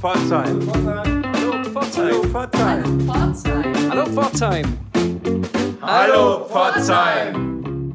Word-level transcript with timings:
Pforzheim. 0.00 0.60
Hallo 1.34 1.64
Pforzheim. 1.64 2.32
Hallo 3.90 4.06
Pforzheim. 4.06 4.78
Hallo 5.82 6.44
Pforzheim. 6.46 7.92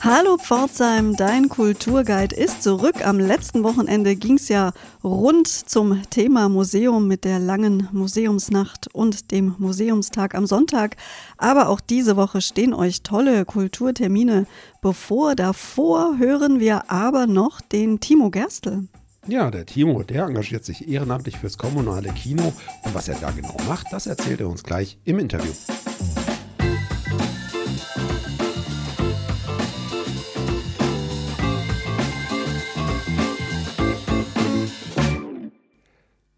Hallo 0.00 0.38
Pforzheim, 0.38 1.14
dein 1.14 1.50
Kulturguide 1.50 2.34
ist 2.34 2.62
zurück. 2.62 3.06
Am 3.06 3.20
letzten 3.20 3.64
Wochenende 3.64 4.16
ging 4.16 4.36
es 4.36 4.48
ja 4.48 4.72
rund 5.04 5.46
zum 5.46 6.00
Thema 6.08 6.48
Museum 6.48 7.06
mit 7.06 7.24
der 7.24 7.38
langen 7.38 7.86
Museumsnacht 7.92 8.88
und 8.94 9.30
dem 9.30 9.54
Museumstag 9.58 10.34
am 10.34 10.46
Sonntag. 10.46 10.96
Aber 11.36 11.68
auch 11.68 11.80
diese 11.80 12.16
Woche 12.16 12.40
stehen 12.40 12.72
euch 12.72 13.02
tolle 13.02 13.44
Kulturtermine 13.44 14.46
bevor. 14.80 15.34
Davor 15.34 16.16
hören 16.16 16.60
wir 16.60 16.90
aber 16.90 17.26
noch 17.26 17.60
den 17.60 18.00
Timo 18.00 18.30
Gerstl. 18.30 18.88
Ja, 19.28 19.52
der 19.52 19.66
Timo, 19.66 20.02
der 20.02 20.24
engagiert 20.24 20.64
sich 20.64 20.88
ehrenamtlich 20.88 21.38
fürs 21.38 21.56
kommunale 21.56 22.12
Kino 22.12 22.52
und 22.82 22.92
was 22.92 23.06
er 23.06 23.14
da 23.20 23.30
genau 23.30 23.56
macht, 23.68 23.86
das 23.92 24.08
erzählt 24.08 24.40
er 24.40 24.48
uns 24.48 24.64
gleich 24.64 24.98
im 25.04 25.20
Interview. 25.20 25.52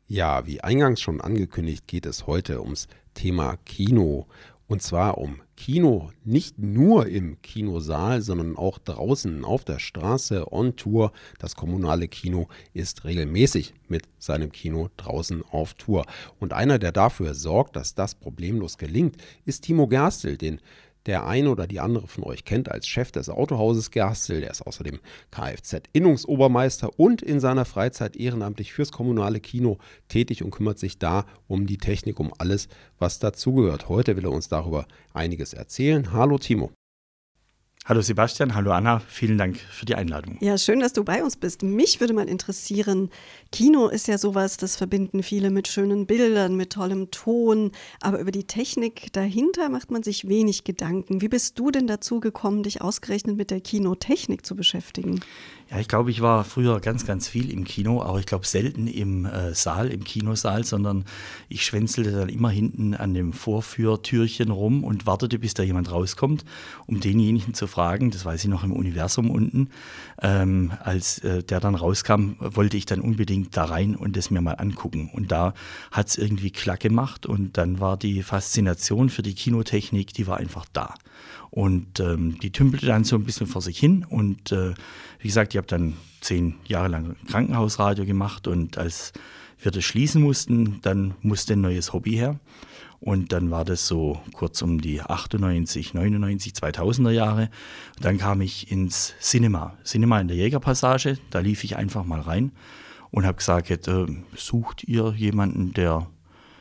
Ja, 0.06 0.46
wie 0.46 0.60
eingangs 0.60 1.00
schon 1.00 1.22
angekündigt, 1.22 1.86
geht 1.86 2.04
es 2.04 2.26
heute 2.26 2.60
ums 2.60 2.88
Thema 3.14 3.56
Kino. 3.64 4.26
Und 4.66 4.82
zwar 4.82 5.16
um 5.16 5.40
Kino 5.56 6.10
nicht 6.24 6.58
nur 6.58 7.06
im 7.06 7.40
Kinosaal, 7.42 8.22
sondern 8.22 8.56
auch 8.56 8.78
draußen 8.78 9.44
auf 9.44 9.64
der 9.64 9.78
Straße 9.78 10.52
on 10.52 10.76
Tour. 10.76 11.12
Das 11.38 11.56
kommunale 11.56 12.08
Kino 12.08 12.48
ist 12.72 13.04
regelmäßig 13.04 13.74
mit 13.88 14.04
seinem 14.18 14.52
Kino 14.52 14.88
draußen 14.96 15.42
auf 15.50 15.74
Tour. 15.74 16.04
Und 16.40 16.52
einer, 16.52 16.78
der 16.78 16.92
dafür 16.92 17.34
sorgt, 17.34 17.76
dass 17.76 17.94
das 17.94 18.14
problemlos 18.14 18.78
gelingt, 18.78 19.16
ist 19.44 19.64
Timo 19.64 19.86
Gerstel, 19.86 20.36
den 20.36 20.60
der 21.06 21.26
eine 21.26 21.50
oder 21.50 21.66
die 21.66 21.80
andere 21.80 22.06
von 22.06 22.24
euch 22.24 22.44
kennt 22.44 22.70
als 22.70 22.86
Chef 22.86 23.12
des 23.12 23.28
Autohauses 23.28 23.90
Gerstel. 23.90 24.40
Der 24.40 24.50
ist 24.50 24.62
außerdem 24.62 25.00
Kfz-Innungsobermeister 25.30 26.98
und 26.98 27.22
in 27.22 27.40
seiner 27.40 27.64
Freizeit 27.64 28.16
ehrenamtlich 28.16 28.72
fürs 28.72 28.92
kommunale 28.92 29.40
Kino 29.40 29.78
tätig 30.08 30.42
und 30.42 30.50
kümmert 30.50 30.78
sich 30.78 30.98
da 30.98 31.26
um 31.46 31.66
die 31.66 31.78
Technik, 31.78 32.20
um 32.20 32.32
alles, 32.38 32.68
was 32.98 33.18
dazugehört. 33.18 33.88
Heute 33.88 34.16
will 34.16 34.24
er 34.24 34.32
uns 34.32 34.48
darüber 34.48 34.86
einiges 35.12 35.52
erzählen. 35.52 36.12
Hallo 36.12 36.38
Timo. 36.38 36.70
Hallo 37.86 38.00
Sebastian, 38.00 38.54
hallo 38.54 38.72
Anna, 38.72 39.00
vielen 39.08 39.36
Dank 39.36 39.58
für 39.58 39.84
die 39.84 39.94
Einladung. 39.94 40.38
Ja, 40.40 40.56
schön, 40.56 40.80
dass 40.80 40.94
du 40.94 41.04
bei 41.04 41.22
uns 41.22 41.36
bist. 41.36 41.62
Mich 41.62 42.00
würde 42.00 42.14
mal 42.14 42.30
interessieren, 42.30 43.10
Kino 43.52 43.88
ist 43.88 44.08
ja 44.08 44.16
sowas, 44.16 44.56
das 44.56 44.76
verbinden 44.76 45.22
viele 45.22 45.50
mit 45.50 45.68
schönen 45.68 46.06
Bildern, 46.06 46.56
mit 46.56 46.72
tollem 46.72 47.10
Ton, 47.10 47.72
aber 48.00 48.20
über 48.20 48.30
die 48.30 48.44
Technik 48.44 49.12
dahinter 49.12 49.68
macht 49.68 49.90
man 49.90 50.02
sich 50.02 50.26
wenig 50.26 50.64
Gedanken. 50.64 51.20
Wie 51.20 51.28
bist 51.28 51.58
du 51.58 51.70
denn 51.70 51.86
dazu 51.86 52.20
gekommen, 52.20 52.62
dich 52.62 52.80
ausgerechnet 52.80 53.36
mit 53.36 53.50
der 53.50 53.60
Kinotechnik 53.60 54.46
zu 54.46 54.56
beschäftigen? 54.56 55.20
Ja, 55.70 55.78
ich 55.80 55.88
glaube, 55.88 56.10
ich 56.10 56.20
war 56.20 56.44
früher 56.44 56.78
ganz, 56.80 57.06
ganz 57.06 57.26
viel 57.26 57.50
im 57.50 57.64
Kino, 57.64 58.02
aber 58.02 58.18
ich 58.18 58.26
glaube 58.26 58.46
selten 58.46 58.86
im 58.86 59.24
äh, 59.24 59.54
Saal, 59.54 59.88
im 59.88 60.04
Kinosaal, 60.04 60.62
sondern 60.62 61.06
ich 61.48 61.64
schwänzelte 61.64 62.12
dann 62.12 62.28
immer 62.28 62.50
hinten 62.50 62.94
an 62.94 63.14
dem 63.14 63.32
Vorführtürchen 63.32 64.50
rum 64.50 64.84
und 64.84 65.06
wartete, 65.06 65.38
bis 65.38 65.54
da 65.54 65.62
jemand 65.62 65.90
rauskommt, 65.90 66.44
um 66.86 67.00
denjenigen 67.00 67.54
zu 67.54 67.66
fragen, 67.66 68.10
das 68.10 68.26
weiß 68.26 68.44
ich 68.44 68.50
noch 68.50 68.62
im 68.62 68.72
Universum 68.72 69.30
unten, 69.30 69.70
ähm, 70.20 70.72
als 70.80 71.20
äh, 71.20 71.42
der 71.42 71.60
dann 71.60 71.74
rauskam, 71.74 72.32
wollte 72.40 72.76
ich 72.76 72.84
dann 72.84 73.00
unbedingt 73.00 73.56
da 73.56 73.64
rein 73.64 73.96
und 73.96 74.18
es 74.18 74.30
mir 74.30 74.42
mal 74.42 74.52
angucken. 74.52 75.10
Und 75.14 75.32
da 75.32 75.54
hat 75.90 76.08
es 76.08 76.18
irgendwie 76.18 76.50
klack 76.50 76.80
gemacht 76.80 77.24
und 77.24 77.56
dann 77.56 77.80
war 77.80 77.96
die 77.96 78.22
Faszination 78.22 79.08
für 79.08 79.22
die 79.22 79.34
Kinotechnik, 79.34 80.12
die 80.12 80.26
war 80.26 80.36
einfach 80.36 80.66
da. 80.74 80.94
Und 81.54 82.00
ähm, 82.00 82.36
die 82.40 82.50
tümpelte 82.50 82.86
dann 82.86 83.04
so 83.04 83.14
ein 83.14 83.22
bisschen 83.22 83.46
vor 83.46 83.62
sich 83.62 83.78
hin. 83.78 84.04
Und 84.08 84.50
äh, 84.50 84.74
wie 85.20 85.28
gesagt, 85.28 85.54
ich 85.54 85.58
habe 85.58 85.68
dann 85.68 85.94
zehn 86.20 86.56
Jahre 86.66 86.88
lang 86.88 87.14
Krankenhausradio 87.28 88.04
gemacht 88.04 88.48
und 88.48 88.76
als 88.76 89.12
wir 89.60 89.70
das 89.70 89.84
schließen 89.84 90.20
mussten, 90.20 90.80
dann 90.82 91.14
musste 91.22 91.52
ein 91.52 91.60
neues 91.60 91.92
Hobby 91.92 92.14
her. 92.14 92.40
Und 92.98 93.30
dann 93.30 93.52
war 93.52 93.64
das 93.64 93.86
so 93.86 94.20
kurz 94.32 94.62
um 94.62 94.80
die 94.80 95.00
98, 95.00 95.94
99, 95.94 96.54
2000er 96.54 97.12
Jahre. 97.12 97.50
Und 97.98 98.04
dann 98.04 98.18
kam 98.18 98.40
ich 98.40 98.72
ins 98.72 99.14
Cinema. 99.20 99.76
Cinema 99.84 100.20
in 100.20 100.26
der 100.26 100.36
Jägerpassage. 100.36 101.18
Da 101.30 101.38
lief 101.38 101.62
ich 101.62 101.76
einfach 101.76 102.02
mal 102.02 102.20
rein 102.20 102.50
und 103.12 103.26
habe 103.26 103.36
gesagt, 103.36 103.70
äh, 103.70 104.06
sucht 104.34 104.82
ihr 104.88 105.14
jemanden, 105.16 105.72
der 105.72 106.08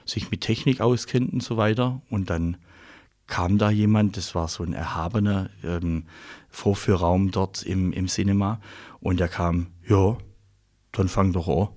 sich 0.05 0.29
mit 0.29 0.41
Technik 0.41 0.81
auskennt 0.81 1.33
und 1.33 1.41
so 1.41 1.57
weiter. 1.57 1.99
Und 2.11 2.29
dann 2.29 2.57
kam 3.27 3.57
da 3.57 3.69
jemand, 3.69 4.17
das 4.17 4.35
war 4.35 4.47
so 4.47 4.63
ein 4.63 4.73
erhabener 4.73 5.49
ähm, 5.63 6.03
Vorführraum 6.49 7.31
dort 7.31 7.63
im, 7.63 7.93
im 7.93 8.07
Cinema 8.07 8.59
und 8.99 9.19
der 9.19 9.27
kam, 9.27 9.67
ja, 9.87 10.17
dann 10.91 11.07
fang 11.07 11.33
doch 11.33 11.47
an. 11.47 11.69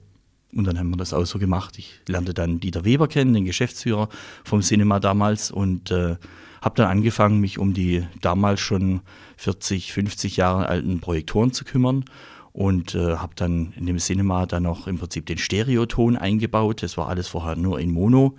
Und 0.55 0.65
dann 0.65 0.79
haben 0.79 0.91
wir 0.91 0.97
das 0.97 1.13
auch 1.13 1.27
so 1.27 1.39
gemacht. 1.39 1.79
Ich 1.79 2.01
lernte 2.09 2.33
dann 2.33 2.61
Dieter 2.61 2.85
Weber 2.85 3.09
kennen, 3.09 3.35
den 3.35 3.45
Geschäftsführer 3.45 4.09
vom 4.45 4.63
Cinema 4.63 5.01
damals 5.01 5.51
und 5.51 5.91
äh, 5.91 6.17
habe 6.63 6.77
dann 6.77 6.89
angefangen, 6.89 7.41
mich 7.41 7.59
um 7.59 7.75
die 7.75 8.07
damals 8.23 8.61
schon 8.61 9.01
40, 9.37 9.93
50 9.93 10.37
Jahre 10.37 10.69
alten 10.69 11.01
Projektoren 11.01 11.53
zu 11.53 11.65
kümmern 11.65 12.05
und 12.53 12.95
äh, 12.95 13.17
habe 13.17 13.35
dann 13.35 13.75
in 13.77 13.85
dem 13.85 13.99
Cinema 13.99 14.47
dann 14.47 14.63
noch 14.63 14.87
im 14.87 14.99
Prinzip 14.99 15.27
den 15.27 15.37
Stereoton 15.37 16.17
eingebaut. 16.17 16.83
Das 16.83 16.97
war 16.97 17.09
alles 17.09 17.29
vorher 17.29 17.57
nur 17.57 17.79
in 17.79 17.91
Mono 17.91 18.35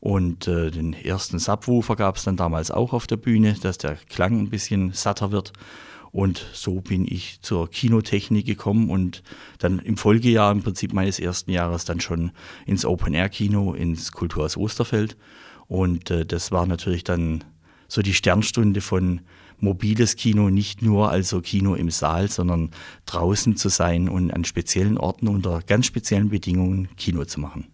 und 0.00 0.46
äh, 0.46 0.70
den 0.70 0.92
ersten 0.92 1.38
Subwoofer 1.38 1.96
gab 1.96 2.16
es 2.16 2.24
dann 2.24 2.36
damals 2.36 2.70
auch 2.70 2.92
auf 2.92 3.06
der 3.06 3.16
Bühne, 3.16 3.54
dass 3.60 3.78
der 3.78 3.96
Klang 3.96 4.38
ein 4.38 4.50
bisschen 4.50 4.92
satter 4.92 5.32
wird. 5.32 5.52
Und 6.10 6.46
so 6.52 6.80
bin 6.80 7.04
ich 7.06 7.40
zur 7.42 7.68
Kinotechnik 7.68 8.46
gekommen 8.46 8.90
und 8.90 9.22
dann 9.58 9.78
im 9.78 9.96
Folgejahr, 9.96 10.52
im 10.52 10.62
Prinzip 10.62 10.92
meines 10.92 11.18
ersten 11.18 11.50
Jahres, 11.50 11.84
dann 11.84 12.00
schon 12.00 12.30
ins 12.64 12.84
Open-Air-Kino, 12.84 13.74
ins 13.74 14.12
Kulturhaus 14.12 14.56
Osterfeld. 14.56 15.16
Und 15.66 16.10
äh, 16.10 16.24
das 16.24 16.50
war 16.50 16.66
natürlich 16.66 17.04
dann 17.04 17.44
so 17.88 18.00
die 18.02 18.14
Sternstunde 18.14 18.80
von 18.80 19.20
mobiles 19.58 20.16
Kino, 20.16 20.50
nicht 20.50 20.82
nur 20.82 21.10
also 21.10 21.40
Kino 21.40 21.74
im 21.74 21.90
Saal, 21.90 22.30
sondern 22.30 22.70
draußen 23.06 23.56
zu 23.56 23.68
sein 23.68 24.08
und 24.08 24.30
an 24.30 24.44
speziellen 24.44 24.96
Orten 24.96 25.28
unter 25.28 25.60
ganz 25.66 25.86
speziellen 25.86 26.28
Bedingungen 26.28 26.88
Kino 26.96 27.24
zu 27.24 27.40
machen. 27.40 27.66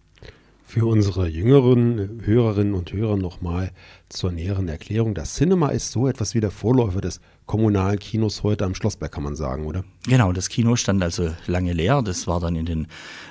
Für 0.74 0.86
unsere 0.86 1.28
jüngeren 1.28 2.22
Hörerinnen 2.24 2.74
und 2.74 2.92
Hörer 2.92 3.16
nochmal 3.16 3.70
zur 4.14 4.32
näheren 4.32 4.68
Erklärung. 4.68 5.14
Das 5.14 5.34
Cinema 5.34 5.68
ist 5.68 5.90
so 5.90 6.08
etwas 6.08 6.34
wie 6.34 6.40
der 6.40 6.50
Vorläufer 6.50 7.00
des 7.00 7.20
kommunalen 7.46 7.98
Kinos 7.98 8.42
heute 8.42 8.64
am 8.64 8.74
Schlossberg, 8.74 9.12
kann 9.12 9.22
man 9.22 9.36
sagen, 9.36 9.66
oder? 9.66 9.84
Genau, 10.06 10.32
das 10.32 10.48
Kino 10.48 10.76
stand 10.76 11.02
also 11.02 11.30
lange 11.46 11.72
leer. 11.72 12.00
Das 12.02 12.26
war 12.26 12.40
dann 12.40 12.56
in 12.56 12.64
den 12.64 12.86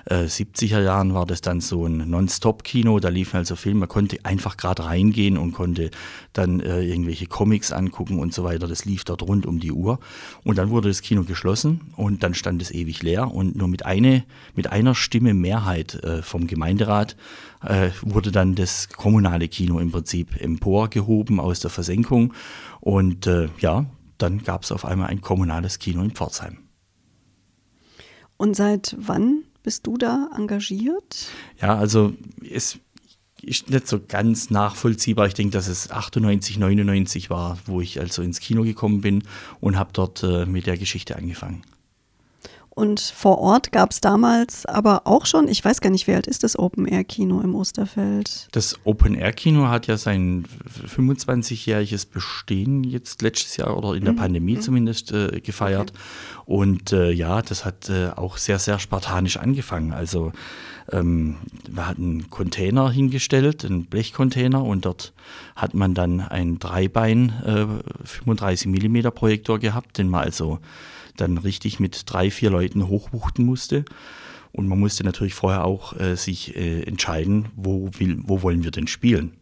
äh, 0.06 0.26
70er 0.26 0.82
Jahren, 0.82 1.14
war 1.14 1.26
das 1.26 1.42
dann 1.42 1.62
so 1.62 1.88
ein 1.88 2.10
Non-Stop-Kino. 2.10 3.00
Da 3.00 3.10
liefen 3.10 3.38
also 3.38 3.56
Filme, 3.56 3.82
man 3.82 3.90
konnte 3.90 4.18
einfach 4.24 4.58
gerade 4.58 4.86
reingehen 4.86 5.38
und 5.38 5.54
konnte 5.54 5.90
dann 6.34 6.60
äh, 6.60 6.84
irgendwelche 6.84 7.26
Comics 7.26 7.72
angucken 7.72 8.20
und 8.20 8.34
so 8.34 8.44
weiter. 8.44 8.68
Das 8.68 8.86
lief 8.86 9.04
dort 9.04 9.24
rund 9.24 9.46
um 9.48 9.60
die 9.60 9.72
Uhr. 9.72 10.00
Und 10.44 10.58
dann 10.58 10.70
wurde 10.70 10.90
das 10.90 11.02
Kino 11.02 11.24
geschlossen 11.24 11.82
und 11.96 12.22
dann 12.22 12.36
stand 12.36 12.62
es 12.62 12.72
ewig 12.72 13.02
leer. 13.02 13.34
Und 13.34 13.56
nur 13.56 13.68
mit, 13.68 13.86
eine, 13.86 14.24
mit 14.56 14.72
einer 14.72 14.94
Stimme 14.94 15.34
Mehrheit 15.34 15.96
äh, 16.04 16.22
vom 16.22 16.46
Gemeinderat 16.46 17.16
äh, 17.64 17.90
wurde 18.02 18.32
dann 18.32 18.56
das 18.56 18.90
kommunale 18.90 19.48
Kino 19.48 19.80
im 19.80 19.92
Prinzip 19.92 20.40
emporgehoben 20.74 21.40
aus 21.40 21.60
der 21.60 21.70
Versenkung. 21.70 22.34
Und 22.80 23.28
äh, 23.28 23.50
ja, 23.60 23.86
dann 24.18 24.44
gab 24.44 24.64
es 24.64 24.72
auf 24.72 24.86
einmal 24.86 25.08
ein 25.08 25.22
kommunales 25.22 25.80
Kino 25.80 26.02
in 26.02 26.12
Pforzheim. 26.12 26.58
Und 28.38 28.56
seit 28.56 28.96
wann 29.00 29.44
bist 29.62 29.86
du 29.86 29.98
da 29.98 30.30
engagiert? 30.36 31.28
Ja, 31.62 31.78
also 31.78 32.14
es 32.50 32.80
ist 33.42 33.70
nicht 33.70 33.88
so 33.88 34.00
ganz 34.06 34.50
nachvollziehbar. 34.50 35.28
Ich 35.28 35.34
denke, 35.34 35.54
dass 35.54 35.68
es 35.68 35.92
98, 35.92 36.58
99 36.58 37.30
war, 37.30 37.60
wo 37.66 37.80
ich 37.80 38.00
also 38.00 38.22
ins 38.22 38.40
Kino 38.40 38.64
gekommen 38.64 39.02
bin 39.02 39.24
und 39.60 39.78
habe 39.78 39.92
dort 39.94 40.24
äh, 40.24 40.46
mit 40.46 40.66
der 40.66 40.78
Geschichte 40.78 41.16
angefangen. 41.16 41.62
Und 42.76 43.00
vor 43.00 43.38
Ort 43.38 43.72
gab 43.72 43.92
es 43.92 44.02
damals 44.02 44.66
aber 44.66 45.04
auch 45.06 45.28
schon, 45.28 45.48
ich 45.48 45.64
weiß 45.64 45.80
gar 45.80 45.92
nicht, 45.92 46.08
wie 46.08 46.14
alt 46.16 46.26
ist 46.26 46.44
das 46.44 46.58
Open-Air-Kino 46.58 47.40
im 47.42 47.54
Osterfeld? 47.54 48.48
Das 48.52 48.80
Open-Air-Kino 48.84 49.68
hat 49.68 49.86
ja 49.86 49.98
sein 49.98 50.46
25-jähriges 50.88 52.08
Bestehen 52.10 52.84
jetzt 52.84 53.22
letztes 53.22 53.58
Jahr 53.58 53.78
oder 53.78 53.94
in 53.94 54.06
der 54.06 54.14
mhm. 54.14 54.18
Pandemie 54.18 54.56
mhm. 54.56 54.62
zumindest 54.62 55.12
äh, 55.12 55.40
gefeiert. 55.40 55.92
Okay. 55.92 56.02
Und 56.46 56.92
äh, 56.94 57.12
ja, 57.12 57.44
das 57.44 57.64
hat 57.64 57.90
äh, 57.90 58.10
auch 58.10 58.38
sehr, 58.38 58.58
sehr 58.58 58.80
spartanisch 58.80 59.38
angefangen. 59.38 59.94
Also 59.94 60.32
ähm, 60.92 61.38
wir 61.70 61.88
hatten 61.88 62.04
einen 62.04 62.30
Container 62.30 62.92
hingestellt, 62.92 63.66
einen 63.66 63.86
Blechcontainer 63.86 64.64
und 64.64 64.86
dort 64.86 65.14
hat 65.56 65.74
man 65.74 65.94
dann 65.94 66.20
einen 66.20 66.60
Dreibein 66.60 67.34
35 68.04 68.68
mm 68.68 69.10
Projektor 69.14 69.60
gehabt, 69.60 69.98
den 69.98 70.10
man 70.10 70.24
also 70.24 70.60
dann 71.18 71.38
richtig 71.38 71.80
mit 71.80 72.04
drei, 72.06 72.32
vier 72.32 72.50
Leuten 72.50 72.88
hochwuchten 72.88 73.46
musste. 73.46 73.86
Und 74.52 74.68
man 74.68 74.80
musste 74.80 75.04
natürlich 75.04 75.34
vorher 75.34 75.66
auch 75.66 76.00
äh, 76.00 76.16
sich 76.16 76.56
äh, 76.56 76.84
entscheiden, 76.84 77.48
wo, 77.56 77.90
will, 77.98 78.20
wo 78.24 78.44
wollen 78.44 78.64
wir 78.64 78.72
denn 78.72 78.88
spielen. 78.88 79.34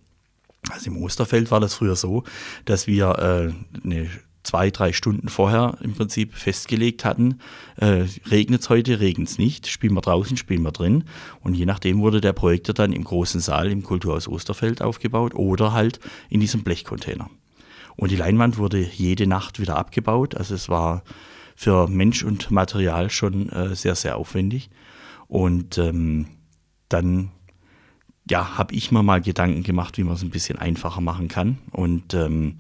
Also 0.70 0.90
im 0.90 0.98
Osterfeld 0.98 1.52
war 1.52 1.60
das 1.60 1.74
früher 1.74 1.96
so, 1.96 2.24
dass 2.66 2.88
wir 2.88 3.10
äh, 3.20 3.84
eine 3.84 4.10
zwei, 4.44 4.72
drei 4.72 4.94
Stunden 4.94 5.30
vorher 5.30 5.78
im 5.82 5.94
Prinzip 5.94 6.34
festgelegt 6.34 7.06
hatten, 7.06 7.40
äh, 7.78 8.06
regnet 8.30 8.62
es 8.62 8.70
heute, 8.70 9.00
regnet 9.00 9.30
es 9.30 9.38
nicht, 9.38 9.68
spielen 9.68 9.94
wir 9.94 10.02
draußen, 10.02 10.38
spielen 10.38 10.64
wir 10.64 10.72
drin. 10.72 11.04
Und 11.42 11.54
je 11.54 11.66
nachdem 11.66 12.00
wurde 12.00 12.22
der 12.22 12.34
Projektor 12.34 12.74
dann 12.74 12.94
im 12.94 13.04
großen 13.04 13.40
Saal 13.40 13.72
im 13.72 13.84
Kulturhaus 13.84 14.28
Osterfeld 14.28 14.82
aufgebaut 14.82 15.36
oder 15.36 15.74
halt 15.74 16.00
in 16.30 16.40
diesem 16.40 16.64
Blechcontainer. 16.64 17.30
Und 17.96 18.12
die 18.12 18.16
Leinwand 18.16 18.58
wurde 18.58 18.80
jede 18.80 19.28
Nacht 19.28 19.60
wieder 19.60 19.78
abgebaut. 19.78 20.36
Also 20.36 20.56
es 20.56 20.70
war 20.70 21.04
für 21.56 21.88
Mensch 21.88 22.24
und 22.24 22.50
Material 22.50 23.10
schon 23.10 23.50
äh, 23.50 23.76
sehr, 23.76 23.96
sehr 23.96 24.18
aufwendig. 24.18 24.70
Und 25.28 25.78
ähm, 25.78 26.28
dann 26.90 27.32
ja, 28.30 28.58
habe 28.58 28.74
ich 28.74 28.92
mir 28.92 29.04
mal 29.04 29.22
Gedanken 29.22 29.64
gemacht, 29.64 29.98
wie 29.98 30.04
man 30.04 30.16
es 30.16 30.24
ein 30.24 30.30
bisschen 30.30 30.58
einfacher 30.58 31.02
machen 31.02 31.28
kann. 31.28 31.58
Und 31.72 32.14
ähm, 32.14 32.58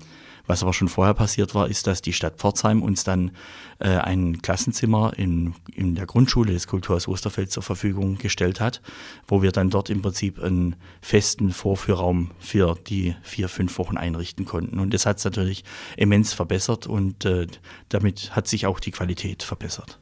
was 0.52 0.64
aber 0.64 0.74
schon 0.74 0.90
vorher 0.90 1.14
passiert 1.14 1.56
war, 1.56 1.70
ist, 1.70 1.88
dass 1.88 2.02
die 2.02 2.12
Stadt 2.12 2.36
Pforzheim 2.36 2.84
uns 2.84 3.06
dann 3.06 3.32
äh, 3.80 3.88
ein 3.88 4.42
Klassenzimmer 4.42 5.14
in, 5.16 5.56
in 5.74 5.96
der 5.96 6.06
Grundschule 6.06 6.52
des 6.52 6.68
Kulturhaus 6.68 7.08
Osterfeld 7.08 7.54
zur 7.54 7.64
Verfügung 7.64 8.18
gestellt 8.18 8.60
hat, 8.60 8.82
wo 9.30 9.42
wir 9.42 9.54
dann 9.54 9.70
dort 9.70 9.90
im 9.90 10.02
Prinzip 10.02 10.44
einen 10.44 10.76
festen 11.02 11.52
Vorführraum 11.52 12.32
für 12.38 12.76
die 12.88 13.16
vier, 13.22 13.48
fünf 13.48 13.78
Wochen 13.78 13.96
einrichten 13.96 14.44
konnten. 14.44 14.80
Und 14.80 14.94
das 14.94 15.06
hat 15.06 15.20
es 15.20 15.24
natürlich 15.24 15.64
immens 15.96 16.34
verbessert 16.34 16.86
und 16.86 17.24
äh, 17.24 17.48
damit 17.88 18.36
hat 18.36 18.50
sich 18.50 18.66
auch 18.66 18.82
die 18.82 18.92
Qualität 18.92 19.44
verbessert. 19.44 20.02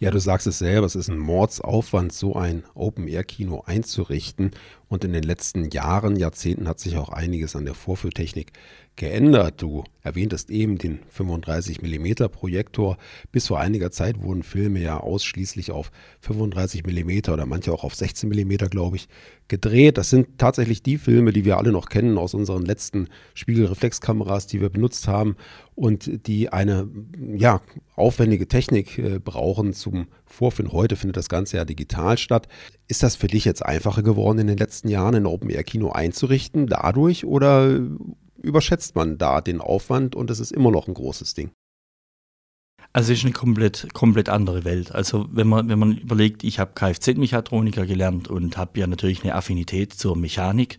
Ja, 0.00 0.10
du 0.10 0.18
sagst 0.18 0.46
es 0.46 0.58
selber, 0.58 0.86
es 0.86 0.96
ist 0.96 1.08
ein 1.08 1.18
Mordsaufwand, 1.18 2.12
so 2.12 2.34
ein 2.34 2.64
Open-Air-Kino 2.74 3.62
einzurichten. 3.64 4.50
Und 4.88 5.04
in 5.04 5.12
den 5.12 5.22
letzten 5.22 5.70
Jahren, 5.70 6.16
Jahrzehnten 6.16 6.68
hat 6.68 6.80
sich 6.80 6.96
auch 6.96 7.10
einiges 7.10 7.54
an 7.54 7.64
der 7.64 7.74
Vorführtechnik 7.74 8.52
geändert. 8.96 9.60
Du 9.60 9.84
erwähntest 10.02 10.50
eben 10.50 10.78
den 10.78 11.00
35 11.08 11.82
mm 11.82 12.28
Projektor. 12.30 12.96
Bis 13.32 13.48
vor 13.48 13.58
einiger 13.58 13.90
Zeit 13.90 14.22
wurden 14.22 14.42
Filme 14.42 14.80
ja 14.80 14.98
ausschließlich 14.98 15.72
auf 15.72 15.90
35 16.20 16.86
mm 16.86 17.32
oder 17.32 17.46
manche 17.46 17.72
auch 17.72 17.84
auf 17.84 17.94
16 17.94 18.28
mm, 18.28 18.56
glaube 18.70 18.96
ich, 18.96 19.08
gedreht. 19.48 19.98
Das 19.98 20.10
sind 20.10 20.38
tatsächlich 20.38 20.82
die 20.82 20.98
Filme, 20.98 21.32
die 21.32 21.44
wir 21.44 21.58
alle 21.58 21.72
noch 21.72 21.88
kennen 21.88 22.18
aus 22.18 22.34
unseren 22.34 22.64
letzten 22.64 23.08
Spiegelreflexkameras, 23.34 24.46
die 24.46 24.60
wir 24.60 24.70
benutzt 24.70 25.08
haben 25.08 25.36
und 25.74 26.26
die 26.26 26.52
eine 26.52 26.88
ja, 27.36 27.60
aufwendige 27.96 28.46
Technik 28.46 28.98
äh, 28.98 29.18
brauchen 29.18 29.72
zum 29.72 30.06
Vorfinden. 30.24 30.72
Heute 30.72 30.96
findet 30.96 31.16
das 31.16 31.28
Ganze 31.28 31.56
ja 31.56 31.64
digital 31.64 32.16
statt. 32.16 32.48
Ist 32.86 33.02
das 33.02 33.16
für 33.16 33.26
dich 33.26 33.44
jetzt 33.44 33.64
einfacher 33.64 34.02
geworden 34.02 34.38
in 34.38 34.46
den 34.46 34.58
letzten 34.58 34.88
Jahren, 34.88 35.14
ein 35.14 35.26
Open-Air-Kino 35.26 35.90
einzurichten 35.90 36.66
dadurch 36.66 37.24
oder 37.24 37.80
überschätzt 38.44 38.94
man 38.94 39.18
da 39.18 39.40
den 39.40 39.60
Aufwand 39.60 40.14
und 40.14 40.30
es 40.30 40.40
ist 40.40 40.52
immer 40.52 40.70
noch 40.70 40.88
ein 40.88 40.94
großes 40.94 41.34
Ding. 41.34 41.50
Also 42.92 43.12
es 43.12 43.18
ist 43.18 43.24
eine 43.24 43.32
komplett, 43.32 43.88
komplett 43.92 44.28
andere 44.28 44.64
Welt. 44.64 44.94
Also 44.94 45.26
wenn 45.32 45.48
man, 45.48 45.68
wenn 45.68 45.80
man 45.80 45.98
überlegt, 45.98 46.44
ich 46.44 46.60
habe 46.60 46.74
Kfz-Mechatroniker 46.74 47.86
gelernt 47.86 48.28
und 48.28 48.56
habe 48.56 48.78
ja 48.78 48.86
natürlich 48.86 49.24
eine 49.24 49.34
Affinität 49.34 49.92
zur 49.92 50.16
Mechanik. 50.16 50.78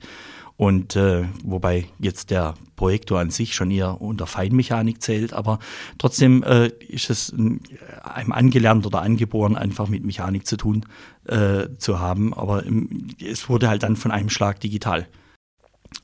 Und 0.58 0.96
äh, 0.96 1.26
wobei 1.44 1.90
jetzt 2.00 2.32
der 2.32 2.54
Projektor 2.78 3.20
an 3.20 3.30
sich 3.30 3.54
schon 3.54 3.72
eher 3.72 4.00
unter 4.00 4.26
Feinmechanik 4.26 5.02
zählt, 5.02 5.34
aber 5.34 5.60
trotzdem 5.98 6.44
äh, 6.44 6.68
ist 6.88 7.10
es 7.10 7.34
einem 7.34 8.32
angelernt 8.32 8.86
oder 8.86 9.02
angeboren, 9.02 9.58
einfach 9.58 9.90
mit 9.90 10.06
Mechanik 10.06 10.48
zu 10.48 10.56
tun 10.56 10.86
äh, 11.26 11.68
zu 11.78 12.00
haben. 12.00 12.34
Aber 12.34 12.64
im, 12.64 13.10
es 13.22 13.50
wurde 13.50 13.68
halt 13.68 13.84
dann 13.84 13.98
von 13.98 14.12
einem 14.12 14.30
Schlag 14.30 14.62
digital. 14.62 15.08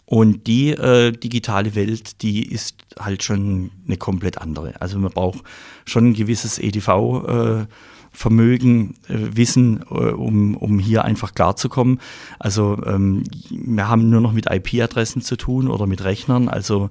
Und 0.05 0.47
die 0.47 0.71
äh, 0.71 1.11
digitale 1.11 1.73
Welt, 1.75 2.21
die 2.21 2.43
ist 2.45 2.75
halt 2.99 3.23
schon 3.23 3.71
eine 3.87 3.97
komplett 3.97 4.39
andere. 4.39 4.79
Also 4.81 4.99
man 4.99 5.11
braucht 5.11 5.43
schon 5.85 6.09
ein 6.09 6.13
gewisses 6.13 6.59
EDV. 6.59 6.87
Äh, 6.89 7.65
Vermögen, 8.13 8.95
äh, 9.07 9.15
Wissen, 9.37 9.85
äh, 9.89 9.93
um, 9.93 10.57
um 10.57 10.79
hier 10.79 11.05
einfach 11.05 11.33
klarzukommen. 11.33 12.01
Also 12.39 12.77
ähm, 12.85 13.23
wir 13.49 13.87
haben 13.87 14.09
nur 14.09 14.19
noch 14.19 14.33
mit 14.33 14.47
IP-Adressen 14.51 15.21
zu 15.21 15.37
tun 15.37 15.69
oder 15.69 15.87
mit 15.87 16.03
Rechnern. 16.03 16.49
Also 16.49 16.89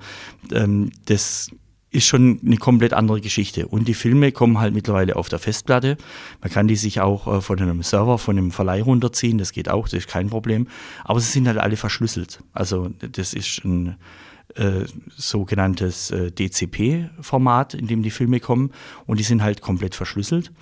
ähm, 0.50 0.90
das 1.04 1.50
ist 1.90 2.06
schon 2.06 2.40
eine 2.44 2.56
komplett 2.56 2.92
andere 2.92 3.20
Geschichte. 3.20 3.66
Und 3.66 3.88
die 3.88 3.94
Filme 3.94 4.32
kommen 4.32 4.60
halt 4.60 4.74
mittlerweile 4.74 5.16
auf 5.16 5.28
der 5.28 5.38
Festplatte. 5.38 5.96
Man 6.40 6.50
kann 6.50 6.68
die 6.68 6.76
sich 6.76 7.00
auch 7.00 7.26
äh, 7.26 7.40
von 7.40 7.58
einem 7.60 7.82
Server, 7.82 8.18
von 8.18 8.38
einem 8.38 8.52
Verleih 8.52 8.82
runterziehen, 8.82 9.38
das 9.38 9.52
geht 9.52 9.68
auch, 9.68 9.84
das 9.88 9.94
ist 9.94 10.08
kein 10.08 10.30
Problem. 10.30 10.68
Aber 11.04 11.20
sie 11.20 11.30
sind 11.30 11.48
halt 11.48 11.58
alle 11.58 11.76
verschlüsselt. 11.76 12.40
Also 12.52 12.90
das 12.98 13.34
ist 13.34 13.64
ein 13.64 13.96
äh, 14.56 14.84
sogenanntes 15.16 16.10
äh, 16.10 16.30
DCP-Format, 16.30 17.74
in 17.74 17.86
dem 17.86 18.02
die 18.02 18.10
Filme 18.10 18.40
kommen 18.40 18.70
und 19.06 19.18
die 19.18 19.24
sind 19.24 19.42
halt 19.42 19.60
komplett 19.60 19.94
verschlüsselt. 19.94 20.52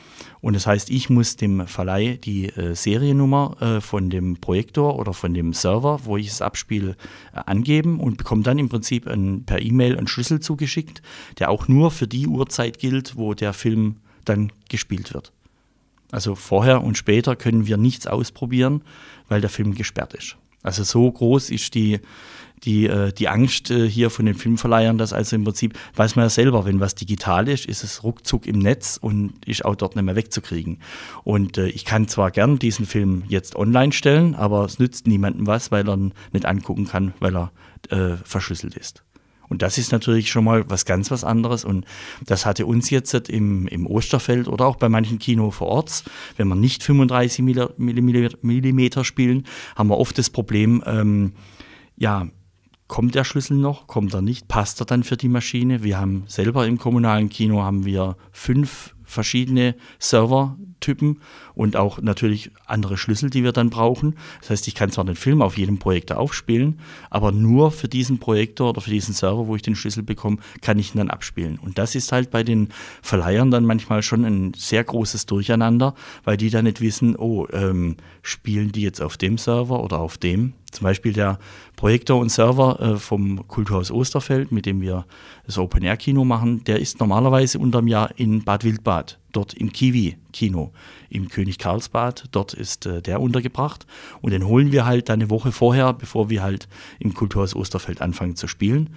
Und 0.41 0.55
das 0.55 0.67
heißt, 0.67 0.91
ich 0.91 1.11
muss 1.11 1.37
dem 1.37 1.67
Verleih 1.67 2.17
die 2.17 2.47
äh, 2.47 2.75
Seriennummer 2.75 3.57
äh, 3.61 3.81
von 3.81 4.11
dem 4.11 4.37
Projektor 4.37 4.99
oder 4.99 5.13
von 5.13 5.35
dem 5.35 5.53
Server, 5.53 6.01
wo 6.05 6.17
ich 6.17 6.29
es 6.29 6.43
abspiele, 6.43 6.97
äh, 7.33 7.41
angeben 7.47 8.01
und 8.01 8.17
bekomme 8.17 8.43
dann 8.43 8.59
im 8.59 8.69
Prinzip 8.69 9.07
ein, 9.07 9.45
per 9.45 9.61
E-Mail 9.61 9.97
einen 9.97 10.09
Schlüssel 10.09 10.41
zugeschickt, 10.41 11.03
der 11.39 11.51
auch 11.51 11.69
nur 11.69 11.91
für 11.91 12.07
die 12.07 12.27
Uhrzeit 12.27 12.79
gilt, 12.79 13.17
wo 13.17 13.35
der 13.35 13.53
Film 13.53 13.97
dann 14.25 14.53
gespielt 14.69 15.15
wird. 15.15 15.33
Also 16.11 16.35
vorher 16.35 16.83
und 16.83 16.97
später 16.97 17.37
können 17.37 17.67
wir 17.67 17.77
nichts 17.77 18.07
ausprobieren, 18.07 18.83
weil 19.29 19.41
der 19.41 19.51
Film 19.51 19.75
gesperrt 19.75 20.15
ist. 20.15 20.37
Also 20.63 20.83
so 20.83 21.11
groß 21.11 21.51
ist 21.51 21.75
die, 21.75 22.01
die, 22.65 22.87
äh, 22.87 23.13
die 23.13 23.29
Angst 23.29 23.71
äh, 23.71 23.89
hier 23.89 24.11
von 24.11 24.27
den 24.27 24.35
Filmverleihern, 24.35 24.99
dass 24.99 25.13
also 25.13 25.37
im 25.37 25.45
Prinzip, 25.45 25.79
weiß 25.97 26.17
man 26.17 26.25
ja 26.25 26.31
selber, 26.31 26.65
wenn 26.65 26.81
was 26.81 26.95
digital 26.95 27.49
ist, 27.49 27.67
ist 27.67 27.85
es 27.85 28.03
ruckzuck 28.03 28.47
im 28.47 28.59
Netz 28.59 28.99
und 29.01 29.45
ist 29.47 29.65
auch 29.65 29.77
dort 29.77 29.97
nicht 29.97 30.05
mehr 30.05 30.17
wegzukriegen. 30.17 30.81
Und 31.25 31.59
äh, 31.59 31.69
ich 31.69 31.85
kann 31.85 32.09
zwar 32.09 32.31
gern 32.31 32.59
diesen 32.59 32.87
Film 32.87 33.25
jetzt 33.29 33.57
online 33.57 33.93
stellen, 33.93 34.35
aber 34.35 34.65
es 34.65 34.79
nützt 34.79 35.07
niemandem 35.07 35.47
was, 35.47 35.71
weil 35.71 35.89
er 35.89 35.95
ihn 35.95 36.13
nicht 36.33 36.47
angucken 36.47 36.87
kann, 36.87 37.15
weil 37.21 37.37
er 37.37 37.53
äh, 37.91 38.17
verschlüsselt 38.25 38.77
ist. 38.77 39.03
Und 39.49 39.63
das 39.63 39.79
ist 39.79 39.93
natürlich 39.93 40.31
schon 40.31 40.45
mal 40.45 40.69
was 40.69 40.85
ganz 40.85 41.11
was 41.11 41.25
anderes. 41.25 41.65
Und 41.65 41.87
das 42.25 42.47
hatte 42.47 42.67
uns 42.67 42.91
jetzt 42.91 43.15
im, 43.31 43.67
im 43.69 43.87
Osterfeld 43.87 44.49
oder 44.49 44.67
auch 44.67 44.77
bei 44.77 44.89
manchen 44.89 45.19
Kino 45.19 45.51
vor 45.51 45.69
Ort, 45.69 46.05
wenn 46.37 46.49
wir 46.49 46.55
nicht 46.55 46.83
35 46.83 47.45
Millimeter 47.79 49.05
spielen, 49.05 49.47
haben 49.75 49.89
wir 49.89 49.99
oft 49.99 50.19
das 50.19 50.31
Problem, 50.31 50.83
ähm, 50.87 51.33
ja, 51.97 52.29
kommt 52.89 53.15
der 53.15 53.25
Schlüssel 53.25 53.57
noch, 53.57 53.87
kommt 53.87 54.15
er 54.15 54.23
nicht, 54.23 54.49
passt 54.49 54.81
er 54.81 54.87
dann 54.87 55.05
für 55.05 55.17
die 55.17 55.29
Maschine? 55.29 55.85
Wir 55.85 55.99
haben 55.99 56.25
selber 56.27 56.67
im 56.67 56.79
kommunalen 56.79 57.29
Kino 57.29 57.63
haben 57.63 57.85
wir 57.85 58.17
fünf 58.33 58.95
verschiedene 59.05 59.75
Servertypen 59.99 61.21
und 61.55 61.77
auch 61.77 62.01
natürlich 62.01 62.51
andere 62.67 62.99
Schlüssel, 62.99 63.31
die 63.31 63.43
wir 63.43 63.53
dann 63.53 63.71
brauchen. 63.71 64.17
Das 64.41 64.51
heißt, 64.51 64.69
ich 64.69 64.75
kann 64.75 64.91
zwar 64.91 65.05
den 65.05 65.17
Film 65.17 65.41
auf 65.41 65.57
jedem 65.57 65.79
Projektor 65.79 66.19
aufspielen, 66.19 66.79
aber 67.09 67.33
nur 67.33 67.71
für 67.71 67.89
diesen 67.89 68.19
Projektor 68.19 68.71
oder 68.71 68.83
für 68.83 68.91
diesen 68.91 69.15
Server, 69.15 69.47
wo 69.47 69.57
ich 69.57 69.63
den 69.63 69.77
Schlüssel 69.77 70.03
bekomme, 70.03 70.39
kann 70.61 70.79
ich 70.79 70.95
ihn 70.95 70.99
dann 70.99 71.11
abspielen. 71.11 71.59
Und 71.59 71.79
das 71.79 71.95
ist 71.95 72.13
halt 72.13 72.31
bei 72.31 72.43
den 72.43 72.69
Verleihern 73.01 73.51
dann 73.51 73.65
manchmal 73.65 74.03
schon 74.03 74.25
ein 74.25 74.53
sehr 74.55 74.85
großes 74.85 75.25
Durcheinander, 75.25 75.95
weil 76.25 76.37
die 76.37 76.51
dann 76.51 76.65
nicht 76.65 76.83
wissen, 76.83 77.17
oh, 77.17 77.47
ähm, 77.51 77.97
spielen 78.23 78.73
die 78.73 78.83
jetzt 78.83 79.01
auf 79.01 79.17
dem 79.17 79.39
Server 79.39 79.83
oder 79.83 80.01
auf 80.01 80.19
dem? 80.19 80.53
Zum 80.71 80.85
Beispiel 80.85 81.13
der 81.13 81.39
Projektor 81.77 82.19
und 82.19 82.31
Server 82.31 82.79
äh, 82.81 82.97
vom 82.97 83.47
Kulturhaus 83.49 83.91
Osterfeld, 83.91 84.53
mit 84.53 84.67
dem 84.67 84.81
wir 84.81 85.07
das 85.47 85.57
Open-Air-Kino 85.57 86.25
machen, 86.25 86.63
der 86.65 86.79
ist 86.79 87.01
normalerweise 87.01 87.59
unterm 87.59 87.87
Jahr 87.87 88.11
in 88.17 88.45
Bad 88.45 88.65
Wildbad, 88.65 89.19
dort 89.33 89.55
im 89.55 89.73
Kiwi-Kino, 89.73 90.73
im 91.09 91.29
König 91.29 91.59
Karlsbad. 91.59 92.27
Dort 92.33 92.53
ist 92.53 92.85
äh, 92.85 93.01
der 93.01 93.21
untergebracht. 93.21 93.87
Und 94.21 94.33
den 94.33 94.47
holen 94.47 94.73
wir 94.73 94.85
halt 94.85 95.09
dann 95.09 95.21
eine 95.21 95.31
Woche 95.31 95.53
vorher, 95.53 95.93
bevor 95.95 96.29
wir 96.29 96.43
halt 96.43 96.69
im 96.99 97.15
Kulturhaus 97.15 97.57
Osterfeld 97.57 98.03
anfangen 98.03 98.37
zu 98.37 98.47
spielen. 98.47 98.91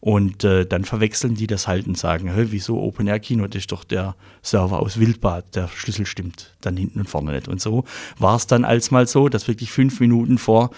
Und 0.00 0.44
äh, 0.44 0.64
dann 0.64 0.84
verwechseln 0.84 1.34
die 1.34 1.48
das 1.48 1.66
halt 1.66 1.86
und 1.88 1.98
sagen, 1.98 2.32
hey, 2.32 2.52
wieso 2.52 2.80
Open 2.80 3.08
Air 3.08 3.18
Kino, 3.18 3.46
das 3.46 3.62
ist 3.62 3.72
doch 3.72 3.82
der 3.82 4.14
Server 4.42 4.80
aus 4.80 5.00
Wildbad, 5.00 5.56
der 5.56 5.68
Schlüssel 5.68 6.06
stimmt 6.06 6.54
dann 6.60 6.76
hinten 6.76 7.00
und 7.00 7.08
vorne 7.08 7.32
nicht. 7.32 7.48
Und 7.48 7.60
so 7.60 7.84
war 8.18 8.36
es 8.36 8.46
dann 8.46 8.64
als 8.64 8.90
mal 8.92 9.08
so, 9.08 9.28
dass 9.28 9.48
wirklich 9.48 9.72
fünf 9.72 9.98
Minuten 9.98 10.38
vor 10.38 10.70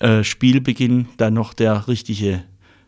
äh, 0.00 0.24
Spielbeginn 0.24 1.08
dann 1.16 1.34
noch 1.34 1.54
der 1.54 1.88
richtige 1.88 2.42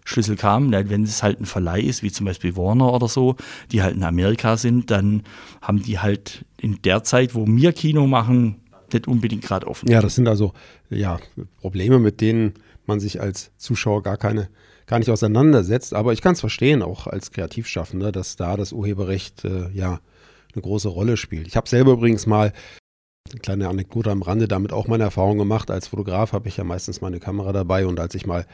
Schlüssel 0.04 0.36
kam. 0.36 0.72
Wenn 0.72 1.02
es 1.02 1.22
halt 1.22 1.40
ein 1.40 1.46
Verleih 1.46 1.80
ist, 1.80 2.02
wie 2.02 2.10
zum 2.10 2.26
Beispiel 2.26 2.56
Warner 2.56 2.92
oder 2.92 3.08
so, 3.08 3.36
die 3.72 3.82
halt 3.82 3.94
in 3.94 4.04
Amerika 4.04 4.56
sind, 4.56 4.90
dann 4.90 5.22
haben 5.60 5.82
die 5.82 5.98
halt 5.98 6.44
in 6.58 6.80
der 6.82 7.04
Zeit, 7.04 7.34
wo 7.34 7.46
wir 7.46 7.72
Kino 7.72 8.06
machen, 8.06 8.56
nicht 8.92 9.06
unbedingt 9.06 9.42
gerade 9.42 9.66
offen. 9.66 9.90
Ja, 9.90 10.00
das 10.00 10.14
sind 10.14 10.28
also 10.28 10.52
ja, 10.88 11.18
Probleme, 11.60 11.98
mit 11.98 12.20
denen 12.20 12.54
man 12.86 13.00
sich 13.00 13.20
als 13.20 13.50
Zuschauer 13.58 14.02
gar 14.02 14.16
keine 14.16 14.48
gar 14.86 14.98
nicht 14.98 15.10
auseinandersetzt. 15.10 15.94
Aber 15.94 16.12
ich 16.12 16.22
kann 16.22 16.32
es 16.32 16.40
verstehen, 16.40 16.82
auch 16.82 17.06
als 17.06 17.30
Kreativschaffender, 17.30 18.10
dass 18.10 18.36
da 18.36 18.56
das 18.56 18.72
Urheberrecht 18.72 19.44
äh, 19.44 19.70
ja 19.72 20.00
eine 20.54 20.62
große 20.62 20.88
Rolle 20.88 21.16
spielt. 21.16 21.46
Ich 21.46 21.56
habe 21.56 21.68
selber 21.68 21.92
übrigens 21.92 22.26
mal 22.26 22.52
Eine 23.30 23.40
kleine 23.40 23.68
Anekdote 23.68 24.10
am 24.10 24.22
Rande, 24.22 24.48
damit 24.48 24.72
auch 24.72 24.88
meine 24.88 25.04
Erfahrung 25.04 25.38
gemacht. 25.38 25.70
Als 25.70 25.88
Fotograf 25.88 26.32
habe 26.32 26.48
ich 26.48 26.56
ja 26.56 26.64
meistens 26.64 27.00
meine 27.00 27.20
Kamera 27.20 27.52
dabei 27.52 27.86
und 27.86 28.00
als 28.00 28.14
ich 28.14 28.26
mal 28.26 28.46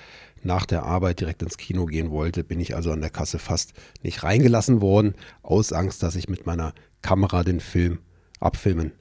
nach 0.42 0.66
der 0.66 0.82
Arbeit 0.82 1.20
direkt 1.20 1.42
ins 1.42 1.56
Kino 1.56 1.86
gehen 1.86 2.10
wollte, 2.10 2.44
bin 2.44 2.60
ich 2.60 2.74
also 2.74 2.90
an 2.90 3.00
der 3.00 3.10
Kasse 3.10 3.38
fast 3.38 3.72
nicht 4.02 4.22
reingelassen 4.22 4.80
worden, 4.80 5.14
aus 5.42 5.72
Angst, 5.72 6.02
dass 6.02 6.16
ich 6.16 6.28
mit 6.28 6.46
meiner 6.46 6.74
Kamera 7.02 7.44
den 7.44 7.60
Film 7.60 7.98
abfilmen 8.40 8.92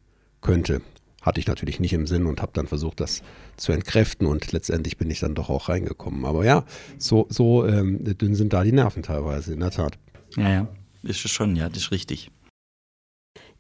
könnte. 0.42 0.82
Hatte 1.22 1.40
ich 1.40 1.48
natürlich 1.48 1.80
nicht 1.80 1.94
im 1.94 2.06
Sinn 2.06 2.26
und 2.26 2.42
habe 2.42 2.52
dann 2.54 2.68
versucht, 2.68 3.00
das 3.00 3.24
zu 3.58 3.72
entkräften 3.72 4.28
und 4.28 4.52
letztendlich 4.52 4.98
bin 4.98 5.10
ich 5.10 5.22
dann 5.22 5.36
doch 5.36 5.50
auch 5.50 5.70
reingekommen. 5.70 6.26
Aber 6.26 6.46
ja, 6.46 6.66
so, 6.98 7.28
so 7.30 7.66
ähm, 7.66 8.04
dünn 8.04 8.36
sind 8.36 8.54
da 8.54 8.64
die 8.64 8.74
Nerven 8.74 9.04
teilweise, 9.04 9.54
in 9.54 9.62
der 9.62 9.72
Tat. 9.72 9.98
Ja, 10.36 10.50
ja, 10.50 10.68
ist 11.02 11.24
es 11.24 11.32
schon, 11.32 11.56
ja, 11.56 11.70
das 11.70 11.84
ist 11.84 11.92
richtig. 11.92 12.30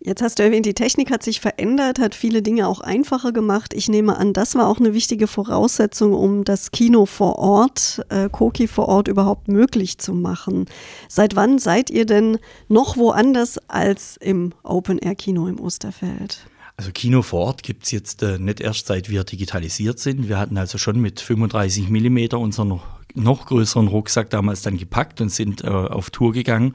Jetzt 0.06 0.22
hast 0.22 0.38
du 0.38 0.44
erwähnt, 0.44 0.66
die 0.66 0.74
Technik 0.74 1.12
hat 1.12 1.24
sich 1.24 1.40
verändert, 1.40 1.98
hat 1.98 2.14
viele 2.14 2.42
Dinge 2.42 2.68
auch 2.68 2.82
einfacher 2.82 3.32
gemacht. 3.32 3.74
Ich 3.74 3.88
nehme 3.88 4.18
an, 4.18 4.34
das 4.34 4.54
war 4.54 4.68
auch 4.68 4.80
eine 4.80 4.94
wichtige 4.94 5.28
Voraussetzung, 5.28 6.12
um 6.14 6.44
das 6.44 6.72
Kino 6.72 7.06
vor 7.06 7.40
Ort, 7.40 8.06
äh, 8.10 8.28
Koki 8.30 8.68
vor 8.68 8.90
Ort 8.90 9.08
überhaupt 9.08 9.48
möglich 9.48 10.00
zu 10.00 10.14
machen. 10.14 10.66
Seit 11.08 11.38
wann 11.38 11.58
seid 11.58 11.90
ihr 11.90 12.06
denn 12.06 12.38
noch 12.68 12.98
woanders 12.98 13.58
als 13.70 14.18
im 14.18 14.52
Open-Air-Kino 14.64 15.48
im 15.48 15.58
Osterfeld? 15.62 16.48
Also 16.76 16.92
Kino 16.92 17.22
vor 17.22 17.40
Ort 17.46 17.64
gibt 17.64 17.86
es 17.86 17.92
jetzt 17.92 18.24
äh, 18.24 18.38
nicht 18.40 18.60
erst 18.60 18.88
seit 18.88 19.10
wir 19.10 19.24
digitalisiert 19.24 20.00
sind. 20.00 20.28
Wir 20.28 20.38
hatten 20.38 20.58
also 20.58 20.78
schon 20.78 21.00
mit 21.00 21.22
35 21.22 21.90
mm 21.90 22.36
unseren 22.36 22.82
noch 23.16 23.46
größeren 23.46 23.88
Rucksack 23.88 24.30
damals 24.30 24.62
dann 24.62 24.78
gepackt 24.78 25.22
und 25.22 25.30
sind 25.30 25.64
äh, 25.64 25.68
auf 25.68 26.10
Tour 26.10 26.34
gegangen, 26.34 26.74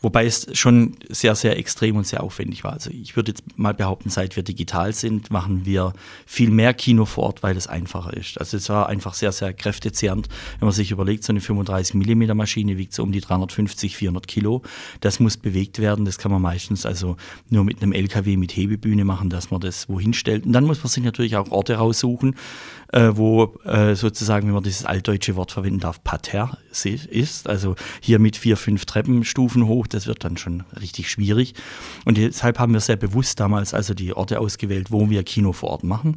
wobei 0.00 0.26
es 0.26 0.46
schon 0.56 0.96
sehr, 1.08 1.34
sehr 1.34 1.58
extrem 1.58 1.96
und 1.96 2.06
sehr 2.06 2.22
aufwendig 2.22 2.64
war. 2.64 2.72
Also 2.72 2.90
ich 2.90 3.16
würde 3.16 3.32
jetzt 3.32 3.42
mal 3.58 3.74
behaupten, 3.74 4.10
seit 4.10 4.36
wir 4.36 4.42
digital 4.42 4.92
sind, 4.92 5.30
machen 5.30 5.64
wir 5.64 5.92
viel 6.26 6.50
mehr 6.50 6.74
Kino 6.74 7.04
vor 7.04 7.24
Ort, 7.24 7.42
weil 7.42 7.56
es 7.56 7.66
einfacher 7.66 8.14
ist. 8.14 8.38
Also 8.38 8.56
es 8.56 8.68
war 8.68 8.88
einfach 8.88 9.14
sehr, 9.14 9.32
sehr 9.32 9.52
kräftezehrend, 9.52 10.28
wenn 10.58 10.66
man 10.66 10.74
sich 10.74 10.90
überlegt, 10.90 11.24
so 11.24 11.32
eine 11.32 11.40
35 11.40 11.94
mm 11.94 12.36
Maschine 12.36 12.76
wiegt 12.78 12.94
so 12.94 13.02
um 13.02 13.12
die 13.12 13.20
350, 13.20 13.96
400 13.96 14.28
Kilo. 14.28 14.62
Das 15.00 15.20
muss 15.20 15.36
bewegt 15.36 15.78
werden, 15.78 16.04
das 16.04 16.18
kann 16.18 16.30
man 16.30 16.42
meistens 16.42 16.86
also 16.86 17.16
nur 17.50 17.64
mit 17.64 17.82
einem 17.82 17.92
LKW 17.92 18.36
mit 18.36 18.56
Hebebühne 18.56 19.04
machen, 19.04 19.30
dass 19.30 19.50
man 19.50 19.60
das 19.60 19.88
wohin 19.88 20.14
stellt. 20.14 20.46
Und 20.46 20.52
dann 20.52 20.64
muss 20.64 20.78
man 20.78 20.88
sich 20.88 21.02
natürlich 21.02 21.36
auch 21.36 21.50
Orte 21.50 21.74
raussuchen, 21.74 22.36
äh, 22.92 23.10
wo 23.14 23.56
äh, 23.64 23.94
sozusagen, 23.94 24.46
wenn 24.46 24.54
man 24.54 24.62
dieses 24.62 24.84
altdeutsche 24.84 25.36
Wort 25.36 25.52
verwenden 25.52 25.80
darf, 25.80 26.02
Parterre 26.04 26.58
ist. 27.10 27.48
Also 27.48 27.74
hier 28.00 28.20
mit 28.20 28.36
vier, 28.36 28.56
fünf 28.56 28.84
Treppenstufen 28.84 29.66
hoch, 29.66 29.87
das 29.94 30.06
wird 30.06 30.24
dann 30.24 30.36
schon 30.36 30.64
richtig 30.80 31.10
schwierig. 31.10 31.54
Und 32.04 32.16
deshalb 32.18 32.58
haben 32.58 32.72
wir 32.72 32.80
sehr 32.80 32.96
bewusst 32.96 33.40
damals 33.40 33.74
also 33.74 33.94
die 33.94 34.14
Orte 34.14 34.40
ausgewählt, 34.40 34.90
wo 34.90 35.10
wir 35.10 35.22
Kino 35.22 35.52
vor 35.52 35.70
Ort 35.70 35.84
machen. 35.84 36.16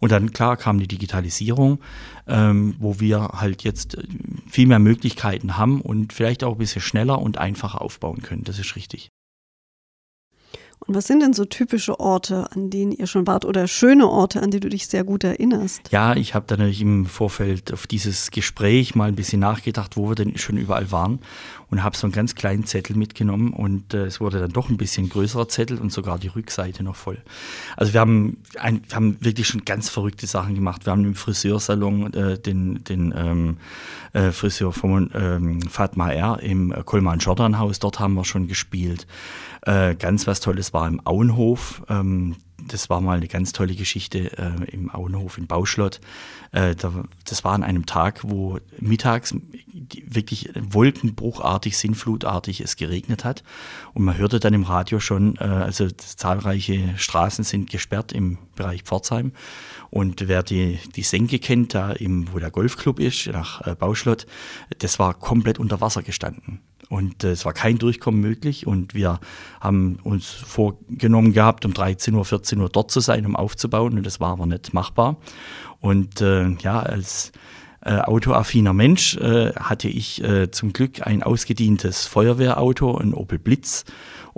Und 0.00 0.12
dann 0.12 0.32
klar 0.32 0.56
kam 0.56 0.78
die 0.78 0.86
Digitalisierung, 0.88 1.80
ähm, 2.26 2.76
wo 2.78 3.00
wir 3.00 3.30
halt 3.34 3.64
jetzt 3.64 3.96
äh, 3.96 4.04
viel 4.48 4.66
mehr 4.66 4.78
Möglichkeiten 4.78 5.56
haben 5.56 5.80
und 5.80 6.12
vielleicht 6.12 6.44
auch 6.44 6.52
ein 6.52 6.58
bisschen 6.58 6.82
schneller 6.82 7.20
und 7.20 7.38
einfacher 7.38 7.82
aufbauen 7.82 8.22
können. 8.22 8.44
Das 8.44 8.58
ist 8.58 8.76
richtig. 8.76 9.07
Und 10.80 10.94
was 10.94 11.06
sind 11.06 11.20
denn 11.20 11.32
so 11.32 11.44
typische 11.44 11.98
Orte, 12.00 12.50
an 12.52 12.70
denen 12.70 12.92
ihr 12.92 13.06
schon 13.06 13.26
wart 13.26 13.44
oder 13.44 13.66
schöne 13.66 14.08
Orte, 14.08 14.42
an 14.42 14.50
die 14.50 14.60
du 14.60 14.68
dich 14.68 14.86
sehr 14.86 15.04
gut 15.04 15.24
erinnerst? 15.24 15.82
Ja, 15.90 16.14
ich 16.14 16.34
habe 16.34 16.46
dann 16.46 16.60
natürlich 16.60 16.80
im 16.80 17.06
Vorfeld 17.06 17.72
auf 17.72 17.86
dieses 17.86 18.30
Gespräch 18.30 18.94
mal 18.94 19.08
ein 19.08 19.16
bisschen 19.16 19.40
nachgedacht, 19.40 19.96
wo 19.96 20.08
wir 20.08 20.14
denn 20.14 20.38
schon 20.38 20.56
überall 20.56 20.90
waren 20.92 21.18
und 21.70 21.82
habe 21.82 21.96
so 21.96 22.06
einen 22.06 22.12
ganz 22.12 22.34
kleinen 22.34 22.64
Zettel 22.64 22.96
mitgenommen 22.96 23.52
und 23.52 23.92
äh, 23.92 24.06
es 24.06 24.20
wurde 24.20 24.40
dann 24.40 24.52
doch 24.52 24.68
ein 24.68 24.76
bisschen 24.76 25.08
größerer 25.08 25.48
Zettel 25.48 25.78
und 25.78 25.92
sogar 25.92 26.18
die 26.18 26.28
Rückseite 26.28 26.82
noch 26.82 26.96
voll. 26.96 27.18
Also 27.76 27.92
wir 27.92 28.00
haben, 28.00 28.38
ein, 28.58 28.82
wir 28.88 28.96
haben 28.96 29.16
wirklich 29.20 29.48
schon 29.48 29.64
ganz 29.64 29.88
verrückte 29.88 30.26
Sachen 30.26 30.54
gemacht. 30.54 30.86
Wir 30.86 30.92
haben 30.92 31.04
im 31.04 31.14
Friseursalon 31.14 32.14
äh, 32.14 32.38
den, 32.38 32.82
den 32.84 33.12
ähm, 33.16 33.56
äh, 34.12 34.32
Friseur 34.32 34.72
von 34.72 35.10
ähm, 35.14 35.60
Fatma 35.62 36.10
R. 36.10 36.40
im 36.40 36.74
Kolman 36.84 37.18
Jordan 37.18 37.58
Haus, 37.58 37.78
dort 37.78 38.00
haben 38.00 38.14
wir 38.14 38.24
schon 38.24 38.48
gespielt. 38.48 39.06
Äh, 39.62 39.94
ganz 39.94 40.26
was 40.26 40.40
Tolles 40.40 40.72
war 40.72 40.86
im 40.86 41.04
Auenhof. 41.06 41.82
Ähm, 41.88 42.36
das 42.66 42.90
war 42.90 43.00
mal 43.00 43.16
eine 43.16 43.28
ganz 43.28 43.52
tolle 43.52 43.74
Geschichte 43.74 44.36
äh, 44.36 44.70
im 44.70 44.90
Auenhof 44.92 45.38
in 45.38 45.46
Bauschlott. 45.46 46.00
Äh, 46.52 46.74
da, 46.74 47.04
das 47.24 47.44
war 47.44 47.52
an 47.52 47.62
einem 47.62 47.86
Tag, 47.86 48.20
wo 48.22 48.58
mittags 48.78 49.34
wirklich 50.04 50.50
wolkenbruchartig, 50.58 51.76
sinnflutartig 51.76 52.60
es 52.60 52.76
geregnet 52.76 53.24
hat. 53.24 53.42
Und 53.94 54.04
man 54.04 54.16
hörte 54.16 54.40
dann 54.40 54.54
im 54.54 54.64
Radio 54.64 55.00
schon, 55.00 55.36
äh, 55.36 55.44
also 55.44 55.88
zahlreiche 55.88 56.94
Straßen 56.96 57.44
sind 57.44 57.70
gesperrt 57.70 58.12
im 58.12 58.38
Bereich 58.56 58.82
Pforzheim. 58.82 59.32
Und 59.90 60.28
wer 60.28 60.42
die, 60.42 60.78
die 60.96 61.02
Senke 61.02 61.38
kennt, 61.38 61.74
da 61.74 61.92
im, 61.92 62.32
wo 62.32 62.38
der 62.38 62.50
Golfclub 62.50 62.98
ist, 62.98 63.26
nach 63.28 63.66
äh, 63.66 63.74
Bauschlott, 63.74 64.26
das 64.78 64.98
war 64.98 65.14
komplett 65.14 65.58
unter 65.58 65.80
Wasser 65.80 66.02
gestanden. 66.02 66.60
Und 66.88 67.24
äh, 67.24 67.32
es 67.32 67.44
war 67.44 67.52
kein 67.52 67.78
Durchkommen 67.78 68.20
möglich. 68.20 68.66
Und 68.66 68.94
wir 68.94 69.20
haben 69.60 69.98
uns 70.02 70.26
vorgenommen 70.26 71.32
gehabt, 71.32 71.64
um 71.64 71.74
13 71.74 72.14
Uhr, 72.14 72.24
14 72.24 72.60
Uhr 72.60 72.68
dort 72.68 72.90
zu 72.90 73.00
sein, 73.00 73.26
um 73.26 73.36
aufzubauen. 73.36 73.98
Und 73.98 74.06
das 74.06 74.20
war 74.20 74.32
aber 74.32 74.46
nicht 74.46 74.72
machbar. 74.72 75.16
Und 75.80 76.20
äh, 76.20 76.48
ja, 76.60 76.80
als 76.80 77.32
äh, 77.88 78.00
autoaffiner 78.00 78.74
Mensch 78.74 79.16
äh, 79.16 79.54
hatte 79.54 79.88
ich 79.88 80.22
äh, 80.22 80.50
zum 80.50 80.74
Glück 80.74 81.06
ein 81.06 81.22
ausgedientes 81.22 82.06
Feuerwehrauto, 82.06 82.98
ein 82.98 83.14
Opel 83.14 83.38
Blitz. 83.38 83.86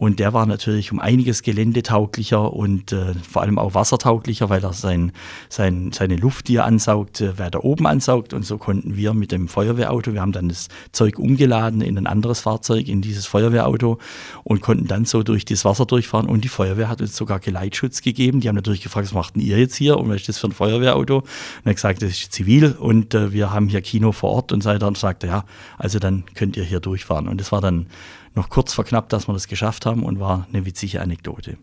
Und 0.00 0.18
der 0.18 0.32
war 0.32 0.46
natürlich 0.46 0.92
um 0.92 0.98
einiges 0.98 1.42
geländetauglicher 1.42 2.54
und 2.54 2.90
äh, 2.90 3.12
vor 3.28 3.42
allem 3.42 3.58
auch 3.58 3.74
wassertauglicher, 3.74 4.48
weil 4.48 4.64
er 4.64 4.72
sein, 4.72 5.12
sein, 5.50 5.92
seine 5.92 6.16
Luft, 6.16 6.48
die 6.48 6.56
er 6.56 6.64
ansaugt, 6.64 7.20
äh, 7.20 7.38
weiter 7.38 7.64
oben 7.64 7.86
ansaugt. 7.86 8.32
Und 8.32 8.46
so 8.46 8.56
konnten 8.56 8.96
wir 8.96 9.12
mit 9.12 9.30
dem 9.30 9.46
Feuerwehrauto, 9.46 10.14
wir 10.14 10.22
haben 10.22 10.32
dann 10.32 10.48
das 10.48 10.68
Zeug 10.92 11.18
umgeladen 11.18 11.82
in 11.82 11.98
ein 11.98 12.06
anderes 12.06 12.40
Fahrzeug, 12.40 12.88
in 12.88 13.02
dieses 13.02 13.26
Feuerwehrauto 13.26 13.98
und 14.42 14.62
konnten 14.62 14.86
dann 14.86 15.04
so 15.04 15.22
durch 15.22 15.44
das 15.44 15.66
Wasser 15.66 15.84
durchfahren. 15.84 16.30
Und 16.30 16.44
die 16.44 16.48
Feuerwehr 16.48 16.88
hat 16.88 17.02
uns 17.02 17.14
sogar 17.14 17.40
Geleitschutz 17.40 18.00
gegeben. 18.00 18.40
Die 18.40 18.48
haben 18.48 18.56
natürlich 18.56 18.82
gefragt, 18.82 19.08
was 19.08 19.14
macht 19.14 19.34
denn 19.34 19.42
ihr 19.42 19.58
jetzt 19.58 19.74
hier 19.76 19.98
und 19.98 20.08
was 20.08 20.16
ist 20.16 20.30
das 20.30 20.38
für 20.38 20.48
ein 20.48 20.52
Feuerwehrauto? 20.52 21.18
Und 21.18 21.26
er 21.64 21.70
hat 21.70 21.76
gesagt, 21.76 22.00
das 22.02 22.12
ist 22.12 22.32
zivil 22.32 22.72
und 22.72 23.14
äh, 23.14 23.32
wir 23.32 23.39
haben 23.48 23.68
hier 23.68 23.80
Kino 23.80 24.12
vor 24.12 24.30
Ort. 24.30 24.52
Und 24.52 24.62
seitdem 24.62 24.94
sagte, 24.94 25.26
ja, 25.26 25.44
also 25.78 25.98
dann 25.98 26.24
könnt 26.34 26.56
ihr 26.58 26.64
hier 26.64 26.80
durchfahren. 26.80 27.28
Und 27.28 27.40
das 27.40 27.52
war 27.52 27.62
dann 27.62 27.86
noch 28.34 28.50
kurz 28.50 28.74
vor 28.74 28.84
knapp, 28.84 29.08
dass 29.08 29.28
wir 29.28 29.32
das 29.32 29.48
geschafft 29.48 29.86
haben 29.86 30.02
und 30.02 30.20
war 30.20 30.46
eine 30.52 30.66
witzige 30.66 31.00
Anekdote. 31.00 31.56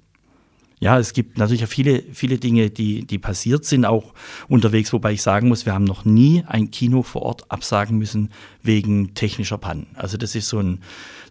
Ja, 0.80 1.00
es 1.00 1.14
gibt 1.14 1.40
natürlich 1.40 1.66
viele, 1.66 2.04
viele 2.14 2.38
Dinge, 2.38 2.70
die, 2.70 3.04
die 3.04 3.18
passiert 3.18 3.66
sind, 3.66 3.84
auch 3.84 4.14
unterwegs, 4.48 4.94
wobei 4.94 5.14
ich 5.14 5.24
sagen 5.24 5.48
muss, 5.48 5.66
wir 5.66 5.74
haben 5.74 5.86
noch 5.86 6.06
nie 6.06 6.44
ein 6.46 6.70
Kino 6.70 7.02
vor 7.02 7.24
Ort 7.24 7.50
absagen 7.50 7.98
müssen 7.98 8.30
wegen 8.62 9.16
technischer 9.16 9.58
Pannen. 9.58 9.88
Also 9.96 10.18
das 10.18 10.36
ist 10.36 10.50
so 10.50 10.60
ein, 10.60 10.82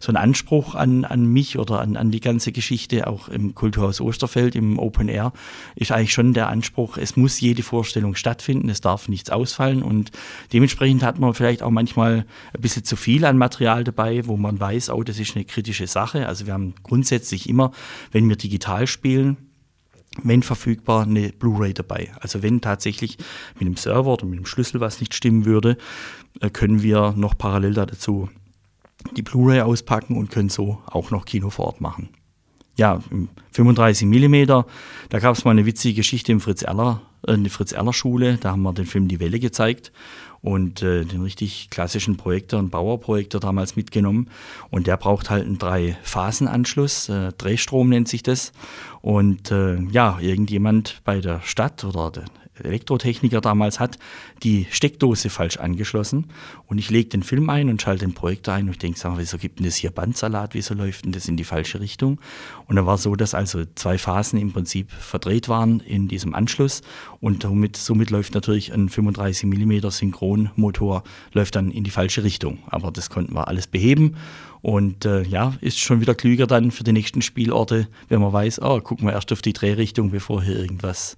so 0.01 0.11
ein 0.11 0.17
Anspruch 0.17 0.75
an, 0.75 1.05
an 1.05 1.25
mich 1.27 1.57
oder 1.57 1.79
an, 1.79 1.95
an 1.95 2.11
die 2.11 2.19
ganze 2.19 2.51
Geschichte, 2.51 3.07
auch 3.07 3.29
im 3.29 3.55
Kulturhaus 3.55 4.01
Osterfeld, 4.01 4.53
im 4.55 4.79
Open 4.79 5.07
Air, 5.07 5.31
ist 5.75 5.93
eigentlich 5.93 6.11
schon 6.11 6.33
der 6.33 6.49
Anspruch, 6.49 6.97
es 6.97 7.15
muss 7.15 7.39
jede 7.39 7.63
Vorstellung 7.63 8.15
stattfinden, 8.15 8.67
es 8.67 8.81
darf 8.81 9.07
nichts 9.07 9.29
ausfallen 9.29 9.81
und 9.81 10.11
dementsprechend 10.51 11.03
hat 11.03 11.19
man 11.19 11.33
vielleicht 11.33 11.63
auch 11.63 11.71
manchmal 11.71 12.25
ein 12.53 12.61
bisschen 12.61 12.83
zu 12.83 12.97
viel 12.97 13.23
an 13.23 13.37
Material 13.37 13.85
dabei, 13.85 14.27
wo 14.27 14.35
man 14.35 14.59
weiß, 14.59 14.89
oh, 14.89 15.03
das 15.03 15.19
ist 15.19 15.37
eine 15.37 15.45
kritische 15.45 15.87
Sache. 15.87 16.27
Also 16.27 16.47
wir 16.47 16.53
haben 16.53 16.73
grundsätzlich 16.83 17.47
immer, 17.47 17.71
wenn 18.11 18.27
wir 18.27 18.35
digital 18.35 18.87
spielen, 18.87 19.36
wenn 20.23 20.43
verfügbar, 20.43 21.03
eine 21.03 21.29
Blu-ray 21.29 21.73
dabei. 21.73 22.11
Also 22.19 22.43
wenn 22.43 22.61
tatsächlich 22.61 23.17
mit 23.59 23.67
dem 23.67 23.77
Server 23.77 24.13
oder 24.13 24.25
mit 24.25 24.39
dem 24.39 24.45
Schlüssel 24.45 24.79
was 24.79 24.99
nicht 24.99 25.13
stimmen 25.13 25.45
würde, 25.45 25.77
äh, 26.39 26.49
können 26.49 26.81
wir 26.81 27.13
noch 27.15 27.37
parallel 27.37 27.73
dazu 27.73 28.29
die 29.15 29.21
Blu-ray 29.21 29.61
auspacken 29.61 30.17
und 30.17 30.31
können 30.31 30.49
so 30.49 30.81
auch 30.85 31.11
noch 31.11 31.25
Kino 31.25 31.49
vor 31.49 31.65
Ort 31.65 31.81
machen. 31.81 32.09
Ja, 32.75 33.01
35 33.51 34.07
mm, 34.07 34.45
da 35.09 35.19
gab 35.19 35.35
es 35.35 35.45
mal 35.45 35.51
eine 35.51 35.65
witzige 35.65 35.95
Geschichte 35.95 36.31
im 36.31 36.39
Fritz 36.39 36.61
Erler, 36.61 37.01
äh, 37.27 37.33
in 37.33 37.43
der 37.43 37.51
Fritz 37.51 37.71
Erler 37.71 37.93
Schule, 37.93 38.37
da 38.37 38.51
haben 38.51 38.61
wir 38.61 38.73
den 38.73 38.85
Film 38.85 39.07
Die 39.07 39.19
Welle 39.19 39.39
gezeigt 39.39 39.91
und 40.41 40.81
äh, 40.81 41.05
den 41.05 41.21
richtig 41.21 41.69
klassischen 41.69 42.17
Projektor, 42.17 42.59
einen 42.59 42.69
Bauerprojektor 42.69 43.41
damals 43.41 43.75
mitgenommen. 43.75 44.29
Und 44.69 44.87
der 44.87 44.97
braucht 44.97 45.29
halt 45.29 45.45
einen 45.45 45.57
Drei-Phasen-Anschluss, 45.57 47.09
äh, 47.09 47.31
Drehstrom 47.37 47.89
nennt 47.89 48.07
sich 48.07 48.23
das. 48.23 48.51
Und 49.01 49.51
äh, 49.51 49.81
ja, 49.91 50.19
irgendjemand 50.19 51.01
bei 51.03 51.19
der 51.21 51.41
Stadt 51.41 51.83
oder 51.83 52.11
der 52.11 52.25
Elektrotechniker 52.63 53.41
damals 53.41 53.79
hat 53.79 53.97
die 54.43 54.67
Steckdose 54.71 55.29
falsch 55.29 55.57
angeschlossen 55.57 56.25
und 56.65 56.77
ich 56.77 56.89
lege 56.89 57.09
den 57.09 57.23
Film 57.23 57.49
ein 57.49 57.69
und 57.69 57.81
schalte 57.81 58.05
den 58.05 58.13
Projektor 58.13 58.53
ein 58.53 58.65
und 58.65 58.71
ich 58.71 58.77
denke, 58.77 58.99
sag 58.99 59.11
mal, 59.11 59.19
wieso 59.19 59.37
gibt 59.37 59.59
denn 59.59 59.65
das 59.65 59.75
hier 59.75 59.91
Bandsalat, 59.91 60.53
wieso 60.53 60.73
läuft 60.73 61.05
denn 61.05 61.11
das 61.11 61.27
in 61.27 61.37
die 61.37 61.43
falsche 61.43 61.79
Richtung? 61.79 62.19
Und 62.67 62.75
da 62.75 62.85
war 62.85 62.97
so, 62.97 63.15
dass 63.15 63.33
also 63.33 63.63
zwei 63.75 63.97
Phasen 63.97 64.39
im 64.39 64.53
Prinzip 64.53 64.91
verdreht 64.91 65.49
waren 65.49 65.79
in 65.81 66.07
diesem 66.07 66.33
Anschluss 66.33 66.81
Und 67.19 67.43
somit, 67.43 67.77
somit 67.77 68.09
läuft 68.09 68.33
natürlich 68.33 68.73
ein 68.73 68.89
35 68.89 69.45
mm 69.45 69.89
Synchronmotor 69.89 71.03
läuft 71.33 71.55
dann 71.55 71.71
in 71.71 71.83
die 71.83 71.91
falsche 71.91 72.23
Richtung. 72.23 72.59
Aber 72.67 72.91
das 72.91 73.09
konnten 73.09 73.33
wir 73.33 73.47
alles 73.47 73.67
beheben. 73.67 74.15
Und 74.61 75.05
äh, 75.05 75.23
ja, 75.23 75.53
ist 75.61 75.79
schon 75.79 76.01
wieder 76.01 76.15
klüger 76.15 76.47
dann 76.47 76.71
für 76.71 76.83
die 76.83 76.91
nächsten 76.91 77.21
Spielorte, 77.21 77.87
wenn 78.09 78.21
man 78.21 78.33
weiß, 78.33 78.61
oh, 78.61 78.81
gucken 78.81 79.07
wir 79.07 79.13
erst 79.13 79.31
auf 79.31 79.41
die 79.41 79.53
Drehrichtung, 79.53 80.11
bevor 80.11 80.43
hier 80.43 80.57
irgendwas 80.57 81.17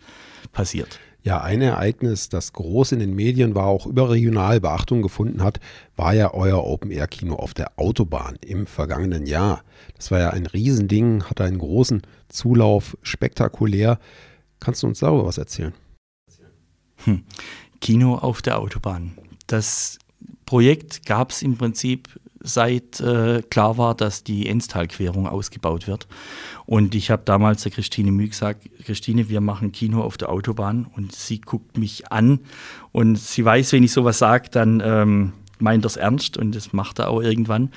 passiert. 0.51 1.00
Ja, 1.21 1.41
ein 1.41 1.61
Ereignis, 1.61 2.29
das 2.29 2.53
groß 2.53 2.93
in 2.93 2.99
den 2.99 3.13
Medien 3.13 3.53
war, 3.53 3.65
auch 3.65 3.85
überregional 3.85 4.61
Beachtung 4.61 5.01
gefunden 5.01 5.43
hat, 5.43 5.59
war 5.97 6.13
ja 6.13 6.33
euer 6.33 6.63
Open-Air-Kino 6.63 7.35
auf 7.35 7.53
der 7.53 7.77
Autobahn 7.77 8.38
im 8.41 8.65
vergangenen 8.65 9.25
Jahr. 9.25 9.63
Das 9.95 10.11
war 10.11 10.19
ja 10.19 10.29
ein 10.29 10.45
Riesending, 10.45 11.23
hatte 11.23 11.43
einen 11.43 11.57
großen 11.57 12.03
Zulauf, 12.29 12.97
spektakulär. 13.01 13.99
Kannst 14.61 14.83
du 14.83 14.88
uns 14.88 14.99
darüber 14.99 15.25
was 15.25 15.38
erzählen? 15.38 15.73
Hm. 17.03 17.23
Kino 17.81 18.15
auf 18.15 18.41
der 18.41 18.59
Autobahn. 18.59 19.17
Das 19.47 19.99
Projekt 20.45 21.05
gab 21.05 21.31
es 21.31 21.41
im 21.41 21.57
Prinzip 21.57 22.07
seit 22.41 23.00
äh, 23.00 23.41
klar 23.50 23.77
war, 23.77 23.96
dass 23.96 24.24
die 24.24 24.48
Enstalquerung 24.48 25.27
ausgebaut 25.27 25.88
wird. 25.88 26.08
Und 26.65 26.96
ich 26.96 27.12
habe 27.12 27.24
damals 27.25 27.63
der 27.63 27.72
Christine 27.72 28.12
Müh 28.12 28.27
gesagt, 28.27 28.69
Christine, 28.84 29.29
wir 29.29 29.41
machen 29.41 29.72
Kino 29.72 30.01
auf 30.01 30.17
der 30.17 30.29
Autobahn. 30.29 30.88
Und 30.96 31.13
sie 31.13 31.41
guckt 31.41 31.77
mich 31.77 32.12
an 32.12 32.39
und 32.91 33.17
sie 33.17 33.43
weiß, 33.43 33.74
wenn 33.74 33.84
ich 33.84 33.91
sowas 33.91 34.19
sage, 34.19 34.50
dann 34.51 34.81
ähm, 34.84 35.34
meint 35.60 35.86
das 35.86 35.98
ernst 35.98 36.38
und 36.38 36.55
das 36.55 36.74
macht 36.74 37.00
er 37.00 37.10
auch 37.10 37.22
irgendwann. 37.22 37.72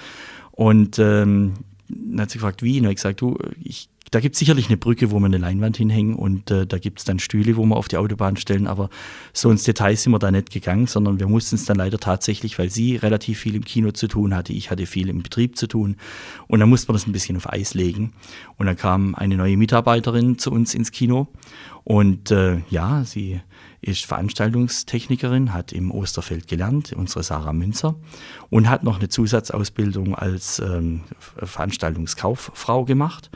Und 0.52 0.98
ähm, 0.98 1.54
dann 1.88 2.20
hat 2.20 2.30
sie 2.30 2.38
gefragt, 2.38 2.62
wie? 2.62 2.78
Und 2.80 2.88
ich 2.88 2.96
gesagt, 2.96 3.20
du, 3.20 3.36
ich 3.62 3.88
da 4.12 4.20
gibt 4.20 4.34
es 4.34 4.38
sicherlich 4.38 4.68
eine 4.68 4.76
Brücke, 4.76 5.10
wo 5.10 5.18
wir 5.18 5.26
eine 5.26 5.38
Leinwand 5.38 5.78
hinhängen 5.78 6.14
und 6.14 6.50
äh, 6.50 6.66
da 6.66 6.78
gibt 6.78 6.98
es 6.98 7.06
dann 7.06 7.18
Stühle, 7.18 7.56
wo 7.56 7.64
wir 7.64 7.76
auf 7.76 7.88
die 7.88 7.96
Autobahn 7.96 8.36
stellen, 8.36 8.66
aber 8.66 8.90
so 9.32 9.50
ins 9.50 9.64
Detail 9.64 9.96
sind 9.96 10.12
wir 10.12 10.18
da 10.18 10.30
nicht 10.30 10.50
gegangen, 10.50 10.86
sondern 10.86 11.18
wir 11.18 11.28
mussten 11.28 11.56
es 11.56 11.64
dann 11.64 11.78
leider 11.78 11.98
tatsächlich, 11.98 12.58
weil 12.58 12.68
sie 12.68 12.96
relativ 12.96 13.38
viel 13.38 13.54
im 13.54 13.64
Kino 13.64 13.90
zu 13.90 14.08
tun 14.08 14.34
hatte, 14.34 14.52
ich 14.52 14.70
hatte 14.70 14.84
viel 14.84 15.08
im 15.08 15.22
Betrieb 15.22 15.56
zu 15.56 15.66
tun 15.66 15.96
und 16.46 16.60
dann 16.60 16.68
musste 16.68 16.88
man 16.88 16.96
das 16.96 17.06
ein 17.06 17.12
bisschen 17.12 17.38
auf 17.38 17.50
Eis 17.50 17.72
legen 17.72 18.12
und 18.58 18.66
dann 18.66 18.76
kam 18.76 19.14
eine 19.14 19.38
neue 19.38 19.56
Mitarbeiterin 19.56 20.38
zu 20.38 20.52
uns 20.52 20.74
ins 20.74 20.92
Kino 20.92 21.28
und 21.84 22.30
äh, 22.30 22.58
ja, 22.68 23.04
sie 23.04 23.40
ist 23.82 24.06
Veranstaltungstechnikerin, 24.06 25.52
hat 25.52 25.72
im 25.72 25.90
Osterfeld 25.90 26.46
gelernt, 26.46 26.92
unsere 26.92 27.24
Sarah 27.24 27.52
Münzer, 27.52 27.96
und 28.48 28.70
hat 28.70 28.84
noch 28.84 28.98
eine 28.98 29.08
Zusatzausbildung 29.08 30.14
als 30.14 30.60
ähm, 30.60 31.02
Veranstaltungskauffrau 31.18 32.84
gemacht 32.84 33.30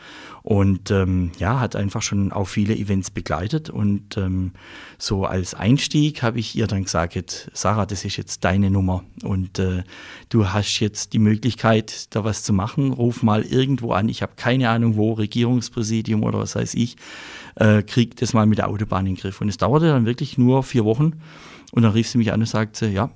und 0.47 0.93
ähm, 0.93 1.33
ja, 1.41 1.59
hat 1.59 1.75
einfach 1.75 2.03
schon 2.03 2.31
auch 2.31 2.47
viele 2.47 2.77
Events 2.77 3.11
begleitet. 3.11 3.69
Und 3.69 4.17
ähm, 4.17 4.53
so 4.97 5.25
als 5.25 5.55
Einstieg 5.55 6.23
habe 6.23 6.39
ich 6.39 6.55
ihr 6.55 6.69
dann 6.69 6.85
gesagt, 6.85 7.51
Sarah, 7.53 7.85
das 7.85 8.05
ist 8.05 8.17
jetzt 8.17 8.45
deine 8.45 8.71
Nummer 8.71 9.03
und 9.25 9.59
äh, 9.59 9.83
du 10.29 10.49
hast 10.51 10.79
jetzt 10.79 11.15
die 11.15 11.19
Möglichkeit, 11.19 12.15
da 12.15 12.23
was 12.23 12.45
zu 12.45 12.53
machen. 12.53 12.93
Ruf 12.93 13.25
mal 13.25 13.43
irgendwo 13.43 13.91
an. 13.91 14.09
Ich 14.09 14.23
habe 14.23 14.35
keine 14.37 14.71
Ahnung 14.71 14.95
wo, 14.95 15.15
Regierungspräsidium 15.15 16.23
oder 16.23 16.39
was 16.39 16.55
weiß 16.55 16.75
ich, 16.75 16.95
äh, 17.57 17.83
krieg 17.83 18.17
das 18.17 18.33
mal 18.33 18.47
mit 18.47 18.59
der 18.59 18.69
Autobahn 18.69 19.07
in 19.07 19.15
den 19.15 19.21
Griff. 19.21 19.41
Und 19.41 19.49
es 19.49 19.57
dauerte 19.57 19.87
dann 19.87 20.07
wirklich 20.07 20.39
nur 20.39 20.63
vier 20.63 20.85
Wochen. 20.85 21.21
Und 21.73 21.83
dann 21.83 21.93
rief 21.93 22.09
sie 22.09 22.19
mich 22.19 22.33
an 22.33 22.41
und 22.41 22.47
sagte, 22.47 22.87
ja, 22.87 23.11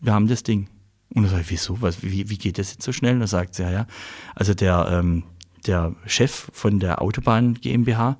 wir 0.00 0.12
haben 0.12 0.28
das 0.28 0.42
Ding. 0.42 0.68
Und 1.14 1.22
dann 1.22 1.30
sage 1.30 1.42
ich, 1.42 1.50
wieso? 1.50 1.82
Was, 1.82 2.02
wie, 2.02 2.30
wie 2.30 2.38
geht 2.38 2.58
das 2.58 2.72
jetzt 2.72 2.84
so 2.84 2.92
schnell? 2.92 3.14
Und 3.14 3.20
dann 3.20 3.28
sagt 3.28 3.54
sie, 3.54 3.62
ja, 3.62 3.70
ja, 3.70 3.86
also 4.34 4.54
der, 4.54 4.88
ähm, 4.90 5.24
der 5.66 5.94
Chef 6.06 6.48
von 6.52 6.78
der 6.78 7.02
Autobahn 7.02 7.54
GmbH, 7.54 8.16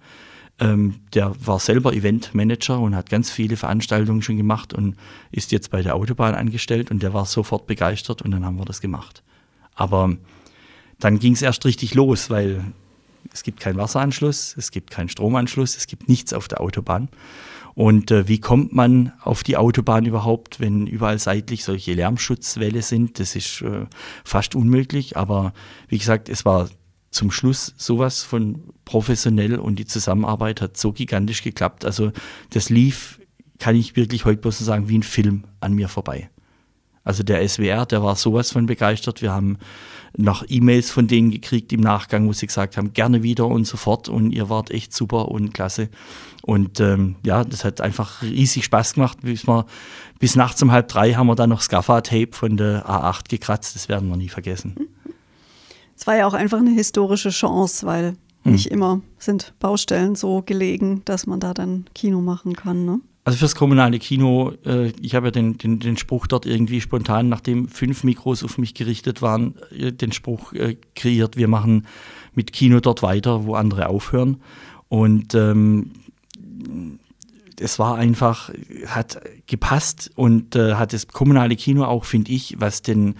ähm, 0.58 0.96
der 1.14 1.34
war 1.44 1.58
selber 1.58 1.94
Eventmanager 1.94 2.78
und 2.78 2.94
hat 2.94 3.08
ganz 3.08 3.30
viele 3.30 3.56
Veranstaltungen 3.56 4.22
schon 4.22 4.36
gemacht 4.36 4.74
und 4.74 4.96
ist 5.30 5.52
jetzt 5.52 5.70
bei 5.70 5.82
der 5.82 5.94
Autobahn 5.94 6.34
angestellt 6.34 6.90
und 6.90 7.02
der 7.02 7.14
war 7.14 7.24
sofort 7.24 7.66
begeistert 7.66 8.22
und 8.22 8.32
dann 8.32 8.44
haben 8.44 8.58
wir 8.58 8.66
das 8.66 8.80
gemacht. 8.80 9.22
Aber 9.74 10.16
dann 10.98 11.18
ging 11.18 11.32
es 11.32 11.42
erst 11.42 11.64
richtig 11.64 11.94
los, 11.94 12.28
weil 12.28 12.62
es 13.32 13.42
gibt 13.42 13.60
keinen 13.60 13.78
Wasseranschluss, 13.78 14.54
es 14.56 14.70
gibt 14.70 14.90
keinen 14.90 15.08
Stromanschluss, 15.08 15.76
es 15.76 15.86
gibt 15.86 16.08
nichts 16.08 16.32
auf 16.32 16.48
der 16.48 16.60
Autobahn. 16.60 17.08
Und 17.74 18.10
äh, 18.10 18.28
wie 18.28 18.40
kommt 18.40 18.72
man 18.72 19.12
auf 19.22 19.42
die 19.42 19.56
Autobahn 19.56 20.04
überhaupt, 20.04 20.60
wenn 20.60 20.86
überall 20.86 21.18
seitlich 21.18 21.64
solche 21.64 21.94
Lärmschutzwelle 21.94 22.82
sind? 22.82 23.18
Das 23.20 23.36
ist 23.36 23.62
äh, 23.62 23.86
fast 24.24 24.54
unmöglich. 24.54 25.16
Aber 25.16 25.52
wie 25.88 25.98
gesagt, 25.98 26.28
es 26.28 26.44
war 26.44 26.68
zum 27.10 27.30
Schluss 27.30 27.74
sowas 27.76 28.22
von 28.22 28.64
professionell 28.84 29.58
und 29.58 29.78
die 29.78 29.86
Zusammenarbeit 29.86 30.60
hat 30.60 30.76
so 30.76 30.92
gigantisch 30.92 31.42
geklappt. 31.42 31.84
Also 31.84 32.12
das 32.50 32.70
lief, 32.70 33.20
kann 33.58 33.76
ich 33.76 33.96
wirklich 33.96 34.24
heute 34.24 34.40
bloß 34.40 34.58
sagen, 34.58 34.88
wie 34.88 34.98
ein 34.98 35.02
Film 35.02 35.44
an 35.60 35.74
mir 35.74 35.88
vorbei. 35.88 36.30
Also 37.04 37.22
der 37.22 37.46
SWR, 37.48 37.86
der 37.86 38.02
war 38.02 38.16
sowas 38.16 38.52
von 38.52 38.66
begeistert. 38.66 39.22
Wir 39.22 39.32
haben 39.32 39.58
noch 40.16 40.44
E-Mails 40.48 40.90
von 40.90 41.06
denen 41.06 41.30
gekriegt 41.30 41.72
im 41.72 41.80
Nachgang, 41.80 42.26
wo 42.26 42.32
sie 42.32 42.46
gesagt 42.46 42.76
haben, 42.76 42.92
gerne 42.92 43.22
wieder 43.22 43.46
und 43.46 43.66
so 43.66 43.76
fort 43.76 44.08
und 44.08 44.32
ihr 44.32 44.48
wart 44.48 44.70
echt 44.70 44.92
super 44.92 45.28
und 45.28 45.54
klasse. 45.54 45.88
Und 46.42 46.80
ähm, 46.80 47.16
ja, 47.24 47.44
das 47.44 47.64
hat 47.64 47.80
einfach 47.80 48.22
riesig 48.22 48.64
Spaß 48.64 48.94
gemacht. 48.94 49.18
Bis, 49.22 49.46
wir, 49.46 49.66
bis 50.18 50.36
nachts 50.36 50.62
um 50.62 50.72
halb 50.72 50.88
drei 50.88 51.14
haben 51.14 51.26
wir 51.26 51.36
dann 51.36 51.50
noch 51.50 51.60
Scaffa-Tape 51.60 52.30
von 52.32 52.56
der 52.56 52.86
A8 52.86 53.28
gekratzt. 53.28 53.74
Das 53.74 53.88
werden 53.88 54.08
wir 54.08 54.16
nie 54.16 54.28
vergessen. 54.28 54.76
Es 55.96 56.06
war 56.06 56.16
ja 56.16 56.26
auch 56.26 56.34
einfach 56.34 56.58
eine 56.58 56.70
historische 56.70 57.30
Chance, 57.30 57.86
weil 57.86 58.16
hm. 58.44 58.52
nicht 58.52 58.66
immer 58.66 59.02
sind 59.18 59.52
Baustellen 59.60 60.14
so 60.14 60.42
gelegen, 60.42 61.02
dass 61.04 61.26
man 61.26 61.40
da 61.40 61.54
dann 61.54 61.84
Kino 61.94 62.20
machen 62.20 62.56
kann. 62.56 62.84
Ne? 62.84 63.00
Also 63.22 63.38
fürs 63.38 63.54
kommunale 63.54 63.98
Kino, 63.98 64.52
äh, 64.64 64.92
ich 65.00 65.14
habe 65.14 65.26
ja 65.26 65.30
den, 65.30 65.58
den, 65.58 65.78
den 65.78 65.96
Spruch 65.96 66.26
dort 66.26 66.46
irgendwie 66.46 66.80
spontan, 66.80 67.28
nachdem 67.28 67.68
fünf 67.68 68.02
Mikros 68.02 68.42
auf 68.42 68.56
mich 68.56 68.74
gerichtet 68.74 69.20
waren, 69.20 69.54
äh, 69.76 69.92
den 69.92 70.12
Spruch 70.12 70.52
äh, 70.54 70.76
kreiert, 70.94 71.36
wir 71.36 71.48
machen 71.48 71.86
mit 72.34 72.52
Kino 72.52 72.80
dort 72.80 73.02
weiter, 73.02 73.44
wo 73.44 73.54
andere 73.54 73.88
aufhören. 73.88 74.38
Und 74.88 75.34
ähm, 75.34 75.90
es 77.60 77.78
war 77.78 77.96
einfach, 77.96 78.50
hat 78.86 79.20
gepasst 79.46 80.10
und 80.16 80.56
äh, 80.56 80.74
hat 80.74 80.92
das 80.94 81.06
kommunale 81.08 81.56
Kino 81.56 81.84
auch, 81.84 82.04
finde 82.06 82.32
ich, 82.32 82.56
was 82.58 82.80
den 82.80 83.16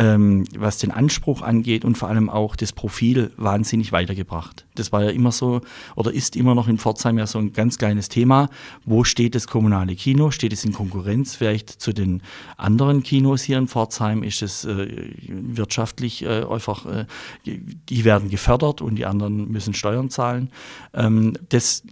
ähm, 0.00 0.44
was 0.56 0.78
den 0.78 0.90
Anspruch 0.90 1.42
angeht 1.42 1.84
und 1.84 1.98
vor 1.98 2.08
allem 2.08 2.30
auch 2.30 2.56
das 2.56 2.72
Profil 2.72 3.32
wahnsinnig 3.36 3.92
weitergebracht. 3.92 4.64
Das 4.74 4.92
war 4.92 5.04
ja 5.04 5.10
immer 5.10 5.30
so 5.30 5.60
oder 5.94 6.10
ist 6.10 6.36
immer 6.36 6.54
noch 6.54 6.68
in 6.68 6.78
Pforzheim 6.78 7.18
ja 7.18 7.26
so 7.26 7.38
ein 7.38 7.52
ganz 7.52 7.76
kleines 7.76 8.08
Thema. 8.08 8.48
Wo 8.86 9.04
steht 9.04 9.34
das 9.34 9.46
kommunale 9.46 9.94
Kino? 9.94 10.30
Steht 10.30 10.54
es 10.54 10.64
in 10.64 10.72
Konkurrenz 10.72 11.36
vielleicht 11.36 11.68
zu 11.68 11.92
den 11.92 12.22
anderen 12.56 13.02
Kinos 13.02 13.42
hier 13.42 13.58
in 13.58 13.68
Pforzheim? 13.68 14.22
Ist 14.22 14.40
es 14.40 14.64
äh, 14.64 15.10
wirtschaftlich 15.28 16.22
äh, 16.22 16.44
einfach, 16.50 16.86
äh, 16.86 17.04
die 17.44 18.04
werden 18.04 18.30
gefördert 18.30 18.80
und 18.80 18.94
die 18.96 19.04
anderen 19.04 19.50
müssen 19.50 19.74
Steuern 19.74 20.08
zahlen? 20.08 20.48
Ähm, 20.94 21.34
das 21.50 21.82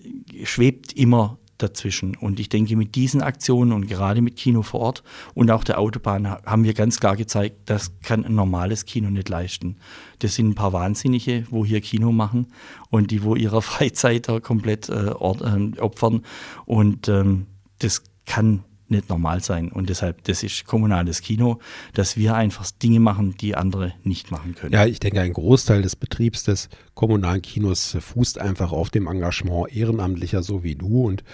schwebt 0.44 0.94
immer 0.94 1.36
dazwischen. 1.58 2.16
Und 2.16 2.40
ich 2.40 2.48
denke, 2.48 2.76
mit 2.76 2.94
diesen 2.94 3.22
Aktionen 3.22 3.72
und 3.72 3.86
gerade 3.86 4.22
mit 4.22 4.36
Kino 4.36 4.62
vor 4.62 4.80
Ort 4.80 5.02
und 5.34 5.50
auch 5.50 5.64
der 5.64 5.78
Autobahn 5.78 6.28
haben 6.28 6.64
wir 6.64 6.74
ganz 6.74 7.00
klar 7.00 7.16
gezeigt, 7.16 7.56
das 7.66 7.98
kann 8.00 8.24
ein 8.24 8.34
normales 8.34 8.84
Kino 8.84 9.10
nicht 9.10 9.28
leisten. 9.28 9.76
Das 10.20 10.34
sind 10.34 10.50
ein 10.50 10.54
paar 10.54 10.72
Wahnsinnige, 10.72 11.46
wo 11.50 11.64
hier 11.64 11.80
Kino 11.80 12.12
machen 12.12 12.46
und 12.90 13.10
die 13.10 13.22
wo 13.22 13.34
ihrer 13.34 13.62
Freizeit 13.62 14.28
da 14.28 14.40
komplett 14.40 14.88
äh, 14.88 15.10
äh, 15.10 15.80
opfern. 15.80 16.22
Und 16.64 17.08
ähm, 17.08 17.46
das 17.78 18.02
kann 18.26 18.64
nicht 18.90 19.08
normal 19.08 19.42
sein. 19.42 19.70
Und 19.70 19.88
deshalb, 19.88 20.24
das 20.24 20.42
ist 20.42 20.64
kommunales 20.66 21.20
Kino, 21.20 21.58
dass 21.94 22.16
wir 22.16 22.34
einfach 22.34 22.70
Dinge 22.70 23.00
machen, 23.00 23.34
die 23.40 23.54
andere 23.54 23.94
nicht 24.02 24.30
machen 24.30 24.54
können. 24.54 24.72
Ja, 24.72 24.86
ich 24.86 25.00
denke, 25.00 25.20
ein 25.20 25.32
Großteil 25.32 25.82
des 25.82 25.96
Betriebs 25.96 26.44
des 26.44 26.68
kommunalen 26.94 27.42
Kinos 27.42 27.96
fußt 28.00 28.38
einfach 28.38 28.72
auf 28.72 28.90
dem 28.90 29.06
Engagement 29.06 29.74
Ehrenamtlicher, 29.74 30.42
so 30.42 30.62
wie 30.62 30.74
du. 30.74 31.04
Und 31.04 31.24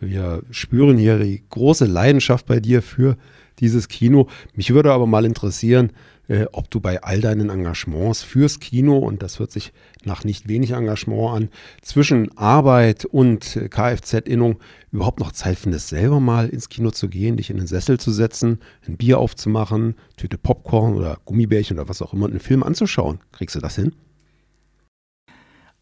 wir 0.00 0.42
spüren 0.50 0.98
hier 0.98 1.18
die 1.18 1.42
große 1.48 1.86
Leidenschaft 1.86 2.46
bei 2.46 2.60
dir 2.60 2.82
für 2.82 3.16
dieses 3.60 3.88
Kino. 3.88 4.28
Mich 4.54 4.72
würde 4.72 4.92
aber 4.92 5.06
mal 5.06 5.24
interessieren, 5.24 5.92
äh, 6.28 6.46
ob 6.52 6.70
du 6.70 6.80
bei 6.80 7.02
all 7.02 7.20
deinen 7.20 7.50
Engagements 7.50 8.22
fürs 8.22 8.60
Kino, 8.60 8.98
und 8.98 9.22
das 9.22 9.38
hört 9.38 9.50
sich 9.50 9.72
nach 10.04 10.24
nicht 10.24 10.48
wenig 10.48 10.70
Engagement 10.70 11.36
an, 11.36 11.48
zwischen 11.80 12.36
Arbeit 12.38 13.04
und 13.04 13.60
Kfz-Innung 13.70 14.58
überhaupt 14.92 15.20
noch 15.20 15.32
Zeit 15.32 15.58
findest, 15.58 15.88
selber 15.88 16.20
mal 16.20 16.48
ins 16.48 16.68
Kino 16.68 16.90
zu 16.90 17.08
gehen, 17.08 17.36
dich 17.36 17.50
in 17.50 17.56
den 17.56 17.66
Sessel 17.66 17.98
zu 17.98 18.12
setzen, 18.12 18.60
ein 18.86 18.96
Bier 18.96 19.18
aufzumachen, 19.18 19.96
Tüte 20.16 20.38
Popcorn 20.38 20.94
oder 20.94 21.18
Gummibärchen 21.24 21.78
oder 21.78 21.88
was 21.88 22.02
auch 22.02 22.12
immer, 22.12 22.26
einen 22.26 22.40
Film 22.40 22.62
anzuschauen. 22.62 23.20
Kriegst 23.32 23.56
du 23.56 23.60
das 23.60 23.76
hin? 23.76 23.92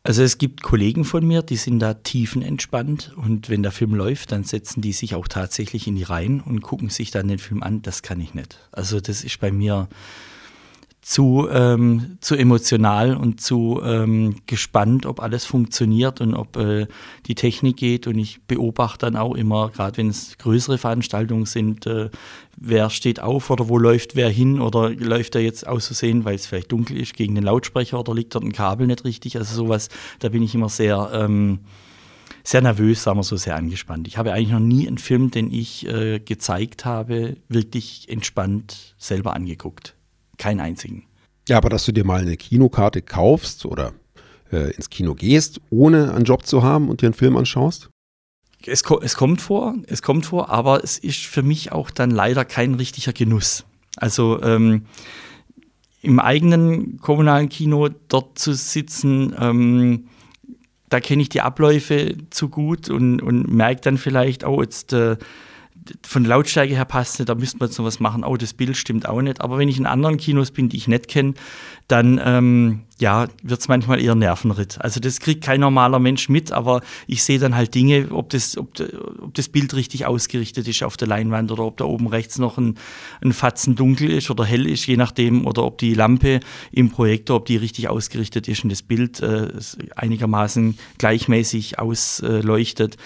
Also 0.02 0.22
es 0.22 0.38
gibt 0.38 0.62
Kollegen 0.62 1.04
von 1.04 1.26
mir, 1.26 1.42
die 1.42 1.56
sind 1.56 1.78
da 1.78 1.92
tiefenentspannt 1.92 3.12
und 3.16 3.50
wenn 3.50 3.62
der 3.62 3.70
Film 3.70 3.94
läuft, 3.94 4.32
dann 4.32 4.44
setzen 4.44 4.80
die 4.80 4.94
sich 4.94 5.14
auch 5.14 5.28
tatsächlich 5.28 5.86
in 5.86 5.94
die 5.94 6.04
Reihen 6.04 6.40
und 6.40 6.62
gucken 6.62 6.88
sich 6.88 7.10
dann 7.10 7.28
den 7.28 7.38
Film 7.38 7.62
an. 7.62 7.82
Das 7.82 8.02
kann 8.02 8.18
ich 8.20 8.32
nicht. 8.32 8.58
Also 8.72 9.00
das 9.00 9.22
ist 9.24 9.40
bei 9.40 9.52
mir 9.52 9.88
zu, 11.10 11.48
ähm, 11.50 12.18
zu 12.20 12.36
emotional 12.36 13.16
und 13.16 13.40
zu 13.40 13.80
ähm, 13.84 14.36
gespannt, 14.46 15.06
ob 15.06 15.20
alles 15.20 15.44
funktioniert 15.44 16.20
und 16.20 16.34
ob 16.36 16.56
äh, 16.56 16.86
die 17.26 17.34
Technik 17.34 17.78
geht. 17.78 18.06
Und 18.06 18.16
ich 18.16 18.40
beobachte 18.46 19.06
dann 19.06 19.16
auch 19.16 19.34
immer, 19.34 19.70
gerade 19.70 19.96
wenn 19.96 20.08
es 20.08 20.38
größere 20.38 20.78
Veranstaltungen 20.78 21.46
sind, 21.46 21.84
äh, 21.84 22.10
wer 22.56 22.90
steht 22.90 23.18
auf 23.18 23.50
oder 23.50 23.68
wo 23.68 23.76
läuft 23.76 24.14
wer 24.14 24.30
hin 24.30 24.60
oder 24.60 24.90
läuft 24.90 25.34
er 25.34 25.40
jetzt 25.40 25.66
aus 25.66 25.88
Versehen, 25.88 26.24
weil 26.24 26.36
es 26.36 26.46
vielleicht 26.46 26.70
dunkel 26.70 26.96
ist, 26.96 27.14
gegen 27.14 27.34
den 27.34 27.42
Lautsprecher 27.42 27.98
oder 27.98 28.14
liegt 28.14 28.32
dort 28.36 28.44
ein 28.44 28.52
Kabel 28.52 28.86
nicht 28.86 29.04
richtig. 29.04 29.36
Also 29.36 29.52
sowas, 29.64 29.88
da 30.20 30.28
bin 30.28 30.44
ich 30.44 30.54
immer 30.54 30.68
sehr, 30.68 31.10
ähm, 31.12 31.58
sehr 32.44 32.62
nervös, 32.62 33.02
sagen 33.02 33.18
wir 33.18 33.24
so, 33.24 33.36
sehr 33.36 33.56
angespannt. 33.56 34.06
Ich 34.06 34.16
habe 34.16 34.32
eigentlich 34.32 34.52
noch 34.52 34.60
nie 34.60 34.86
einen 34.86 34.98
Film, 34.98 35.32
den 35.32 35.52
ich 35.52 35.88
äh, 35.88 36.20
gezeigt 36.20 36.84
habe, 36.84 37.36
wirklich 37.48 38.08
entspannt 38.08 38.94
selber 38.96 39.34
angeguckt. 39.34 39.96
Keinen 40.40 40.60
einzigen. 40.60 41.04
Ja, 41.48 41.58
aber 41.58 41.68
dass 41.68 41.84
du 41.84 41.92
dir 41.92 42.04
mal 42.04 42.22
eine 42.22 42.38
Kinokarte 42.38 43.02
kaufst 43.02 43.66
oder 43.66 43.92
äh, 44.50 44.70
ins 44.74 44.88
Kino 44.88 45.14
gehst, 45.14 45.60
ohne 45.68 46.14
einen 46.14 46.24
Job 46.24 46.46
zu 46.46 46.62
haben 46.62 46.88
und 46.88 47.02
dir 47.02 47.08
einen 47.08 47.14
Film 47.14 47.36
anschaust? 47.36 47.90
Es, 48.64 48.82
es 49.02 49.16
kommt 49.16 49.42
vor, 49.42 49.74
es 49.86 50.00
kommt 50.00 50.24
vor, 50.24 50.48
aber 50.48 50.82
es 50.82 50.96
ist 50.96 51.26
für 51.26 51.42
mich 51.42 51.72
auch 51.72 51.90
dann 51.90 52.10
leider 52.10 52.46
kein 52.46 52.74
richtiger 52.74 53.12
Genuss. 53.12 53.66
Also 53.96 54.42
ähm, 54.42 54.86
im 56.00 56.18
eigenen 56.20 56.98
kommunalen 57.00 57.50
Kino 57.50 57.90
dort 58.08 58.38
zu 58.38 58.54
sitzen, 58.54 59.36
ähm, 59.38 60.08
da 60.88 61.00
kenne 61.00 61.20
ich 61.20 61.28
die 61.28 61.42
Abläufe 61.42 62.16
zu 62.30 62.48
gut 62.48 62.88
und, 62.88 63.20
und 63.20 63.52
merke 63.52 63.82
dann 63.82 63.98
vielleicht, 63.98 64.44
oh, 64.44 64.62
jetzt 64.62 64.94
äh, 64.94 65.18
von 66.02 66.24
Lautstärke 66.24 66.74
her 66.74 66.84
passt 66.84 67.18
nicht, 67.18 67.28
da 67.28 67.34
müsste 67.34 67.58
man 67.58 67.68
jetzt 67.68 67.78
noch 67.78 67.84
was 67.84 68.00
machen, 68.00 68.24
oh, 68.24 68.36
das 68.36 68.54
Bild 68.54 68.76
stimmt 68.76 69.08
auch 69.08 69.22
nicht. 69.22 69.40
Aber 69.40 69.58
wenn 69.58 69.68
ich 69.68 69.78
in 69.78 69.86
anderen 69.86 70.16
Kinos 70.16 70.50
bin, 70.50 70.68
die 70.68 70.76
ich 70.76 70.88
nicht 70.88 71.08
kenne, 71.08 71.34
dann 71.88 72.20
ähm, 72.24 72.80
ja, 73.00 73.28
wird 73.42 73.60
es 73.60 73.68
manchmal 73.68 74.00
eher 74.00 74.14
Nervenritt. 74.14 74.78
Also 74.80 75.00
das 75.00 75.20
kriegt 75.20 75.42
kein 75.42 75.60
normaler 75.60 75.98
Mensch 75.98 76.28
mit, 76.28 76.52
aber 76.52 76.82
ich 77.06 77.22
sehe 77.22 77.38
dann 77.38 77.54
halt 77.54 77.74
Dinge, 77.74 78.08
ob 78.10 78.28
das, 78.28 78.58
ob, 78.58 78.78
ob 79.22 79.34
das 79.34 79.48
Bild 79.48 79.74
richtig 79.74 80.04
ausgerichtet 80.04 80.68
ist 80.68 80.82
auf 80.82 80.98
der 80.98 81.08
Leinwand 81.08 81.50
oder 81.50 81.64
ob 81.64 81.78
da 81.78 81.86
oben 81.86 82.08
rechts 82.08 82.38
noch 82.38 82.58
ein, 82.58 82.76
ein 83.22 83.32
Fatzen 83.32 83.74
dunkel 83.74 84.10
ist 84.10 84.30
oder 84.30 84.44
hell 84.44 84.66
ist, 84.66 84.86
je 84.86 84.98
nachdem, 84.98 85.46
oder 85.46 85.64
ob 85.64 85.78
die 85.78 85.94
Lampe 85.94 86.40
im 86.72 86.90
Projektor, 86.90 87.36
ob 87.36 87.46
die 87.46 87.56
richtig 87.56 87.88
ausgerichtet 87.88 88.48
ist 88.48 88.64
und 88.64 88.70
das 88.70 88.82
Bild 88.82 89.20
äh, 89.20 89.48
einigermaßen 89.96 90.78
gleichmäßig 90.98 91.78
ausleuchtet. 91.78 92.98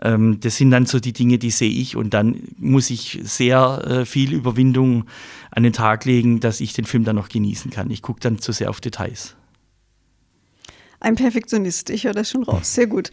Ähm, 0.00 0.40
das 0.40 0.56
sind 0.56 0.70
dann 0.70 0.86
so 0.86 0.98
die 0.98 1.12
Dinge, 1.12 1.38
die 1.38 1.50
sehe 1.50 1.70
ich 1.70 1.94
und 1.94 2.14
dann 2.14 2.40
muss 2.56 2.88
ich 2.88 3.20
sehr 3.22 3.84
äh, 3.86 4.04
viel 4.06 4.32
Überwindung 4.32 5.04
an 5.50 5.62
den 5.62 5.74
Tag 5.74 6.06
legen, 6.06 6.40
dass 6.40 6.62
ich 6.62 6.72
den 6.72 6.86
Film 6.86 7.04
dann 7.04 7.16
noch 7.16 7.28
genießen 7.28 7.70
kann. 7.70 7.90
Ich 7.90 8.00
gucke 8.00 8.20
dann 8.20 8.38
zu 8.38 8.52
sehr 8.52 8.70
auf 8.70 8.80
Details. 8.80 9.36
Ein 11.02 11.16
Perfektionist, 11.16 11.90
ich 11.90 12.04
höre 12.04 12.12
das 12.12 12.30
schon 12.30 12.44
raus. 12.44 12.74
Sehr 12.74 12.86
gut. 12.86 13.10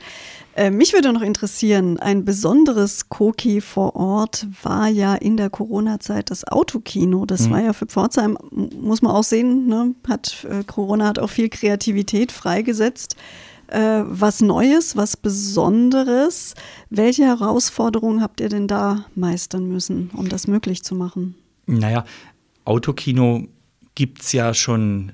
Äh, 0.56 0.70
mich 0.70 0.94
würde 0.94 1.12
noch 1.12 1.24
interessieren, 1.24 2.00
ein 2.00 2.24
besonderes 2.24 3.10
Koki 3.10 3.62
vor 3.62 3.96
Ort 3.96 4.46
war 4.62 4.88
ja 4.88 5.16
in 5.16 5.38
der 5.38 5.50
Corona-Zeit 5.50 6.30
das 6.30 6.48
Autokino. 6.48 7.26
Das 7.26 7.48
mhm. 7.48 7.52
war 7.52 7.62
ja 7.62 7.74
für 7.74 7.88
Pforzheim, 7.88 8.38
muss 8.52 9.02
man 9.02 9.12
auch 9.12 9.24
sehen, 9.24 9.66
ne? 9.66 9.96
hat, 10.08 10.46
äh, 10.48 10.64
Corona 10.66 11.08
hat 11.08 11.18
auch 11.18 11.32
viel 11.32 11.50
Kreativität 11.50 12.32
freigesetzt. 12.32 13.16
Äh, 13.66 14.04
was 14.06 14.40
Neues, 14.42 14.96
was 14.96 15.18
Besonderes. 15.18 16.54
Welche 16.92 17.26
Herausforderungen 17.26 18.22
habt 18.22 18.40
ihr 18.40 18.50
denn 18.50 18.68
da 18.68 19.06
meistern 19.16 19.68
müssen, 19.68 20.12
um 20.14 20.30
das 20.30 20.46
möglich 20.46 20.84
zu 20.84 20.94
machen? 20.94 21.34
Naja, 21.66 22.06
Autokino 22.66 23.48
gibt 23.96 24.22
es 24.22 24.32
ja 24.32 24.54
schon 24.54 25.12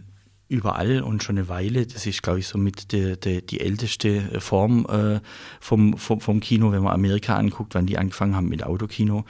überall 0.48 1.02
und 1.02 1.24
schon 1.24 1.38
eine 1.38 1.50
Weile. 1.50 1.86
Das 1.86 2.06
ist, 2.06 2.22
glaube 2.22 2.40
ich, 2.40 2.48
somit 2.48 2.92
die, 2.92 3.20
die, 3.20 3.46
die 3.46 3.62
älteste 3.62 4.40
Form 4.40 4.86
äh, 4.86 5.20
vom, 5.60 5.98
vom, 5.98 6.22
vom, 6.22 6.40
Kino, 6.40 6.72
wenn 6.72 6.84
man 6.84 6.94
Amerika 6.94 7.36
anguckt, 7.36 7.76
wann 7.76 7.86
die 7.86 7.98
angefangen 7.98 8.36
haben 8.36 8.50
mit 8.50 8.64
Autokino. 8.64 9.26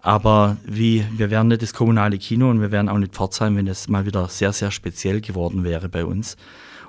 Aber 0.00 0.58
wie, 0.66 1.04
wir 1.16 1.30
wären 1.30 1.48
nicht 1.48 1.62
das 1.62 1.72
kommunale 1.72 2.18
Kino 2.18 2.50
und 2.50 2.60
wir 2.60 2.70
wären 2.70 2.88
auch 2.88 2.98
nicht 2.98 3.14
Pforzheim, 3.14 3.56
wenn 3.56 3.66
es 3.66 3.88
mal 3.88 4.04
wieder 4.04 4.28
sehr, 4.28 4.52
sehr 4.52 4.70
speziell 4.70 5.20
geworden 5.20 5.64
wäre 5.64 5.88
bei 5.88 6.04
uns. 6.04 6.36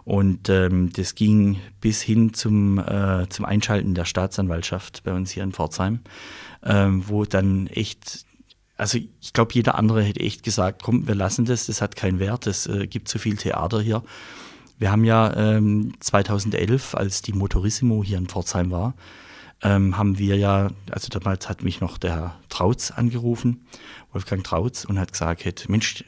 Und 0.04 0.50
ähm, 0.50 0.92
das 0.94 1.16
ging 1.16 1.60
bis 1.82 2.02
hin 2.02 2.34
zum, 2.34 2.78
äh, 2.78 3.28
zum 3.30 3.46
Einschalten 3.46 3.96
der 3.96 4.06
Staatsanwaltschaft 4.06 5.04
bei 5.04 5.14
uns 5.14 5.32
hier 5.32 5.44
in 5.44 5.52
Pforzheim, 5.52 6.02
ähm, 6.64 7.04
wo 7.08 7.26
dann 7.26 7.68
echt 7.68 8.26
also 8.78 8.98
ich 8.98 9.34
glaube, 9.34 9.54
jeder 9.54 9.76
andere 9.76 10.04
hätte 10.04 10.20
echt 10.20 10.44
gesagt, 10.44 10.84
komm, 10.84 11.08
wir 11.08 11.16
lassen 11.16 11.46
das, 11.46 11.68
das 11.68 11.82
hat 11.82 11.96
keinen 11.96 12.20
Wert, 12.20 12.48
es 12.48 12.68
äh, 12.68 12.88
gibt 12.88 13.08
zu 13.08 13.20
viel 13.20 13.38
Theater 13.38 13.82
hier. 13.82 14.04
Wir 14.78 14.92
haben 14.92 15.06
ja 15.06 15.34
ähm, 15.36 15.94
2011, 16.02 16.96
als 16.96 17.22
die 17.22 17.34
Motorissimo 17.34 18.04
hier 18.04 18.18
in 18.18 18.28
Pforzheim 18.28 18.72
war, 18.72 18.94
ähm, 19.62 19.98
haben 19.98 20.20
wir 20.20 20.36
ja, 20.36 20.70
also 20.92 21.08
damals 21.10 21.48
hat 21.48 21.64
mich 21.64 21.80
noch 21.80 21.98
der 21.98 22.36
Trautz 22.50 22.92
angerufen, 22.92 23.66
Wolfgang 24.12 24.44
Trautz, 24.44 24.84
und 24.84 25.00
hat 25.00 25.14
gesagt, 25.14 25.70
Mensch, 25.70 26.04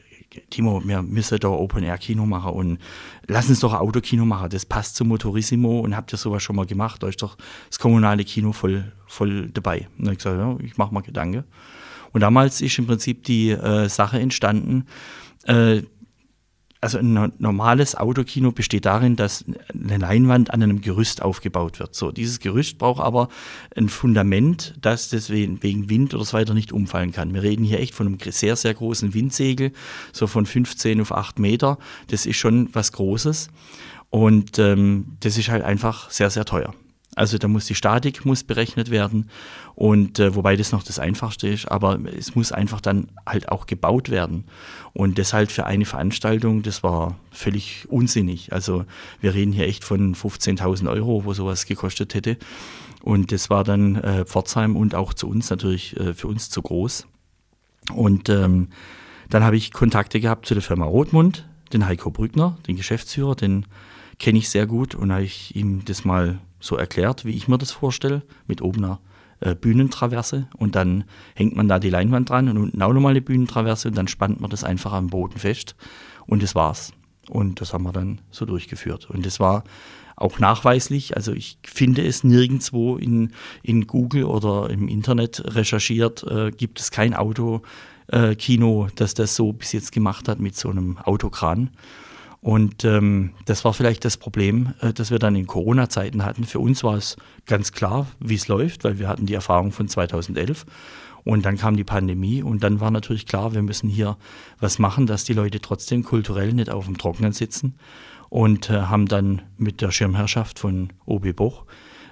Timo, 0.50 0.82
wir 0.84 1.00
müssen 1.00 1.38
da 1.38 1.48
Open-Air-Kino 1.48 2.26
machen 2.26 2.52
und 2.52 2.78
lass 3.26 3.48
uns 3.48 3.60
doch 3.60 3.72
ein 3.72 3.80
Autokino 3.80 4.26
machen, 4.26 4.50
das 4.50 4.66
passt 4.66 4.96
zum 4.96 5.08
Motorissimo 5.08 5.80
und 5.80 5.96
habt 5.96 6.12
ihr 6.12 6.18
sowas 6.18 6.42
schon 6.42 6.56
mal 6.56 6.66
gemacht, 6.66 7.02
da 7.02 7.08
ist 7.08 7.22
doch 7.22 7.38
das 7.68 7.78
kommunale 7.78 8.24
Kino 8.24 8.52
voll, 8.52 8.92
voll 9.06 9.48
dabei. 9.48 9.88
Und 9.98 10.12
ich 10.12 10.18
gesagt, 10.18 10.38
ja, 10.38 10.56
ich 10.62 10.76
mache 10.76 10.92
mal 10.92 11.00
Gedanken. 11.00 11.44
Und 12.12 12.20
damals 12.20 12.60
ist 12.60 12.78
im 12.78 12.86
Prinzip 12.86 13.24
die 13.24 13.50
äh, 13.50 13.88
Sache 13.88 14.18
entstanden, 14.18 14.86
äh, 15.44 15.82
also 16.80 16.98
ein 16.98 17.32
normales 17.38 17.96
Autokino 17.96 18.52
besteht 18.52 18.86
darin, 18.86 19.16
dass 19.16 19.44
eine 19.72 19.98
Leinwand 19.98 20.52
an 20.52 20.62
einem 20.62 20.80
Gerüst 20.80 21.22
aufgebaut 21.22 21.80
wird. 21.80 21.94
So, 21.94 22.12
dieses 22.12 22.38
Gerüst 22.38 22.78
braucht 22.78 23.02
aber 23.02 23.28
ein 23.76 23.88
Fundament, 23.88 24.74
das 24.80 25.08
deswegen 25.08 25.62
wegen 25.62 25.90
Wind 25.90 26.14
oder 26.14 26.24
so 26.24 26.34
weiter 26.34 26.54
nicht 26.54 26.72
umfallen 26.72 27.10
kann. 27.10 27.34
Wir 27.34 27.42
reden 27.42 27.64
hier 27.64 27.80
echt 27.80 27.94
von 27.94 28.06
einem 28.06 28.18
sehr, 28.20 28.54
sehr 28.54 28.74
großen 28.74 29.12
Windsegel, 29.12 29.72
so 30.12 30.28
von 30.28 30.46
15 30.46 31.00
auf 31.00 31.12
8 31.12 31.40
Meter. 31.40 31.78
Das 32.08 32.26
ist 32.26 32.36
schon 32.36 32.68
was 32.72 32.92
Großes. 32.92 33.48
Und 34.10 34.58
ähm, 34.58 35.16
das 35.20 35.36
ist 35.36 35.48
halt 35.48 35.64
einfach 35.64 36.10
sehr, 36.10 36.30
sehr 36.30 36.44
teuer. 36.44 36.74
Also 37.18 37.36
da 37.36 37.48
muss 37.48 37.66
die 37.66 37.74
Statik 37.74 38.24
muss 38.24 38.44
berechnet 38.44 38.90
werden 38.90 39.28
und 39.74 40.18
äh, 40.20 40.34
wobei 40.34 40.56
das 40.56 40.70
noch 40.70 40.84
das 40.84 40.98
Einfachste 40.98 41.48
ist, 41.48 41.66
aber 41.66 41.98
es 42.16 42.34
muss 42.36 42.52
einfach 42.52 42.80
dann 42.80 43.08
halt 43.26 43.48
auch 43.48 43.66
gebaut 43.66 44.08
werden. 44.08 44.44
Und 44.92 45.18
das 45.18 45.32
halt 45.32 45.50
für 45.50 45.66
eine 45.66 45.84
Veranstaltung, 45.84 46.62
das 46.62 46.82
war 46.82 47.16
völlig 47.32 47.86
unsinnig. 47.88 48.52
Also 48.52 48.84
wir 49.20 49.34
reden 49.34 49.52
hier 49.52 49.66
echt 49.66 49.84
von 49.84 50.14
15.000 50.14 50.88
Euro, 50.90 51.24
wo 51.24 51.34
sowas 51.34 51.66
gekostet 51.66 52.14
hätte. 52.14 52.36
Und 53.02 53.32
das 53.32 53.50
war 53.50 53.64
dann 53.64 53.96
äh, 53.96 54.24
Pforzheim 54.24 54.76
und 54.76 54.94
auch 54.94 55.12
zu 55.12 55.28
uns 55.28 55.50
natürlich 55.50 55.96
äh, 55.98 56.14
für 56.14 56.28
uns 56.28 56.50
zu 56.50 56.62
groß. 56.62 57.06
Und 57.94 58.28
ähm, 58.28 58.68
dann 59.28 59.42
habe 59.42 59.56
ich 59.56 59.72
Kontakte 59.72 60.20
gehabt 60.20 60.46
zu 60.46 60.54
der 60.54 60.62
Firma 60.62 60.84
Rothmund, 60.84 61.48
den 61.72 61.86
Heiko 61.86 62.10
Brückner, 62.10 62.58
den 62.66 62.76
Geschäftsführer, 62.76 63.34
den 63.34 63.66
kenne 64.18 64.38
ich 64.38 64.48
sehr 64.48 64.66
gut 64.66 64.94
und 64.94 65.12
habe 65.12 65.24
ich 65.24 65.54
ihm 65.54 65.84
das 65.84 66.04
mal 66.04 66.38
so 66.60 66.76
erklärt, 66.76 67.24
wie 67.24 67.36
ich 67.36 67.48
mir 67.48 67.58
das 67.58 67.70
vorstelle, 67.70 68.22
mit 68.46 68.62
oben 68.62 68.84
einer 68.84 69.00
äh, 69.40 69.54
Bühnentraverse 69.54 70.48
und 70.56 70.74
dann 70.74 71.04
hängt 71.34 71.54
man 71.54 71.68
da 71.68 71.78
die 71.78 71.90
Leinwand 71.90 72.30
dran 72.30 72.48
und 72.48 72.56
unten 72.56 72.82
auch 72.82 72.92
nochmal 72.92 73.10
eine 73.10 73.20
Bühnentraverse 73.20 73.88
und 73.88 73.96
dann 73.96 74.08
spannt 74.08 74.40
man 74.40 74.50
das 74.50 74.64
einfach 74.64 74.92
am 74.92 75.08
Boden 75.08 75.38
fest 75.38 75.76
und 76.26 76.42
das 76.42 76.54
war's. 76.54 76.92
Und 77.28 77.60
das 77.60 77.72
haben 77.72 77.84
wir 77.84 77.92
dann 77.92 78.20
so 78.30 78.46
durchgeführt. 78.46 79.08
Und 79.10 79.26
das 79.26 79.38
war 79.38 79.64
auch 80.16 80.38
nachweislich, 80.38 81.16
also 81.16 81.32
ich 81.32 81.58
finde 81.62 82.04
es 82.04 82.24
nirgendwo 82.24 82.96
in, 82.96 83.32
in 83.62 83.86
Google 83.86 84.24
oder 84.24 84.70
im 84.70 84.88
Internet 84.88 85.42
recherchiert, 85.54 86.24
äh, 86.24 86.50
gibt 86.50 86.80
es 86.80 86.90
kein 86.90 87.14
Autokino, 87.14 88.86
äh, 88.86 88.90
das 88.96 89.14
das 89.14 89.36
so 89.36 89.52
bis 89.52 89.72
jetzt 89.72 89.92
gemacht 89.92 90.26
hat 90.26 90.40
mit 90.40 90.56
so 90.56 90.70
einem 90.70 90.98
Autokran. 90.98 91.70
Und 92.40 92.84
ähm, 92.84 93.32
das 93.46 93.64
war 93.64 93.74
vielleicht 93.74 94.04
das 94.04 94.16
Problem, 94.16 94.74
äh, 94.80 94.92
das 94.92 95.10
wir 95.10 95.18
dann 95.18 95.34
in 95.34 95.46
Corona-Zeiten 95.46 96.24
hatten. 96.24 96.44
Für 96.44 96.60
uns 96.60 96.84
war 96.84 96.94
es 96.94 97.16
ganz 97.46 97.72
klar, 97.72 98.06
wie 98.20 98.36
es 98.36 98.48
läuft, 98.48 98.84
weil 98.84 98.98
wir 98.98 99.08
hatten 99.08 99.26
die 99.26 99.34
Erfahrung 99.34 99.72
von 99.72 99.88
2011. 99.88 100.64
Und 101.24 101.44
dann 101.44 101.58
kam 101.58 101.76
die 101.76 101.84
Pandemie 101.84 102.42
und 102.42 102.62
dann 102.62 102.80
war 102.80 102.90
natürlich 102.90 103.26
klar, 103.26 103.52
wir 103.52 103.62
müssen 103.62 103.88
hier 103.88 104.16
was 104.60 104.78
machen, 104.78 105.06
dass 105.06 105.24
die 105.24 105.32
Leute 105.32 105.60
trotzdem 105.60 106.04
kulturell 106.04 106.52
nicht 106.52 106.70
auf 106.70 106.86
dem 106.86 106.96
Trockenen 106.96 107.32
sitzen. 107.32 107.74
Und 108.28 108.70
äh, 108.70 108.82
haben 108.82 109.06
dann 109.06 109.42
mit 109.56 109.80
der 109.80 109.90
Schirmherrschaft 109.90 110.58
von 110.58 110.90
OB 111.06 111.34
Boch 111.34 111.64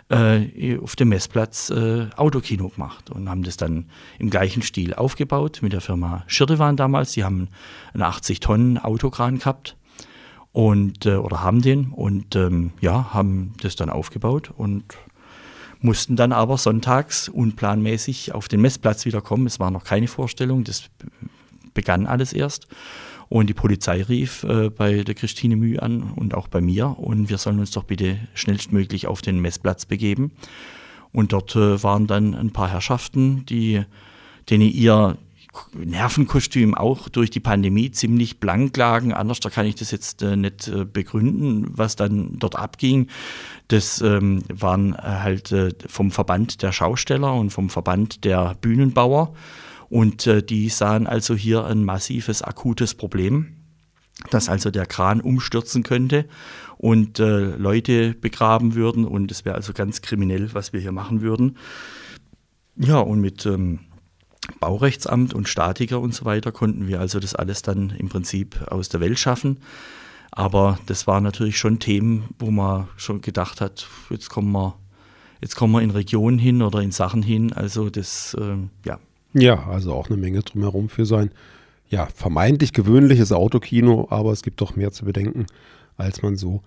äh, 0.08 0.78
auf 0.78 0.96
dem 0.96 1.10
Messplatz 1.10 1.70
äh, 1.70 2.08
Autokino 2.16 2.68
gemacht 2.68 3.10
und 3.10 3.28
haben 3.28 3.42
das 3.42 3.56
dann 3.56 3.86
im 4.18 4.30
gleichen 4.30 4.62
Stil 4.62 4.94
aufgebaut 4.94 5.60
mit 5.62 5.72
der 5.72 5.80
Firma 5.80 6.24
Schirdewan 6.26 6.76
damals. 6.76 7.12
Die 7.12 7.22
haben 7.22 7.48
einen 7.92 8.02
80 8.02 8.40
Tonnen 8.40 8.78
Autokran 8.78 9.38
gehabt 9.38 9.76
und 10.56 11.04
äh, 11.04 11.16
oder 11.16 11.42
haben 11.42 11.60
den 11.60 11.88
und 11.88 12.34
ähm, 12.34 12.70
ja, 12.80 13.12
haben 13.12 13.52
das 13.60 13.76
dann 13.76 13.90
aufgebaut 13.90 14.52
und 14.56 14.84
mussten 15.82 16.16
dann 16.16 16.32
aber 16.32 16.56
sonntags 16.56 17.28
unplanmäßig 17.28 18.34
auf 18.34 18.48
den 18.48 18.62
Messplatz 18.62 19.04
wieder 19.04 19.20
kommen. 19.20 19.46
Es 19.46 19.60
war 19.60 19.70
noch 19.70 19.84
keine 19.84 20.08
Vorstellung, 20.08 20.64
das 20.64 20.84
begann 21.74 22.06
alles 22.06 22.32
erst. 22.32 22.68
Und 23.28 23.50
die 23.50 23.54
Polizei 23.54 24.02
rief 24.02 24.44
äh, 24.44 24.70
bei 24.70 25.04
der 25.04 25.14
Christine 25.14 25.56
Mühe 25.56 25.82
an 25.82 26.00
und 26.16 26.32
auch 26.32 26.48
bei 26.48 26.62
mir 26.62 26.98
und 26.98 27.28
wir 27.28 27.36
sollen 27.36 27.58
uns 27.58 27.72
doch 27.72 27.84
bitte 27.84 28.16
schnellstmöglich 28.32 29.08
auf 29.08 29.20
den 29.20 29.40
Messplatz 29.40 29.84
begeben. 29.84 30.30
Und 31.12 31.34
dort 31.34 31.54
äh, 31.54 31.82
waren 31.82 32.06
dann 32.06 32.34
ein 32.34 32.54
paar 32.54 32.70
Herrschaften, 32.70 33.44
die, 33.44 33.82
denen 34.48 34.70
ihr 34.70 35.18
Nervenkostüm 35.72 36.74
auch 36.74 37.08
durch 37.08 37.30
die 37.30 37.40
Pandemie 37.40 37.90
ziemlich 37.90 38.40
blank 38.40 38.76
lagen. 38.76 39.12
Anders 39.12 39.40
da 39.40 39.50
kann 39.50 39.66
ich 39.66 39.74
das 39.74 39.90
jetzt 39.90 40.22
äh, 40.22 40.36
nicht 40.36 40.68
äh, 40.68 40.84
begründen, 40.84 41.66
was 41.70 41.96
dann 41.96 42.38
dort 42.38 42.56
abging. 42.56 43.08
Das 43.68 44.00
ähm, 44.00 44.42
waren 44.48 44.94
äh, 44.94 44.98
halt 44.98 45.52
äh, 45.52 45.70
vom 45.86 46.10
Verband 46.10 46.62
der 46.62 46.72
Schausteller 46.72 47.34
und 47.34 47.50
vom 47.50 47.70
Verband 47.70 48.24
der 48.24 48.56
Bühnenbauer. 48.60 49.34
Und 49.88 50.26
äh, 50.26 50.42
die 50.42 50.68
sahen 50.68 51.06
also 51.06 51.34
hier 51.34 51.64
ein 51.64 51.84
massives, 51.84 52.42
akutes 52.42 52.94
Problem, 52.94 53.56
dass 54.30 54.48
also 54.48 54.70
der 54.70 54.86
Kran 54.86 55.20
umstürzen 55.20 55.82
könnte 55.82 56.26
und 56.78 57.18
äh, 57.20 57.56
Leute 57.56 58.14
begraben 58.14 58.74
würden. 58.74 59.04
Und 59.04 59.30
es 59.30 59.44
wäre 59.44 59.54
also 59.54 59.72
ganz 59.72 60.02
kriminell, 60.02 60.54
was 60.54 60.72
wir 60.72 60.80
hier 60.80 60.92
machen 60.92 61.20
würden. 61.20 61.56
Ja, 62.76 62.98
und 62.98 63.20
mit 63.20 63.46
ähm, 63.46 63.80
Baurechtsamt 64.60 65.34
und 65.34 65.48
Statiker 65.48 66.00
und 66.00 66.14
so 66.14 66.24
weiter 66.24 66.52
konnten 66.52 66.88
wir 66.88 67.00
also 67.00 67.20
das 67.20 67.34
alles 67.34 67.62
dann 67.62 67.90
im 67.90 68.08
Prinzip 68.08 68.60
aus 68.70 68.88
der 68.88 69.00
Welt 69.00 69.18
schaffen. 69.18 69.58
Aber 70.30 70.78
das 70.86 71.06
waren 71.06 71.22
natürlich 71.22 71.56
schon 71.56 71.78
Themen, 71.78 72.24
wo 72.38 72.50
man 72.50 72.88
schon 72.96 73.20
gedacht 73.22 73.60
hat, 73.60 73.86
jetzt 74.10 74.28
kommen 74.28 74.52
wir, 74.52 74.74
jetzt 75.40 75.56
kommen 75.56 75.72
wir 75.72 75.82
in 75.82 75.90
Regionen 75.90 76.38
hin 76.38 76.62
oder 76.62 76.80
in 76.80 76.92
Sachen 76.92 77.22
hin. 77.22 77.52
Also 77.52 77.90
das, 77.90 78.34
äh, 78.34 78.56
ja. 78.84 78.98
Ja, 79.32 79.66
also 79.68 79.92
auch 79.92 80.08
eine 80.08 80.16
Menge 80.16 80.40
drumherum 80.40 80.88
für 80.88 81.06
sein, 81.06 81.30
ja, 81.88 82.06
vermeintlich 82.14 82.72
gewöhnliches 82.72 83.32
Autokino, 83.32 84.08
aber 84.10 84.32
es 84.32 84.42
gibt 84.42 84.60
doch 84.60 84.76
mehr 84.76 84.92
zu 84.92 85.04
bedenken, 85.04 85.46
als 85.96 86.22
man 86.22 86.36
so 86.36 86.62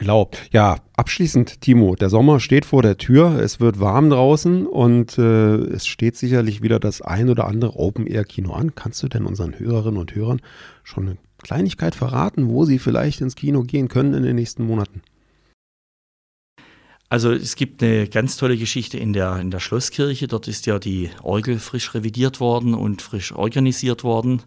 glaubt. 0.00 0.48
Ja, 0.50 0.78
abschließend, 0.96 1.60
Timo, 1.60 1.94
der 1.94 2.10
Sommer 2.10 2.40
steht 2.40 2.64
vor 2.64 2.82
der 2.82 2.96
Tür, 2.96 3.38
es 3.38 3.60
wird 3.60 3.78
warm 3.78 4.10
draußen 4.10 4.66
und 4.66 5.16
äh, 5.18 5.54
es 5.56 5.86
steht 5.86 6.16
sicherlich 6.16 6.62
wieder 6.62 6.80
das 6.80 7.02
ein 7.02 7.28
oder 7.28 7.46
andere 7.46 7.76
Open-Air-Kino 7.76 8.52
an. 8.52 8.74
Kannst 8.74 9.02
du 9.04 9.08
denn 9.08 9.26
unseren 9.26 9.56
Hörerinnen 9.56 10.00
und 10.00 10.14
Hörern 10.14 10.40
schon 10.82 11.06
eine 11.06 11.18
Kleinigkeit 11.42 11.94
verraten, 11.94 12.48
wo 12.48 12.64
sie 12.64 12.80
vielleicht 12.80 13.20
ins 13.20 13.36
Kino 13.36 13.62
gehen 13.62 13.88
können 13.88 14.14
in 14.14 14.24
den 14.24 14.36
nächsten 14.36 14.64
Monaten? 14.64 15.02
Also 17.10 17.32
es 17.32 17.56
gibt 17.56 17.82
eine 17.82 18.06
ganz 18.06 18.36
tolle 18.36 18.56
Geschichte 18.56 18.96
in 18.96 19.12
der, 19.12 19.40
in 19.40 19.50
der 19.50 19.58
Schlosskirche. 19.58 20.28
Dort 20.28 20.46
ist 20.46 20.66
ja 20.66 20.78
die 20.78 21.10
Orgel 21.24 21.58
frisch 21.58 21.92
revidiert 21.92 22.38
worden 22.38 22.72
und 22.72 23.02
frisch 23.02 23.32
organisiert 23.32 24.04
worden. 24.04 24.42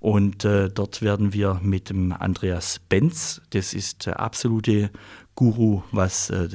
Und 0.00 0.44
äh, 0.44 0.68
dort 0.68 1.00
werden 1.00 1.32
wir 1.32 1.60
mit 1.62 1.90
dem 1.90 2.12
Andreas 2.12 2.80
Benz, 2.88 3.40
das 3.50 3.72
ist 3.72 4.06
der 4.06 4.18
absolute 4.18 4.90
Guru, 5.36 5.82
was 5.92 6.30
äh, 6.30 6.48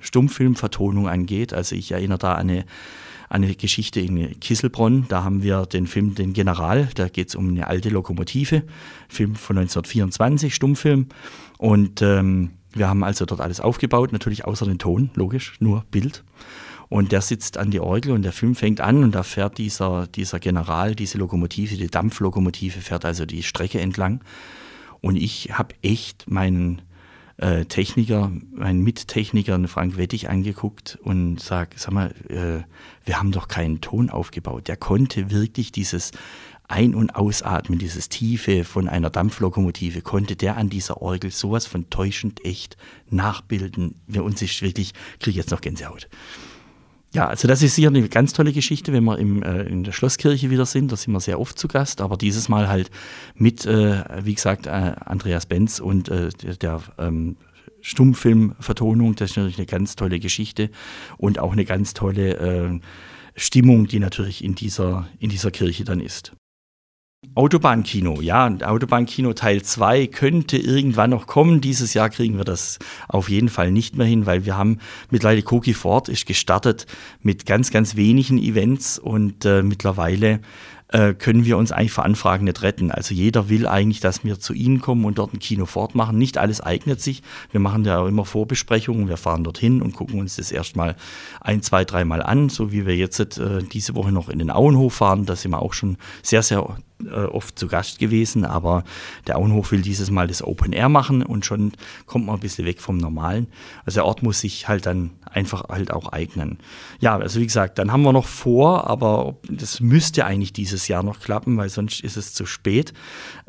Stummfilmvertonung 0.00 1.08
angeht. 1.08 1.54
Also 1.54 1.76
ich 1.76 1.92
erinnere 1.92 2.18
da 2.18 2.32
an 2.34 2.50
eine, 2.50 2.64
eine 3.28 3.54
Geschichte 3.54 4.00
in 4.00 4.40
Kisselbronn. 4.40 5.06
Da 5.08 5.22
haben 5.22 5.44
wir 5.44 5.64
den 5.64 5.86
Film 5.86 6.16
Den 6.16 6.32
General, 6.32 6.88
da 6.96 7.08
geht 7.08 7.28
es 7.28 7.36
um 7.36 7.50
eine 7.50 7.68
alte 7.68 7.88
Lokomotive, 7.88 8.64
Film 9.08 9.36
von 9.36 9.58
1924, 9.58 10.52
Stummfilm. 10.52 11.06
Und 11.58 12.02
ähm, 12.02 12.50
wir 12.74 12.88
haben 12.88 13.04
also 13.04 13.24
dort 13.24 13.40
alles 13.40 13.60
aufgebaut, 13.60 14.12
natürlich 14.12 14.44
außer 14.44 14.66
den 14.66 14.78
Ton, 14.78 15.10
logisch, 15.14 15.54
nur 15.60 15.84
Bild. 15.90 16.24
Und 16.88 17.10
der 17.10 17.22
sitzt 17.22 17.56
an 17.56 17.70
die 17.70 17.80
Orgel 17.80 18.12
und 18.12 18.22
der 18.22 18.32
Film 18.32 18.54
fängt 18.54 18.80
an 18.80 19.02
und 19.02 19.14
da 19.14 19.22
fährt 19.22 19.56
dieser, 19.56 20.06
dieser 20.06 20.38
General, 20.38 20.94
diese 20.94 21.16
Lokomotive, 21.16 21.76
die 21.76 21.86
Dampflokomotive, 21.86 22.80
fährt 22.80 23.06
also 23.06 23.24
die 23.24 23.42
Strecke 23.42 23.80
entlang. 23.80 24.20
Und 25.00 25.16
ich 25.16 25.50
habe 25.52 25.74
echt 25.82 26.30
meinen 26.30 26.82
äh, 27.38 27.64
Techniker, 27.64 28.30
meinen 28.54 28.82
Mittechniker, 28.82 29.58
Frank 29.68 29.96
Wettig, 29.96 30.28
angeguckt 30.28 30.98
und 31.02 31.40
sage, 31.40 31.70
sag 31.76 31.92
mal, 31.92 32.14
äh, 32.28 32.62
wir 33.04 33.18
haben 33.18 33.32
doch 33.32 33.48
keinen 33.48 33.80
Ton 33.80 34.10
aufgebaut. 34.10 34.68
Der 34.68 34.76
konnte 34.76 35.30
wirklich 35.30 35.72
dieses 35.72 36.12
ein- 36.72 36.94
und 36.94 37.14
Ausatmen, 37.14 37.78
dieses 37.78 38.08
Tiefe 38.08 38.64
von 38.64 38.88
einer 38.88 39.10
Dampflokomotive, 39.10 40.00
konnte 40.00 40.36
der 40.36 40.56
an 40.56 40.70
dieser 40.70 41.02
Orgel 41.02 41.30
sowas 41.30 41.66
von 41.66 41.90
täuschend 41.90 42.44
echt 42.46 42.78
nachbilden. 43.10 44.00
Wir 44.06 44.24
uns 44.24 44.40
ist 44.40 44.62
wirklich, 44.62 44.94
kriege 45.20 45.36
jetzt 45.36 45.50
noch 45.50 45.60
Gänsehaut. 45.60 46.08
Ja, 47.14 47.28
also 47.28 47.46
das 47.46 47.62
ist 47.62 47.74
sicher 47.74 47.88
eine 47.88 48.08
ganz 48.08 48.32
tolle 48.32 48.54
Geschichte, 48.54 48.94
wenn 48.94 49.04
wir 49.04 49.18
im, 49.18 49.42
äh, 49.42 49.64
in 49.64 49.84
der 49.84 49.92
Schlosskirche 49.92 50.48
wieder 50.48 50.64
sind. 50.64 50.90
Da 50.90 50.96
sind 50.96 51.12
wir 51.12 51.20
sehr 51.20 51.38
oft 51.38 51.58
zu 51.58 51.68
Gast, 51.68 52.00
aber 52.00 52.16
dieses 52.16 52.48
Mal 52.48 52.68
halt 52.68 52.90
mit, 53.34 53.66
äh, 53.66 54.02
wie 54.24 54.34
gesagt, 54.34 54.66
äh, 54.66 54.70
Andreas 54.70 55.44
Benz 55.44 55.78
und 55.78 56.08
äh, 56.08 56.30
der, 56.30 56.56
der 56.56 56.80
ähm, 56.96 57.36
Stummfilmvertonung. 57.82 59.14
Das 59.14 59.32
ist 59.32 59.36
natürlich 59.36 59.58
eine 59.58 59.66
ganz 59.66 59.94
tolle 59.94 60.20
Geschichte 60.20 60.70
und 61.18 61.38
auch 61.38 61.52
eine 61.52 61.66
ganz 61.66 61.92
tolle 61.92 62.36
äh, 62.38 62.80
Stimmung, 63.36 63.88
die 63.88 63.98
natürlich 63.98 64.42
in 64.42 64.54
dieser, 64.54 65.06
in 65.18 65.28
dieser 65.28 65.50
Kirche 65.50 65.84
dann 65.84 66.00
ist. 66.00 66.32
Autobahnkino, 67.34 68.20
ja, 68.20 68.46
Autobahnkino 68.62 69.32
Teil 69.32 69.62
2 69.62 70.08
könnte 70.08 70.58
irgendwann 70.58 71.10
noch 71.10 71.26
kommen. 71.26 71.62
Dieses 71.62 71.94
Jahr 71.94 72.10
kriegen 72.10 72.36
wir 72.36 72.44
das 72.44 72.78
auf 73.08 73.30
jeden 73.30 73.48
Fall 73.48 73.70
nicht 73.70 73.96
mehr 73.96 74.06
hin, 74.06 74.26
weil 74.26 74.44
wir 74.44 74.58
haben 74.58 74.80
mittlerweile 75.08 75.42
Cookie 75.50 75.72
Ford 75.72 76.10
ist 76.10 76.26
gestartet 76.26 76.86
mit 77.22 77.46
ganz, 77.46 77.70
ganz 77.70 77.96
wenigen 77.96 78.38
Events 78.38 78.98
und 78.98 79.46
äh, 79.46 79.62
mittlerweile 79.62 80.40
äh, 80.92 81.14
können 81.14 81.44
wir 81.44 81.56
uns 81.56 81.72
eigentlich 81.72 81.92
für 81.92 82.02
Anfragen 82.02 82.44
nicht 82.44 82.62
retten. 82.62 82.90
Also 82.90 83.14
jeder 83.14 83.48
will 83.48 83.66
eigentlich, 83.66 84.00
dass 84.00 84.24
wir 84.24 84.38
zu 84.38 84.52
Ihnen 84.52 84.80
kommen 84.80 85.04
und 85.04 85.18
dort 85.18 85.32
ein 85.32 85.38
Kino 85.38 85.66
fortmachen. 85.66 86.18
Nicht 86.18 86.38
alles 86.38 86.60
eignet 86.60 87.00
sich. 87.00 87.22
Wir 87.50 87.60
machen 87.60 87.84
ja 87.84 87.98
auch 87.98 88.06
immer 88.06 88.24
Vorbesprechungen. 88.24 89.08
Wir 89.08 89.16
fahren 89.16 89.44
dorthin 89.44 89.82
und 89.82 89.94
gucken 89.94 90.20
uns 90.20 90.36
das 90.36 90.52
erstmal 90.52 90.96
ein, 91.40 91.62
zwei, 91.62 91.84
dreimal 91.84 92.22
an, 92.22 92.48
so 92.48 92.72
wie 92.72 92.86
wir 92.86 92.96
jetzt 92.96 93.18
äh, 93.20 93.62
diese 93.62 93.94
Woche 93.94 94.12
noch 94.12 94.28
in 94.28 94.38
den 94.38 94.50
Auenhof 94.50 94.94
fahren. 94.94 95.26
Da 95.26 95.34
sind 95.34 95.50
wir 95.52 95.62
auch 95.62 95.72
schon 95.72 95.96
sehr, 96.22 96.42
sehr 96.42 96.76
äh, 97.06 97.24
oft 97.24 97.58
zu 97.58 97.68
Gast 97.68 97.98
gewesen, 97.98 98.44
aber 98.44 98.84
der 99.26 99.38
Auenhof 99.38 99.72
will 99.72 99.82
dieses 99.82 100.10
Mal 100.10 100.28
das 100.28 100.42
Open 100.42 100.72
Air 100.72 100.88
machen 100.88 101.22
und 101.22 101.44
schon 101.46 101.72
kommt 102.06 102.26
man 102.26 102.36
ein 102.36 102.40
bisschen 102.40 102.66
weg 102.66 102.80
vom 102.80 102.98
Normalen. 102.98 103.46
Also 103.84 104.00
der 104.00 104.06
Ort 104.06 104.22
muss 104.22 104.40
sich 104.40 104.68
halt 104.68 104.86
dann 104.86 105.10
einfach 105.32 105.68
halt 105.68 105.90
auch 105.90 106.12
eignen. 106.12 106.58
Ja, 107.00 107.16
also 107.18 107.40
wie 107.40 107.46
gesagt, 107.46 107.78
dann 107.78 107.92
haben 107.92 108.02
wir 108.02 108.12
noch 108.12 108.26
vor, 108.26 108.88
aber 108.88 109.36
das 109.48 109.80
müsste 109.80 110.24
eigentlich 110.24 110.52
dieses 110.52 110.88
Jahr 110.88 111.02
noch 111.02 111.20
klappen, 111.20 111.56
weil 111.56 111.68
sonst 111.68 112.00
ist 112.00 112.16
es 112.16 112.34
zu 112.34 112.46
spät. 112.46 112.92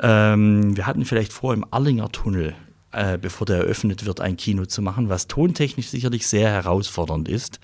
Ähm, 0.00 0.76
wir 0.76 0.86
hatten 0.86 1.04
vielleicht 1.04 1.32
vor, 1.32 1.54
im 1.54 1.64
Arlinger 1.70 2.10
Tunnel 2.10 2.54
äh, 2.94 3.18
bevor 3.18 3.46
der 3.46 3.58
eröffnet 3.58 4.06
wird, 4.06 4.20
ein 4.20 4.36
Kino 4.36 4.66
zu 4.66 4.80
machen, 4.80 5.08
was 5.08 5.26
tontechnisch 5.26 5.88
sicherlich 5.88 6.26
sehr 6.26 6.50
herausfordernd 6.50 7.28
ist. 7.28 7.60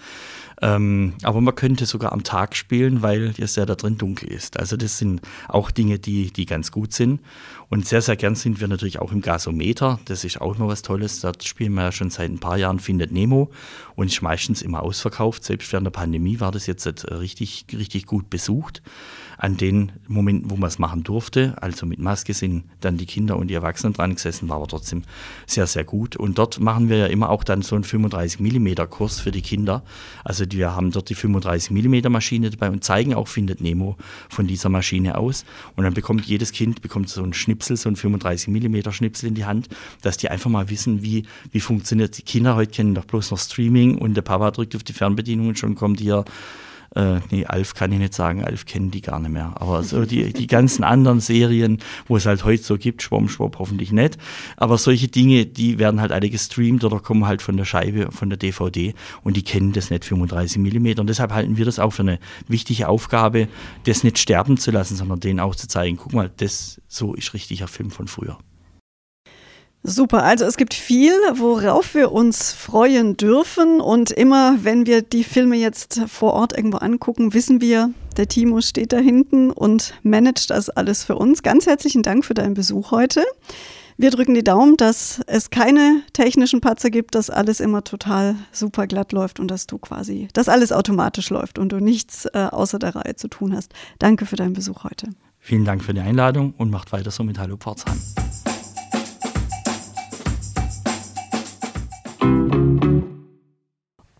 Ähm, 0.62 1.14
aber 1.22 1.40
man 1.40 1.54
könnte 1.54 1.86
sogar 1.86 2.12
am 2.12 2.22
Tag 2.22 2.54
spielen, 2.54 3.02
weil 3.02 3.34
es 3.38 3.56
ja 3.56 3.64
da 3.64 3.74
drin 3.74 3.96
dunkel 3.96 4.30
ist. 4.30 4.58
Also 4.58 4.76
das 4.76 4.98
sind 4.98 5.22
auch 5.48 5.70
Dinge, 5.70 5.98
die, 5.98 6.32
die 6.32 6.46
ganz 6.46 6.70
gut 6.70 6.92
sind. 6.92 7.20
Und 7.68 7.86
sehr, 7.86 8.02
sehr 8.02 8.16
gern 8.16 8.34
sind 8.34 8.60
wir 8.60 8.68
natürlich 8.68 8.98
auch 8.98 9.12
im 9.12 9.20
Gasometer. 9.20 10.00
Das 10.04 10.24
ist 10.24 10.40
auch 10.40 10.58
noch 10.58 10.68
was 10.68 10.82
Tolles. 10.82 11.20
Dort 11.20 11.44
spielen 11.44 11.72
wir 11.74 11.84
ja 11.84 11.92
schon 11.92 12.10
seit 12.10 12.30
ein 12.30 12.40
paar 12.40 12.58
Jahren 12.58 12.80
Findet 12.80 13.12
Nemo 13.12 13.50
und 13.94 14.08
ist 14.08 14.22
meistens 14.22 14.60
immer 14.60 14.82
ausverkauft. 14.82 15.44
Selbst 15.44 15.72
während 15.72 15.86
der 15.86 15.92
Pandemie 15.92 16.40
war 16.40 16.52
das 16.52 16.66
jetzt 16.66 16.86
richtig, 17.10 17.66
richtig 17.72 18.06
gut 18.06 18.28
besucht 18.28 18.82
an 19.40 19.56
den 19.56 19.92
Momenten, 20.06 20.50
wo 20.50 20.56
man 20.56 20.68
es 20.68 20.78
machen 20.78 21.02
durfte, 21.02 21.54
also 21.62 21.86
mit 21.86 21.98
Maske 21.98 22.34
sind 22.34 22.64
dann 22.80 22.98
die 22.98 23.06
Kinder 23.06 23.38
und 23.38 23.48
die 23.48 23.54
Erwachsenen 23.54 23.94
dran 23.94 24.14
gesessen, 24.14 24.50
war 24.50 24.56
aber 24.56 24.66
trotzdem 24.66 25.02
sehr, 25.46 25.66
sehr 25.66 25.84
gut. 25.84 26.14
Und 26.16 26.36
dort 26.36 26.60
machen 26.60 26.90
wir 26.90 26.98
ja 26.98 27.06
immer 27.06 27.30
auch 27.30 27.42
dann 27.42 27.62
so 27.62 27.74
einen 27.74 27.84
35 27.84 28.38
mm 28.38 28.74
Kurs 28.90 29.18
für 29.18 29.30
die 29.30 29.40
Kinder. 29.40 29.82
Also 30.24 30.44
wir 30.54 30.74
haben 30.74 30.90
dort 30.90 31.08
die 31.08 31.14
35 31.14 31.70
mm 31.70 32.10
Maschine 32.10 32.50
dabei 32.50 32.70
und 32.70 32.84
zeigen 32.84 33.14
auch 33.14 33.28
Findet 33.28 33.60
Nemo 33.60 33.96
von 34.28 34.46
dieser 34.46 34.68
Maschine 34.68 35.18
aus. 35.18 35.44
Und 35.76 35.84
dann 35.84 35.94
bekommt 35.94 36.26
jedes 36.26 36.52
Kind 36.52 36.82
bekommt 36.82 37.08
so 37.08 37.22
einen 37.22 37.32
Schnipsel, 37.32 37.76
so 37.76 37.88
einen 37.88 37.96
35 37.96 38.48
mm 38.48 38.90
Schnipsel 38.90 39.28
in 39.28 39.34
die 39.34 39.44
Hand, 39.44 39.68
dass 40.02 40.16
die 40.16 40.28
einfach 40.28 40.50
mal 40.50 40.70
wissen, 40.70 41.02
wie, 41.02 41.24
wie 41.52 41.60
funktioniert. 41.60 42.18
Die 42.18 42.22
Kinder 42.22 42.56
heute 42.56 42.72
kennen 42.72 42.94
doch 42.94 43.04
bloß 43.04 43.30
noch 43.30 43.38
Streaming 43.38 43.98
und 43.98 44.14
der 44.14 44.22
Papa 44.22 44.50
drückt 44.50 44.76
auf 44.76 44.82
die 44.82 44.92
Fernbedienung 44.92 45.48
und 45.48 45.58
schon 45.58 45.74
kommt 45.74 46.00
hier 46.00 46.24
äh, 46.96 47.20
nee, 47.30 47.46
Alf 47.46 47.74
kann 47.74 47.92
ich 47.92 47.98
nicht 47.98 48.14
sagen, 48.14 48.44
Alf 48.44 48.66
kennen 48.66 48.90
die 48.90 49.00
gar 49.00 49.20
nicht 49.20 49.30
mehr. 49.30 49.52
Aber 49.54 49.82
so 49.82 50.04
die, 50.04 50.32
die 50.32 50.46
ganzen 50.46 50.82
anderen 50.82 51.20
Serien, 51.20 51.78
wo 52.08 52.16
es 52.16 52.26
halt 52.26 52.44
heute 52.44 52.62
so 52.62 52.76
gibt, 52.76 53.02
Schwamm, 53.02 53.28
Schwamm 53.28 53.52
hoffentlich 53.58 53.92
nicht. 53.92 54.18
Aber 54.56 54.76
solche 54.76 55.08
Dinge, 55.08 55.46
die 55.46 55.78
werden 55.78 56.00
halt 56.00 56.10
alle 56.12 56.30
gestreamt 56.30 56.82
oder 56.82 56.98
kommen 56.98 57.26
halt 57.26 57.42
von 57.42 57.56
der 57.56 57.64
Scheibe, 57.64 58.10
von 58.10 58.28
der 58.28 58.38
DVD 58.38 58.94
und 59.22 59.36
die 59.36 59.44
kennen 59.44 59.72
das 59.72 59.90
nicht 59.90 60.04
35 60.04 60.58
mm. 60.58 61.00
Und 61.00 61.06
deshalb 61.06 61.32
halten 61.32 61.56
wir 61.56 61.64
das 61.64 61.78
auch 61.78 61.90
für 61.90 62.02
eine 62.02 62.18
wichtige 62.48 62.88
Aufgabe, 62.88 63.48
das 63.84 64.02
nicht 64.02 64.18
sterben 64.18 64.56
zu 64.56 64.70
lassen, 64.70 64.96
sondern 64.96 65.20
denen 65.20 65.40
auch 65.40 65.54
zu 65.54 65.68
zeigen, 65.68 65.96
guck 65.96 66.12
mal, 66.12 66.30
das 66.38 66.80
so 66.88 67.14
ist 67.14 67.34
richtiger 67.34 67.68
Film 67.68 67.90
von 67.90 68.08
früher. 68.08 68.38
Super, 69.82 70.24
also 70.24 70.44
es 70.44 70.58
gibt 70.58 70.74
viel, 70.74 71.12
worauf 71.34 71.94
wir 71.94 72.12
uns 72.12 72.52
freuen 72.52 73.16
dürfen. 73.16 73.80
Und 73.80 74.10
immer, 74.10 74.58
wenn 74.62 74.84
wir 74.84 75.00
die 75.00 75.24
Filme 75.24 75.56
jetzt 75.56 76.02
vor 76.06 76.34
Ort 76.34 76.56
irgendwo 76.56 76.78
angucken, 76.78 77.32
wissen 77.32 77.60
wir, 77.60 77.90
Der 78.16 78.28
Timo 78.28 78.60
steht 78.60 78.92
da 78.92 78.98
hinten 78.98 79.50
und 79.50 79.94
managt 80.02 80.50
das 80.50 80.68
alles 80.68 81.04
für 81.04 81.16
uns. 81.16 81.42
Ganz 81.42 81.66
herzlichen 81.66 82.02
Dank 82.02 82.26
für 82.26 82.34
deinen 82.34 82.52
Besuch 82.54 82.90
heute. 82.90 83.24
Wir 83.96 84.10
drücken 84.10 84.34
die 84.34 84.44
Daumen, 84.44 84.76
dass 84.76 85.20
es 85.26 85.50
keine 85.50 86.02
technischen 86.12 86.60
Patzer 86.60 86.90
gibt, 86.90 87.14
dass 87.14 87.30
alles 87.30 87.60
immer 87.60 87.84
total 87.84 88.34
super 88.52 88.86
glatt 88.86 89.12
läuft 89.12 89.40
und 89.40 89.48
dass 89.48 89.66
du 89.66 89.78
quasi, 89.78 90.28
dass 90.32 90.48
alles 90.48 90.72
automatisch 90.72 91.30
läuft 91.30 91.58
und 91.58 91.70
du 91.72 91.80
nichts 91.80 92.26
äh, 92.26 92.48
außer 92.50 92.78
der 92.78 92.96
Reihe 92.96 93.16
zu 93.16 93.28
tun 93.28 93.54
hast. 93.54 93.72
Danke 93.98 94.26
für 94.26 94.36
deinen 94.36 94.54
Besuch 94.54 94.84
heute. 94.84 95.08
Vielen 95.38 95.64
Dank 95.64 95.82
für 95.82 95.94
die 95.94 96.00
Einladung 96.00 96.52
und 96.58 96.70
macht 96.70 96.92
weiter 96.92 97.10
so 97.10 97.24
mit 97.24 97.38
Hallo 97.38 97.56
Pforzheim. 97.56 97.98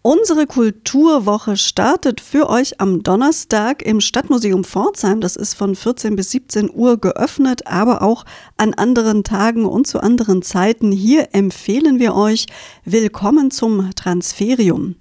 Unsere 0.03 0.47
Kulturwoche 0.47 1.59
startet 1.59 2.23
für 2.23 2.49
euch 2.49 2.81
am 2.81 3.03
Donnerstag 3.03 3.83
im 3.83 4.01
Stadtmuseum 4.01 4.65
Pforzheim. 4.65 5.21
Das 5.21 5.37
ist 5.37 5.53
von 5.53 5.77
14 5.77 6.17
bis 6.17 6.31
17 6.31 6.71
Uhr 6.73 6.97
geöffnet, 6.97 7.67
aber 7.67 8.01
auch 8.01 8.25
an 8.57 8.73
anderen 8.73 9.25
Tagen 9.25 9.67
und 9.67 9.87
zu 9.87 10.01
anderen 10.01 10.41
Zeiten. 10.41 10.91
Hier 10.91 11.35
empfehlen 11.35 11.99
wir 11.99 12.15
euch 12.15 12.47
Willkommen 12.87 13.51
zum 13.51 13.91
Transferium. 13.95 14.95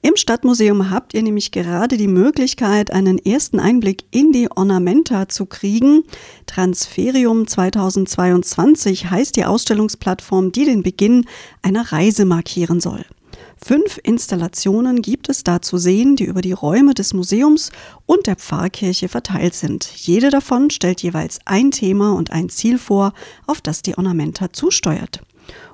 Im 0.00 0.16
Stadtmuseum 0.16 0.90
habt 0.90 1.12
ihr 1.12 1.22
nämlich 1.22 1.50
gerade 1.52 1.98
die 1.98 2.08
Möglichkeit, 2.08 2.90
einen 2.90 3.18
ersten 3.18 3.60
Einblick 3.60 4.04
in 4.10 4.32
die 4.32 4.50
Ornamenta 4.50 5.28
zu 5.28 5.44
kriegen. 5.44 6.04
Transferium 6.46 7.46
2022 7.46 9.10
heißt 9.10 9.36
die 9.36 9.44
Ausstellungsplattform, 9.44 10.50
die 10.50 10.64
den 10.64 10.82
Beginn 10.82 11.26
einer 11.60 11.92
Reise 11.92 12.24
markieren 12.24 12.80
soll. 12.80 13.04
Fünf 13.68 13.98
Installationen 14.04 15.02
gibt 15.02 15.28
es 15.28 15.42
da 15.42 15.60
zu 15.60 15.76
sehen, 15.76 16.14
die 16.14 16.22
über 16.22 16.40
die 16.40 16.52
Räume 16.52 16.94
des 16.94 17.14
Museums 17.14 17.72
und 18.06 18.28
der 18.28 18.36
Pfarrkirche 18.36 19.08
verteilt 19.08 19.54
sind. 19.54 19.90
Jede 19.96 20.30
davon 20.30 20.70
stellt 20.70 21.02
jeweils 21.02 21.40
ein 21.46 21.72
Thema 21.72 22.12
und 22.12 22.30
ein 22.30 22.48
Ziel 22.48 22.78
vor, 22.78 23.12
auf 23.44 23.60
das 23.60 23.82
die 23.82 23.98
Ornamenta 23.98 24.52
zusteuert. 24.52 25.20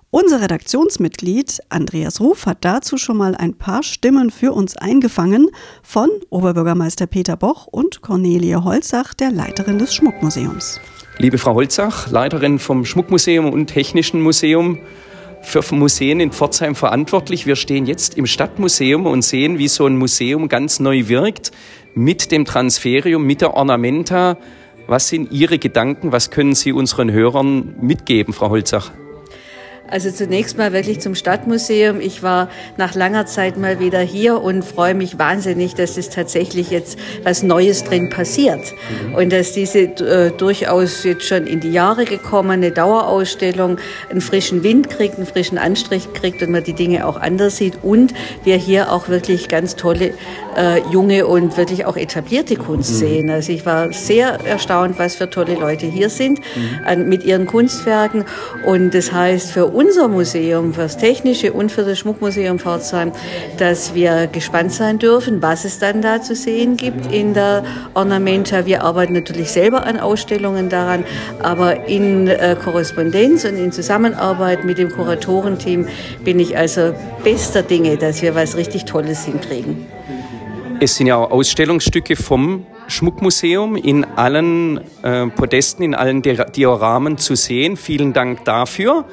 Unser 0.08 0.40
Redaktionsmitglied 0.40 1.60
Andreas 1.68 2.18
Ruf 2.22 2.46
hat 2.46 2.64
dazu 2.64 2.96
schon 2.96 3.18
mal 3.18 3.34
ein 3.34 3.52
paar 3.52 3.82
Stimmen 3.82 4.30
für 4.30 4.54
uns 4.54 4.74
eingefangen 4.74 5.50
von 5.82 6.08
Oberbürgermeister 6.30 7.06
Peter 7.06 7.36
Boch 7.36 7.66
und 7.66 8.00
Cornelie 8.00 8.64
Holzach, 8.64 9.12
der 9.12 9.30
Leiterin 9.30 9.76
des 9.76 9.94
Schmuckmuseums. 9.94 10.80
Liebe 11.18 11.36
Frau 11.36 11.52
Holzach, 11.52 12.10
Leiterin 12.10 12.58
vom 12.58 12.86
Schmuckmuseum 12.86 13.52
und 13.52 13.66
Technischen 13.66 14.22
Museum, 14.22 14.78
für 15.42 15.62
Museen 15.74 16.20
in 16.20 16.32
Pforzheim 16.32 16.74
verantwortlich. 16.74 17.46
Wir 17.46 17.56
stehen 17.56 17.86
jetzt 17.86 18.16
im 18.16 18.26
Stadtmuseum 18.26 19.06
und 19.06 19.22
sehen, 19.22 19.58
wie 19.58 19.68
so 19.68 19.86
ein 19.86 19.96
Museum 19.96 20.48
ganz 20.48 20.80
neu 20.80 21.08
wirkt 21.08 21.50
mit 21.94 22.32
dem 22.32 22.44
Transferium, 22.44 23.26
mit 23.26 23.40
der 23.40 23.54
Ornamenta. 23.54 24.38
Was 24.86 25.08
sind 25.08 25.30
Ihre 25.32 25.58
Gedanken? 25.58 26.12
Was 26.12 26.30
können 26.30 26.54
Sie 26.54 26.72
unseren 26.72 27.12
Hörern 27.12 27.74
mitgeben, 27.80 28.32
Frau 28.32 28.50
Holzach? 28.50 28.92
Also 29.92 30.10
zunächst 30.10 30.56
mal 30.56 30.72
wirklich 30.72 31.00
zum 31.00 31.14
Stadtmuseum. 31.14 32.00
Ich 32.00 32.22
war 32.22 32.48
nach 32.78 32.94
langer 32.94 33.26
Zeit 33.26 33.58
mal 33.58 33.78
wieder 33.78 34.00
hier 34.00 34.40
und 34.40 34.64
freue 34.64 34.94
mich 34.94 35.18
wahnsinnig, 35.18 35.74
dass 35.74 35.98
es 35.98 36.08
tatsächlich 36.08 36.70
jetzt 36.70 36.98
was 37.24 37.42
Neues 37.42 37.84
drin 37.84 38.08
passiert. 38.08 38.72
Mhm. 39.08 39.14
Und 39.16 39.32
dass 39.34 39.52
diese 39.52 39.80
äh, 39.80 40.30
durchaus 40.30 41.04
jetzt 41.04 41.26
schon 41.26 41.46
in 41.46 41.60
die 41.60 41.72
Jahre 41.72 42.06
gekommene 42.06 42.70
Dauerausstellung 42.70 43.76
einen 44.08 44.22
frischen 44.22 44.62
Wind 44.62 44.88
kriegt, 44.88 45.16
einen 45.16 45.26
frischen 45.26 45.58
Anstrich 45.58 46.10
kriegt 46.14 46.42
und 46.42 46.52
man 46.52 46.64
die 46.64 46.72
Dinge 46.72 47.06
auch 47.06 47.20
anders 47.20 47.58
sieht. 47.58 47.74
Und 47.82 48.14
wir 48.44 48.56
hier 48.56 48.90
auch 48.92 49.10
wirklich 49.10 49.48
ganz 49.48 49.76
tolle 49.76 50.14
äh, 50.56 50.80
junge 50.90 51.26
und 51.26 51.58
wirklich 51.58 51.84
auch 51.84 51.98
etablierte 51.98 52.56
Kunst 52.56 52.92
mhm. 52.92 52.96
sehen. 52.96 53.30
Also 53.30 53.52
ich 53.52 53.66
war 53.66 53.92
sehr 53.92 54.38
erstaunt, 54.46 54.98
was 54.98 55.16
für 55.16 55.28
tolle 55.28 55.54
Leute 55.54 55.84
hier 55.84 56.08
sind 56.08 56.38
mhm. 56.38 56.80
an, 56.86 57.08
mit 57.10 57.24
ihren 57.24 57.46
Kunstwerken. 57.46 58.24
Und 58.64 58.94
das 58.94 59.12
heißt 59.12 59.50
für 59.50 59.66
uns, 59.66 59.81
unser 59.82 60.08
Museum, 60.08 60.72
für 60.72 60.82
das 60.82 60.96
Technische 60.96 61.52
und 61.52 61.72
für 61.72 61.82
das 61.82 61.98
Schmuckmuseum 61.98 62.58
Pforzheim, 62.58 63.12
dass 63.58 63.94
wir 63.94 64.28
gespannt 64.28 64.72
sein 64.72 64.98
dürfen, 64.98 65.42
was 65.42 65.64
es 65.64 65.78
dann 65.78 66.02
da 66.02 66.22
zu 66.22 66.34
sehen 66.34 66.76
gibt 66.76 67.12
in 67.12 67.34
der 67.34 67.64
Ornamenta. 67.94 68.64
Wir 68.66 68.84
arbeiten 68.84 69.12
natürlich 69.12 69.50
selber 69.50 69.84
an 69.84 69.98
Ausstellungen 69.98 70.68
daran, 70.68 71.04
aber 71.42 71.88
in 71.88 72.28
äh, 72.28 72.56
Korrespondenz 72.62 73.44
und 73.44 73.56
in 73.56 73.72
Zusammenarbeit 73.72 74.64
mit 74.64 74.78
dem 74.78 74.90
Kuratorenteam 74.90 75.86
bin 76.24 76.38
ich 76.38 76.56
also 76.56 76.94
bester 77.24 77.62
Dinge, 77.62 77.96
dass 77.96 78.22
wir 78.22 78.34
was 78.34 78.56
richtig 78.56 78.84
Tolles 78.84 79.24
hinkriegen. 79.24 79.86
Es 80.80 80.96
sind 80.96 81.06
ja 81.08 81.16
auch 81.16 81.30
Ausstellungsstücke 81.30 82.16
vom 82.16 82.66
Schmuckmuseum 82.88 83.76
in 83.76 84.04
allen 84.04 84.80
äh, 85.02 85.26
Podesten, 85.26 85.82
in 85.82 85.94
allen 85.94 86.22
Dioramen 86.22 87.18
zu 87.18 87.34
sehen. 87.34 87.76
Vielen 87.76 88.12
Dank 88.12 88.44
dafür. 88.44 89.04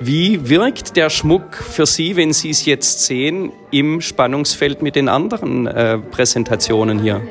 Wie 0.00 0.48
wirkt 0.48 0.96
der 0.96 1.08
Schmuck 1.08 1.54
für 1.54 1.86
Sie, 1.86 2.16
wenn 2.16 2.32
Sie 2.32 2.50
es 2.50 2.66
jetzt 2.66 3.04
sehen, 3.06 3.52
im 3.70 4.00
Spannungsfeld 4.00 4.82
mit 4.82 4.96
den 4.96 5.08
anderen 5.08 5.66
äh, 5.66 5.98
Präsentationen 5.98 7.00
hier? 7.00 7.22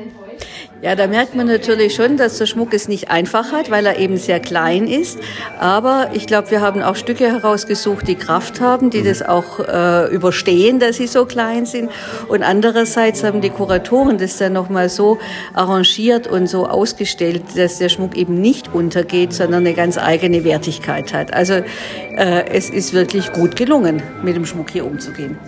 Ja, 0.84 0.94
da 0.94 1.06
merkt 1.06 1.34
man 1.34 1.46
natürlich 1.46 1.94
schon, 1.94 2.18
dass 2.18 2.36
der 2.36 2.44
Schmuck 2.44 2.74
es 2.74 2.88
nicht 2.88 3.10
einfach 3.10 3.52
hat, 3.52 3.70
weil 3.70 3.86
er 3.86 3.98
eben 3.98 4.18
sehr 4.18 4.38
klein 4.38 4.86
ist. 4.86 5.18
Aber 5.58 6.10
ich 6.12 6.26
glaube, 6.26 6.50
wir 6.50 6.60
haben 6.60 6.82
auch 6.82 6.94
Stücke 6.94 7.24
herausgesucht, 7.24 8.06
die 8.06 8.16
Kraft 8.16 8.60
haben, 8.60 8.90
die 8.90 9.02
das 9.02 9.22
auch 9.22 9.60
äh, 9.60 10.14
überstehen, 10.14 10.80
dass 10.80 10.96
sie 10.96 11.06
so 11.06 11.24
klein 11.24 11.64
sind. 11.64 11.88
Und 12.28 12.42
andererseits 12.42 13.24
haben 13.24 13.40
die 13.40 13.48
Kuratoren 13.48 14.18
das 14.18 14.36
dann 14.36 14.52
nochmal 14.52 14.90
so 14.90 15.16
arrangiert 15.54 16.26
und 16.26 16.48
so 16.48 16.66
ausgestellt, 16.66 17.44
dass 17.56 17.78
der 17.78 17.88
Schmuck 17.88 18.14
eben 18.14 18.38
nicht 18.42 18.74
untergeht, 18.74 19.32
sondern 19.32 19.60
eine 19.64 19.72
ganz 19.72 19.96
eigene 19.96 20.44
Wertigkeit 20.44 21.14
hat. 21.14 21.32
Also 21.32 21.54
äh, 21.54 22.44
es 22.52 22.68
ist 22.68 22.92
wirklich 22.92 23.32
gut 23.32 23.56
gelungen, 23.56 24.02
mit 24.22 24.36
dem 24.36 24.44
Schmuck 24.44 24.68
hier 24.68 24.84
umzugehen. 24.84 25.38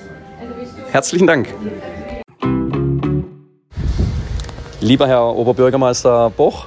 Herzlichen 0.93 1.27
Dank. 1.27 1.49
Lieber 4.83 5.09
Herr 5.09 5.35
Oberbürgermeister 5.35 6.29
Boch, 6.29 6.67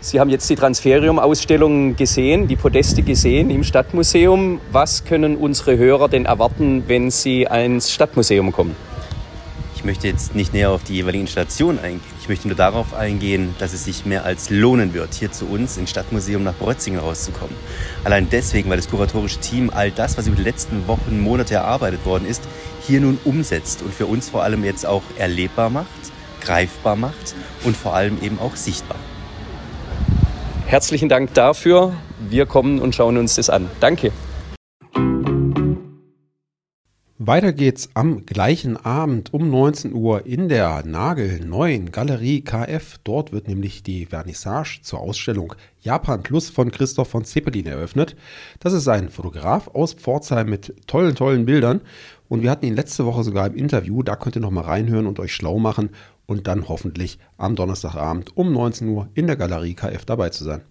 Sie 0.00 0.18
haben 0.18 0.28
jetzt 0.28 0.50
die 0.50 0.56
Transferium-Ausstellung 0.56 1.94
gesehen, 1.94 2.48
die 2.48 2.56
Podeste 2.56 3.02
gesehen 3.02 3.48
im 3.48 3.62
Stadtmuseum. 3.62 4.60
Was 4.72 5.04
können 5.04 5.36
unsere 5.36 5.78
Hörer 5.78 6.08
denn 6.08 6.26
erwarten, 6.26 6.82
wenn 6.88 7.12
sie 7.12 7.44
ins 7.44 7.92
Stadtmuseum 7.92 8.50
kommen? 8.50 8.74
Ich 9.76 9.84
möchte 9.84 10.08
jetzt 10.08 10.34
nicht 10.34 10.52
näher 10.52 10.72
auf 10.72 10.82
die 10.82 10.94
jeweilige 10.94 11.22
Installation 11.22 11.78
eingehen. 11.78 12.02
Ich 12.20 12.28
möchte 12.28 12.48
nur 12.48 12.56
darauf 12.56 12.92
eingehen, 12.92 13.54
dass 13.60 13.72
es 13.72 13.84
sich 13.84 14.04
mehr 14.04 14.24
als 14.24 14.50
lohnen 14.50 14.92
wird, 14.92 15.14
hier 15.14 15.30
zu 15.30 15.46
uns 15.46 15.76
ins 15.76 15.90
Stadtmuseum 15.90 16.42
nach 16.42 16.54
Brötzingen 16.54 16.98
rauszukommen. 16.98 17.54
Allein 18.02 18.28
deswegen, 18.30 18.68
weil 18.68 18.78
das 18.78 18.90
kuratorische 18.90 19.38
Team 19.38 19.70
all 19.72 19.92
das, 19.92 20.18
was 20.18 20.26
über 20.26 20.36
die 20.36 20.42
letzten 20.42 20.88
Wochen, 20.88 21.20
Monate 21.20 21.54
erarbeitet 21.54 22.04
worden 22.04 22.26
ist, 22.26 22.42
hier 22.84 23.00
nun 23.00 23.18
umsetzt 23.24 23.80
und 23.82 23.94
für 23.94 24.06
uns 24.06 24.28
vor 24.28 24.42
allem 24.42 24.64
jetzt 24.64 24.84
auch 24.84 25.02
erlebbar 25.16 25.70
macht 25.70 26.13
greifbar 26.44 26.96
macht 26.96 27.34
und 27.64 27.76
vor 27.76 27.94
allem 27.94 28.18
eben 28.22 28.38
auch 28.38 28.56
sichtbar. 28.56 28.98
Herzlichen 30.66 31.08
Dank 31.08 31.34
dafür. 31.34 31.92
Wir 32.28 32.46
kommen 32.46 32.80
und 32.80 32.94
schauen 32.94 33.16
uns 33.18 33.34
das 33.36 33.50
an. 33.50 33.70
Danke. 33.80 34.12
Weiter 37.26 37.52
geht's 37.52 37.90
am 37.94 38.26
gleichen 38.26 38.76
Abend 38.76 39.32
um 39.32 39.48
19 39.48 39.94
Uhr 39.94 40.26
in 40.26 40.48
der 40.48 40.84
nagelneuen 40.84 41.92
Galerie 41.92 42.42
KF. 42.42 42.98
Dort 43.04 43.32
wird 43.32 43.46
nämlich 43.46 43.82
die 43.82 44.06
Vernissage 44.06 44.80
zur 44.82 45.00
Ausstellung 45.00 45.54
Japan 45.80 46.22
Plus 46.22 46.50
von 46.50 46.70
Christoph 46.70 47.08
von 47.08 47.24
Zeppelin 47.24 47.66
eröffnet. 47.66 48.16
Das 48.58 48.72
ist 48.72 48.88
ein 48.88 49.10
Fotograf 49.10 49.68
aus 49.68 49.94
Pforzheim 49.94 50.50
mit 50.50 50.74
tollen, 50.86 51.14
tollen 51.14 51.46
Bildern. 51.46 51.82
Und 52.28 52.42
wir 52.42 52.50
hatten 52.50 52.66
ihn 52.66 52.76
letzte 52.76 53.06
Woche 53.06 53.22
sogar 53.22 53.46
im 53.46 53.54
Interview. 53.54 54.02
Da 54.02 54.16
könnt 54.16 54.36
ihr 54.36 54.42
noch 54.42 54.50
mal 54.50 54.62
reinhören 54.64 55.06
und 55.06 55.20
euch 55.20 55.34
schlau 55.34 55.58
machen 55.58 55.90
und 56.26 56.46
dann 56.46 56.68
hoffentlich 56.68 57.18
am 57.36 57.56
Donnerstagabend 57.56 58.36
um 58.36 58.52
19 58.52 58.88
Uhr 58.88 59.08
in 59.14 59.26
der 59.26 59.36
Galerie 59.36 59.74
KF 59.74 60.04
dabei 60.04 60.30
zu 60.30 60.44
sein. 60.44 60.62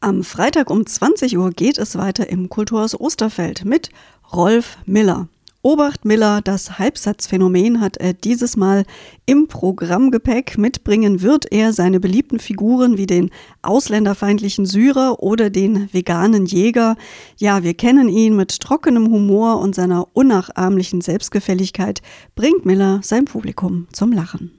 Am 0.00 0.22
Freitag 0.22 0.70
um 0.70 0.84
20 0.84 1.38
Uhr 1.38 1.50
geht 1.50 1.78
es 1.78 1.96
weiter 1.96 2.28
im 2.28 2.50
Kulturhaus 2.50 2.98
Osterfeld 2.98 3.64
mit 3.64 3.88
Rolf 4.32 4.76
Miller. 4.84 5.28
Obacht 5.66 6.04
Miller, 6.04 6.42
das 6.42 6.78
Halbsatzphänomen 6.78 7.80
hat 7.80 7.96
er 7.96 8.12
dieses 8.12 8.54
Mal 8.54 8.84
im 9.24 9.48
Programmgepäck. 9.48 10.58
Mitbringen 10.58 11.22
wird 11.22 11.50
er 11.50 11.72
seine 11.72 12.00
beliebten 12.00 12.38
Figuren 12.38 12.98
wie 12.98 13.06
den 13.06 13.30
ausländerfeindlichen 13.62 14.66
Syrer 14.66 15.22
oder 15.22 15.48
den 15.48 15.88
veganen 15.90 16.44
Jäger. 16.44 16.96
Ja, 17.38 17.62
wir 17.62 17.72
kennen 17.72 18.10
ihn 18.10 18.36
mit 18.36 18.60
trockenem 18.60 19.10
Humor 19.10 19.58
und 19.58 19.74
seiner 19.74 20.06
unnachahmlichen 20.12 21.00
Selbstgefälligkeit 21.00 22.02
bringt 22.34 22.66
Miller 22.66 23.00
sein 23.02 23.24
Publikum 23.24 23.88
zum 23.90 24.12
Lachen. 24.12 24.50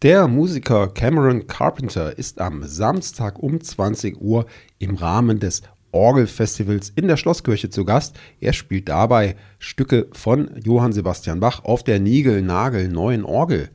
Der 0.00 0.28
Musiker 0.28 0.88
Cameron 0.88 1.46
Carpenter 1.46 2.16
ist 2.18 2.40
am 2.40 2.62
Samstag 2.64 3.38
um 3.38 3.60
20 3.60 4.18
Uhr 4.18 4.46
im 4.78 4.96
Rahmen 4.96 5.40
des 5.40 5.60
Orgelfestivals 5.94 6.90
in 6.90 7.08
der 7.08 7.16
Schlosskirche 7.16 7.70
zu 7.70 7.84
Gast. 7.84 8.16
Er 8.40 8.52
spielt 8.52 8.88
dabei 8.88 9.36
Stücke 9.58 10.08
von 10.12 10.50
Johann 10.62 10.92
Sebastian 10.92 11.40
Bach 11.40 11.64
auf 11.64 11.84
der 11.84 12.00
Nigel-Nagel 12.00 12.88
neuen 12.88 13.24
Orgel. 13.24 13.70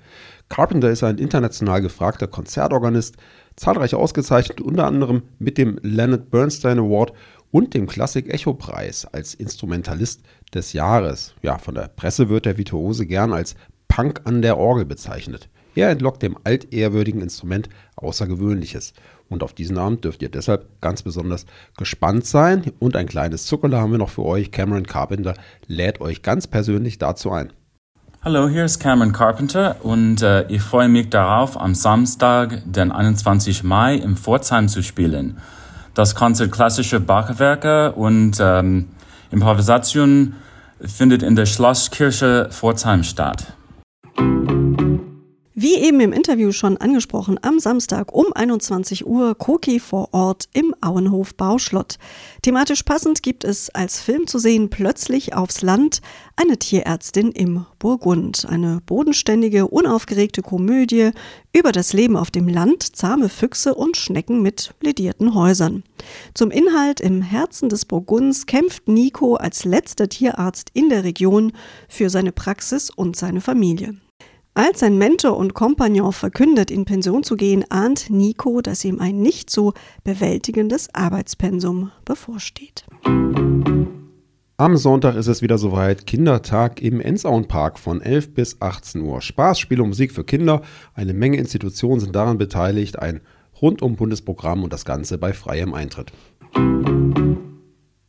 Carpenter 0.50 0.90
ist 0.90 1.04
ein 1.04 1.18
international 1.18 1.82
gefragter 1.82 2.28
Konzertorganist, 2.28 3.16
zahlreich 3.56 3.96
ausgezeichnet, 3.96 4.60
unter 4.62 4.86
anderem 4.86 5.24
mit 5.38 5.58
dem 5.58 5.80
Leonard 5.82 6.30
Bernstein 6.30 6.80
Award 6.80 7.14
und 7.52 7.74
dem 7.74 7.88
Klassik 7.88 8.34
Echo 8.34 8.54
Preis 8.54 9.06
als 9.06 9.34
Instrumentalist 9.34 10.22
des 10.54 10.74
Jahres. 10.74 11.36
Ja, 11.42 11.58
von 11.58 11.76
der 11.76 11.88
Presse 11.88 12.30
wird 12.30 12.46
der 12.46 12.58
Virtuose 12.58 13.06
gern 13.06 13.32
als 13.32 13.56
Punk 13.88 14.22
an 14.26 14.42
der 14.42 14.58
Orgel 14.58 14.86
bezeichnet. 14.86 15.50
Er 15.76 15.90
entlockt 15.90 16.24
dem 16.24 16.38
altehrwürdigen 16.44 17.22
Instrument 17.22 17.70
Außergewöhnliches. 17.96 18.94
Und 19.30 19.44
auf 19.44 19.54
diesen 19.54 19.78
Abend 19.78 20.04
dürft 20.04 20.22
ihr 20.22 20.30
deshalb 20.30 20.82
ganz 20.82 21.04
besonders 21.04 21.46
gespannt 21.78 22.26
sein. 22.26 22.72
Und 22.80 22.96
ein 22.96 23.08
kleines 23.08 23.46
Zuckerle 23.46 23.80
haben 23.80 23.92
wir 23.92 24.00
noch 24.00 24.10
für 24.10 24.26
euch. 24.26 24.52
Cameron 24.52 24.88
Carpenter 24.88 25.36
lädt 25.68 26.02
euch 26.02 26.24
ganz 26.24 26.48
persönlich 26.48 26.98
dazu 26.98 27.32
ein. 27.32 27.54
Hallo, 28.22 28.50
hier 28.50 28.66
ist 28.66 28.80
Cameron 28.80 29.14
Carpenter 29.14 29.78
und 29.82 30.22
äh, 30.22 30.46
ich 30.50 30.62
freue 30.62 30.90
mich 30.90 31.10
darauf, 31.10 31.58
am 31.58 31.74
Samstag, 31.74 32.62
den 32.66 32.92
21. 32.92 33.64
Mai 33.64 33.96
in 33.96 34.18
Pforzheim 34.18 34.68
zu 34.68 34.84
spielen. 34.84 35.38
Das 35.94 36.16
Konzert 36.16 36.52
klassische 36.52 37.00
Bachwerke 37.00 37.94
und 37.94 38.38
ähm, 38.42 38.90
Improvisation 39.32 40.36
findet 40.82 41.24
in 41.24 41.38
der 41.38 41.46
Schlosskirche 41.46 42.50
Pforzheim 42.52 43.04
statt. 43.04 43.54
Wie 45.62 45.76
eben 45.76 46.00
im 46.00 46.14
Interview 46.14 46.54
schon 46.54 46.78
angesprochen, 46.78 47.38
am 47.42 47.60
Samstag 47.60 48.14
um 48.14 48.32
21 48.32 49.06
Uhr 49.06 49.36
Koki 49.36 49.82
vor 49.82 50.14
Ort 50.14 50.48
im 50.54 50.74
Auenhof 50.80 51.36
Bauschlott. 51.36 51.98
Thematisch 52.44 52.84
passend 52.84 53.22
gibt 53.24 53.44
es 53.44 53.70
als 53.70 54.00
Film 54.00 54.26
zu 54.26 54.40
sehen 54.40 54.70
Plötzlich 54.70 55.34
aufs 55.34 55.62
Land 55.62 56.00
eine 56.38 56.56
Tierärztin 56.56 57.34
im 57.34 57.66
Burgund. 57.78 58.46
Eine 58.48 58.80
bodenständige, 58.86 59.68
unaufgeregte 59.68 60.42
Komödie 60.42 61.12
über 61.52 61.74
das 61.74 61.92
Leben 61.92 62.16
auf 62.16 62.32
dem 62.32 62.48
Land, 62.48 62.96
zahme 62.96 63.28
Füchse 63.28 63.76
und 63.76 63.98
Schnecken 63.98 64.42
mit 64.42 64.74
ledierten 64.80 65.36
Häusern. 65.36 65.84
Zum 66.36 66.52
Inhalt 66.52 67.02
im 67.02 67.22
Herzen 67.22 67.68
des 67.68 67.84
Burgunds 67.84 68.46
kämpft 68.46 68.88
Nico 68.88 69.36
als 69.36 69.66
letzter 69.66 70.08
Tierarzt 70.08 70.70
in 70.74 70.88
der 70.88 71.04
Region 71.04 71.52
für 71.90 72.10
seine 72.10 72.32
Praxis 72.32 72.90
und 72.90 73.18
seine 73.18 73.42
Familie. 73.42 73.98
Als 74.54 74.80
sein 74.80 74.98
Mentor 74.98 75.38
und 75.38 75.54
Kompagnon 75.54 76.12
verkündet, 76.12 76.72
in 76.72 76.86
Pension 76.86 77.24
zu 77.24 77.36
gehen, 77.36 77.64
ahnt 77.70 78.10
Nico, 78.10 78.62
dass 78.62 78.84
ihm 78.84 79.00
ein 79.00 79.22
nicht 79.22 79.50
so 79.50 79.74
bewältigendes 80.04 80.94
Arbeitspensum 80.94 81.92
bevorsteht. 82.04 82.86
Am 84.58 84.76
Sonntag 84.76 85.16
ist 85.16 85.28
es 85.28 85.42
wieder 85.42 85.58
soweit. 85.58 86.06
Kindertag 86.06 86.82
im 86.82 87.00
Ensaun-Park 87.00 87.80
von 87.80 88.02
11 88.02 88.34
bis 88.34 88.62
18 88.62 89.02
Uhr. 89.02 89.22
Spaß, 89.22 89.58
Spiele 89.58 89.84
und 89.84 89.90
Musik 89.90 90.12
für 90.12 90.26
Kinder. 90.26 90.64
Eine 90.94 91.14
Menge 91.14 91.38
Institutionen 91.38 92.02
sind 92.02 92.14
daran 92.14 92.38
beteiligt. 92.38 93.00
Ein 93.00 93.22
rundum 93.62 93.96
Bundesprogramm 93.96 94.64
und 94.64 94.74
das 94.74 94.84
Ganze 94.84 95.18
bei 95.18 95.32
freiem 95.32 95.74
Eintritt. 95.74 96.12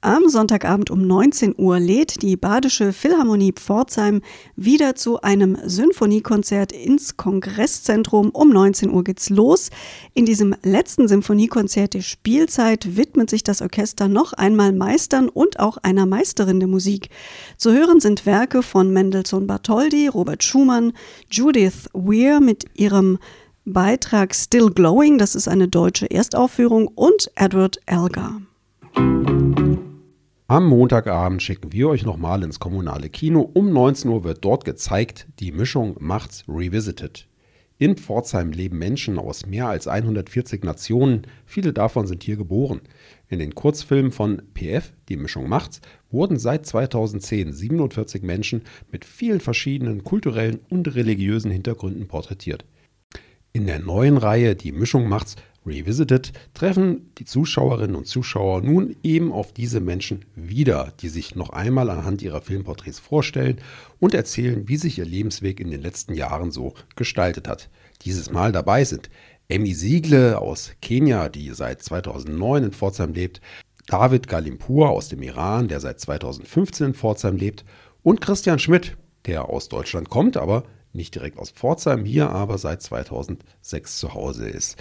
Am 0.03 0.31
Sonntagabend 0.31 0.91
um 0.91 1.07
19 1.07 1.57
Uhr 1.59 1.79
lädt 1.79 2.23
die 2.23 2.39
Badische 2.39 2.95
Philharmonie 2.95 3.53
Pforzheim 3.53 4.23
wieder 4.57 4.95
zu 4.95 5.21
einem 5.21 5.59
Symphoniekonzert 5.63 6.73
ins 6.73 7.19
Kongresszentrum. 7.19 8.31
Um 8.31 8.49
19 8.49 8.91
Uhr 8.91 9.05
geht's 9.05 9.29
los. 9.29 9.69
In 10.15 10.25
diesem 10.25 10.57
letzten 10.63 11.07
Symphoniekonzert 11.07 11.93
der 11.93 12.01
Spielzeit 12.01 12.97
widmet 12.97 13.29
sich 13.29 13.43
das 13.43 13.61
Orchester 13.61 14.09
noch 14.09 14.33
einmal 14.33 14.73
Meistern 14.73 15.29
und 15.29 15.61
auch 15.61 15.77
einer 15.77 16.07
Meisterin 16.07 16.61
der 16.61 16.69
Musik. 16.69 17.11
Zu 17.59 17.71
hören 17.71 18.01
sind 18.01 18.25
Werke 18.25 18.63
von 18.63 18.91
Mendelssohn 18.95 19.47
Bartholdy, 19.47 20.09
Robert 20.09 20.43
Schumann, 20.43 20.95
Judith 21.31 21.91
Weir 21.93 22.41
mit 22.41 22.65
ihrem 22.73 23.19
Beitrag 23.67 24.35
Still 24.35 24.71
Glowing, 24.71 25.19
das 25.19 25.35
ist 25.35 25.47
eine 25.47 25.69
deutsche 25.69 26.11
Erstaufführung, 26.11 26.89
und 26.89 27.31
Edward 27.35 27.79
Elgar. 27.85 28.41
Am 30.51 30.67
Montagabend 30.67 31.41
schicken 31.41 31.73
wir 31.73 31.89
euch 31.91 32.05
nochmal 32.05 32.43
ins 32.43 32.59
kommunale 32.59 33.09
Kino. 33.09 33.49
Um 33.55 33.73
19 33.73 34.11
Uhr 34.11 34.25
wird 34.25 34.45
dort 34.45 34.65
gezeigt, 34.65 35.29
die 35.39 35.53
Mischung 35.53 35.95
macht's 36.01 36.43
Revisited. 36.49 37.29
In 37.79 37.97
Pforzheim 37.97 38.51
leben 38.51 38.77
Menschen 38.77 39.21
aus 39.21 39.47
mehr 39.47 39.69
als 39.69 39.87
140 39.87 40.65
Nationen, 40.65 41.23
viele 41.47 41.73
davon 41.73 42.09
sind 42.09 42.25
hier 42.25 42.37
geboren. 42.37 42.81
In 43.29 43.39
den 43.39 43.55
Kurzfilmen 43.55 44.11
von 44.11 44.43
PF, 44.55 44.93
die 45.09 45.17
Mischung 45.17 45.49
macht's, 45.49 45.83
wurden 46.11 46.37
seit 46.37 46.67
2010 46.67 47.53
47 47.53 48.25
Menschen 48.25 48.63
mit 48.91 49.05
vielen 49.05 49.39
verschiedenen 49.39 50.03
kulturellen 50.03 50.59
und 50.69 50.97
religiösen 50.97 51.53
Hintergründen 51.53 52.09
porträtiert. 52.09 52.65
In 53.53 53.67
der 53.67 53.79
neuen 53.79 54.17
Reihe 54.17 54.57
Die 54.57 54.73
Mischung 54.73 55.09
macht's 55.09 55.37
Revisited 55.71 56.33
treffen 56.53 57.11
die 57.19 57.25
Zuschauerinnen 57.25 57.97
und 57.97 58.07
Zuschauer 58.07 58.63
nun 58.63 58.97
eben 59.03 59.33
auf 59.33 59.53
diese 59.53 59.81
Menschen 59.81 60.25
wieder, 60.35 60.93
die 61.01 61.09
sich 61.09 61.35
noch 61.35 61.51
einmal 61.51 61.89
anhand 61.89 62.21
ihrer 62.21 62.43
Filmporträts 62.43 62.99
vorstellen 62.99 63.61
und 63.99 64.15
erzählen, 64.15 64.69
wie 64.69 64.77
sich 64.77 64.99
ihr 64.99 65.07
Lebensweg 65.07 65.61
in 65.61 65.71
den 65.71 65.81
letzten 65.81 66.15
Jahren 66.15 66.51
so 66.51 66.75
gestaltet 66.97 67.49
hat. 67.49 67.71
Dieses 68.03 68.31
Mal 68.31 68.53
dabei 68.53 68.85
sind 68.85 69.09
Emmy 69.49 69.75
Siegle 69.75 70.39
aus 70.39 70.73
Kenia, 70.83 71.29
die 71.29 71.51
seit 71.55 71.83
2009 71.83 72.65
in 72.65 72.73
Pforzheim 72.73 73.13
lebt, 73.15 73.41
David 73.87 74.29
Galimpur 74.29 74.91
aus 74.91 75.09
dem 75.09 75.23
Iran, 75.23 75.69
der 75.69 75.81
seit 75.81 75.99
2015 75.99 76.89
in 76.89 76.95
Pforzheim 76.95 77.37
lebt, 77.37 77.65
und 78.03 78.21
Christian 78.21 78.59
Schmidt, 78.59 78.97
der 79.27 79.49
aus 79.49 79.69
Deutschland 79.69 80.09
kommt, 80.09 80.37
aber 80.37 80.65
nicht 80.93 81.15
direkt 81.15 81.39
aus 81.39 81.51
Pforzheim, 81.51 82.05
hier 82.05 82.31
aber 82.31 82.59
seit 82.59 82.83
2006 82.83 83.99
zu 83.99 84.15
Hause 84.15 84.49
ist. 84.49 84.77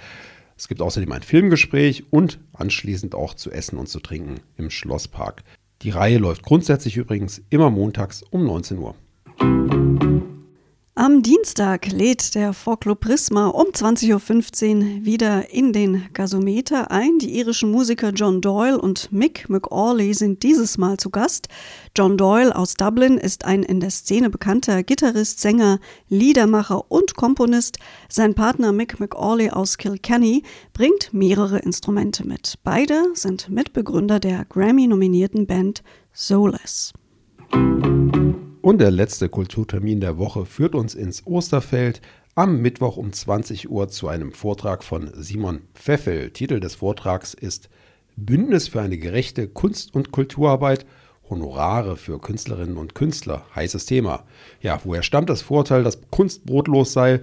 Es 0.59 0.67
gibt 0.67 0.81
außerdem 0.81 1.09
ein 1.13 1.21
Filmgespräch 1.21 2.03
und 2.11 2.37
anschließend 2.51 3.15
auch 3.15 3.33
zu 3.33 3.49
essen 3.49 3.77
und 3.77 3.87
zu 3.87 4.01
trinken 4.01 4.41
im 4.57 4.69
Schlosspark. 4.69 5.43
Die 5.83 5.89
Reihe 5.89 6.17
läuft 6.17 6.43
grundsätzlich 6.43 6.97
übrigens 6.97 7.41
immer 7.49 7.69
montags 7.69 8.23
um 8.23 8.45
19 8.45 8.77
Uhr. 8.77 8.95
Am 10.99 11.23
Dienstag 11.23 11.89
lädt 11.93 12.35
der 12.35 12.51
Folklore 12.51 12.97
Prisma 12.97 13.47
um 13.47 13.67
20.15 13.67 14.75
Uhr 14.99 15.05
wieder 15.05 15.49
in 15.49 15.71
den 15.71 16.09
Gasometer 16.11 16.91
ein. 16.91 17.19
Die 17.19 17.37
irischen 17.37 17.71
Musiker 17.71 18.09
John 18.09 18.41
Doyle 18.41 18.77
und 18.77 19.09
Mick 19.09 19.47
McAuley 19.47 20.13
sind 20.13 20.43
dieses 20.43 20.77
Mal 20.77 20.97
zu 20.97 21.09
Gast. 21.09 21.47
John 21.95 22.17
Doyle 22.17 22.53
aus 22.53 22.73
Dublin 22.73 23.17
ist 23.17 23.45
ein 23.45 23.63
in 23.63 23.79
der 23.79 23.91
Szene 23.91 24.29
bekannter 24.29 24.83
Gitarrist, 24.83 25.39
Sänger, 25.39 25.79
Liedermacher 26.09 26.91
und 26.91 27.15
Komponist. 27.15 27.77
Sein 28.09 28.35
Partner 28.35 28.73
Mick 28.73 28.99
McAuley 28.99 29.51
aus 29.51 29.77
Kilkenny 29.77 30.43
bringt 30.73 31.13
mehrere 31.13 31.59
Instrumente 31.59 32.27
mit. 32.27 32.55
Beide 32.65 33.05
sind 33.13 33.47
Mitbegründer 33.47 34.19
der 34.19 34.43
Grammy-nominierten 34.43 35.47
Band 35.47 35.81
Soulless. 36.13 36.91
Und 38.69 38.77
der 38.77 38.91
letzte 38.91 39.29
Kulturtermin 39.29 39.99
der 39.99 40.19
Woche 40.19 40.45
führt 40.45 40.75
uns 40.75 40.93
ins 40.93 41.25
Osterfeld 41.25 42.01
am 42.35 42.61
Mittwoch 42.61 42.97
um 42.97 43.11
20 43.11 43.71
Uhr 43.71 43.89
zu 43.89 44.07
einem 44.07 44.31
Vortrag 44.31 44.83
von 44.83 45.09
Simon 45.15 45.61
Pfeffel. 45.73 46.29
Titel 46.29 46.59
des 46.59 46.75
Vortrags 46.75 47.33
ist 47.33 47.67
Bündnis 48.15 48.67
für 48.67 48.79
eine 48.79 48.99
gerechte 48.99 49.47
Kunst- 49.47 49.95
und 49.95 50.11
Kulturarbeit, 50.11 50.85
Honorare 51.31 51.97
für 51.97 52.19
Künstlerinnen 52.19 52.77
und 52.77 52.93
Künstler. 52.93 53.43
Heißes 53.55 53.87
Thema. 53.87 54.25
Ja, 54.61 54.79
woher 54.83 55.01
stammt 55.01 55.31
das 55.31 55.41
Vorteil, 55.41 55.83
dass 55.83 56.01
Kunst 56.11 56.45
brotlos 56.45 56.93
sei? 56.93 57.21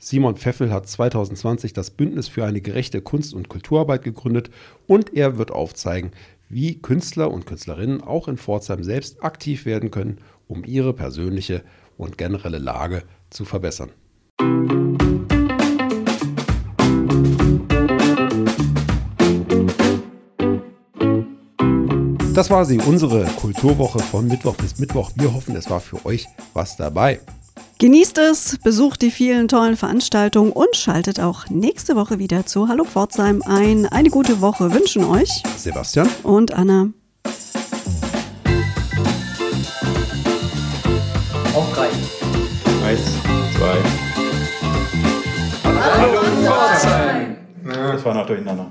Simon 0.00 0.36
Pfeffel 0.36 0.72
hat 0.72 0.88
2020 0.88 1.74
das 1.74 1.90
Bündnis 1.90 2.26
für 2.26 2.44
eine 2.44 2.60
gerechte 2.60 3.02
Kunst- 3.02 3.34
und 3.34 3.48
Kulturarbeit 3.48 4.02
gegründet 4.02 4.50
und 4.88 5.14
er 5.14 5.38
wird 5.38 5.52
aufzeigen, 5.52 6.10
wie 6.48 6.80
Künstler 6.80 7.30
und 7.30 7.46
Künstlerinnen 7.46 8.00
auch 8.00 8.26
in 8.26 8.38
Pforzheim 8.38 8.82
selbst 8.82 9.22
aktiv 9.22 9.64
werden 9.66 9.90
können, 9.90 10.18
um 10.48 10.64
ihre 10.64 10.92
persönliche 10.92 11.62
und 11.96 12.18
generelle 12.18 12.58
Lage 12.58 13.04
zu 13.30 13.44
verbessern. 13.44 13.90
Das 22.34 22.50
war 22.50 22.64
sie, 22.64 22.78
unsere 22.78 23.24
Kulturwoche 23.40 23.98
von 23.98 24.28
Mittwoch 24.28 24.54
bis 24.54 24.78
Mittwoch. 24.78 25.10
Wir 25.16 25.34
hoffen, 25.34 25.56
es 25.56 25.68
war 25.70 25.80
für 25.80 26.06
euch 26.06 26.26
was 26.54 26.76
dabei. 26.76 27.20
Genießt 27.80 28.18
es, 28.18 28.58
besucht 28.62 29.02
die 29.02 29.10
vielen 29.10 29.48
tollen 29.48 29.76
Veranstaltungen 29.76 30.52
und 30.52 30.74
schaltet 30.76 31.18
auch 31.18 31.48
nächste 31.48 31.96
Woche 31.96 32.20
wieder 32.20 32.46
zu 32.46 32.68
Hallo 32.68 32.84
Pforzheim 32.84 33.42
ein. 33.42 33.86
Eine 33.86 34.10
gute 34.10 34.40
Woche 34.40 34.72
wünschen 34.72 35.04
euch 35.04 35.42
Sebastian 35.56 36.08
und 36.22 36.54
Anna. 36.54 36.90
Pforzheim! 47.68 47.92
Das 47.92 48.04
war 48.04 48.14
noch 48.14 48.26
durcheinander. 48.26 48.66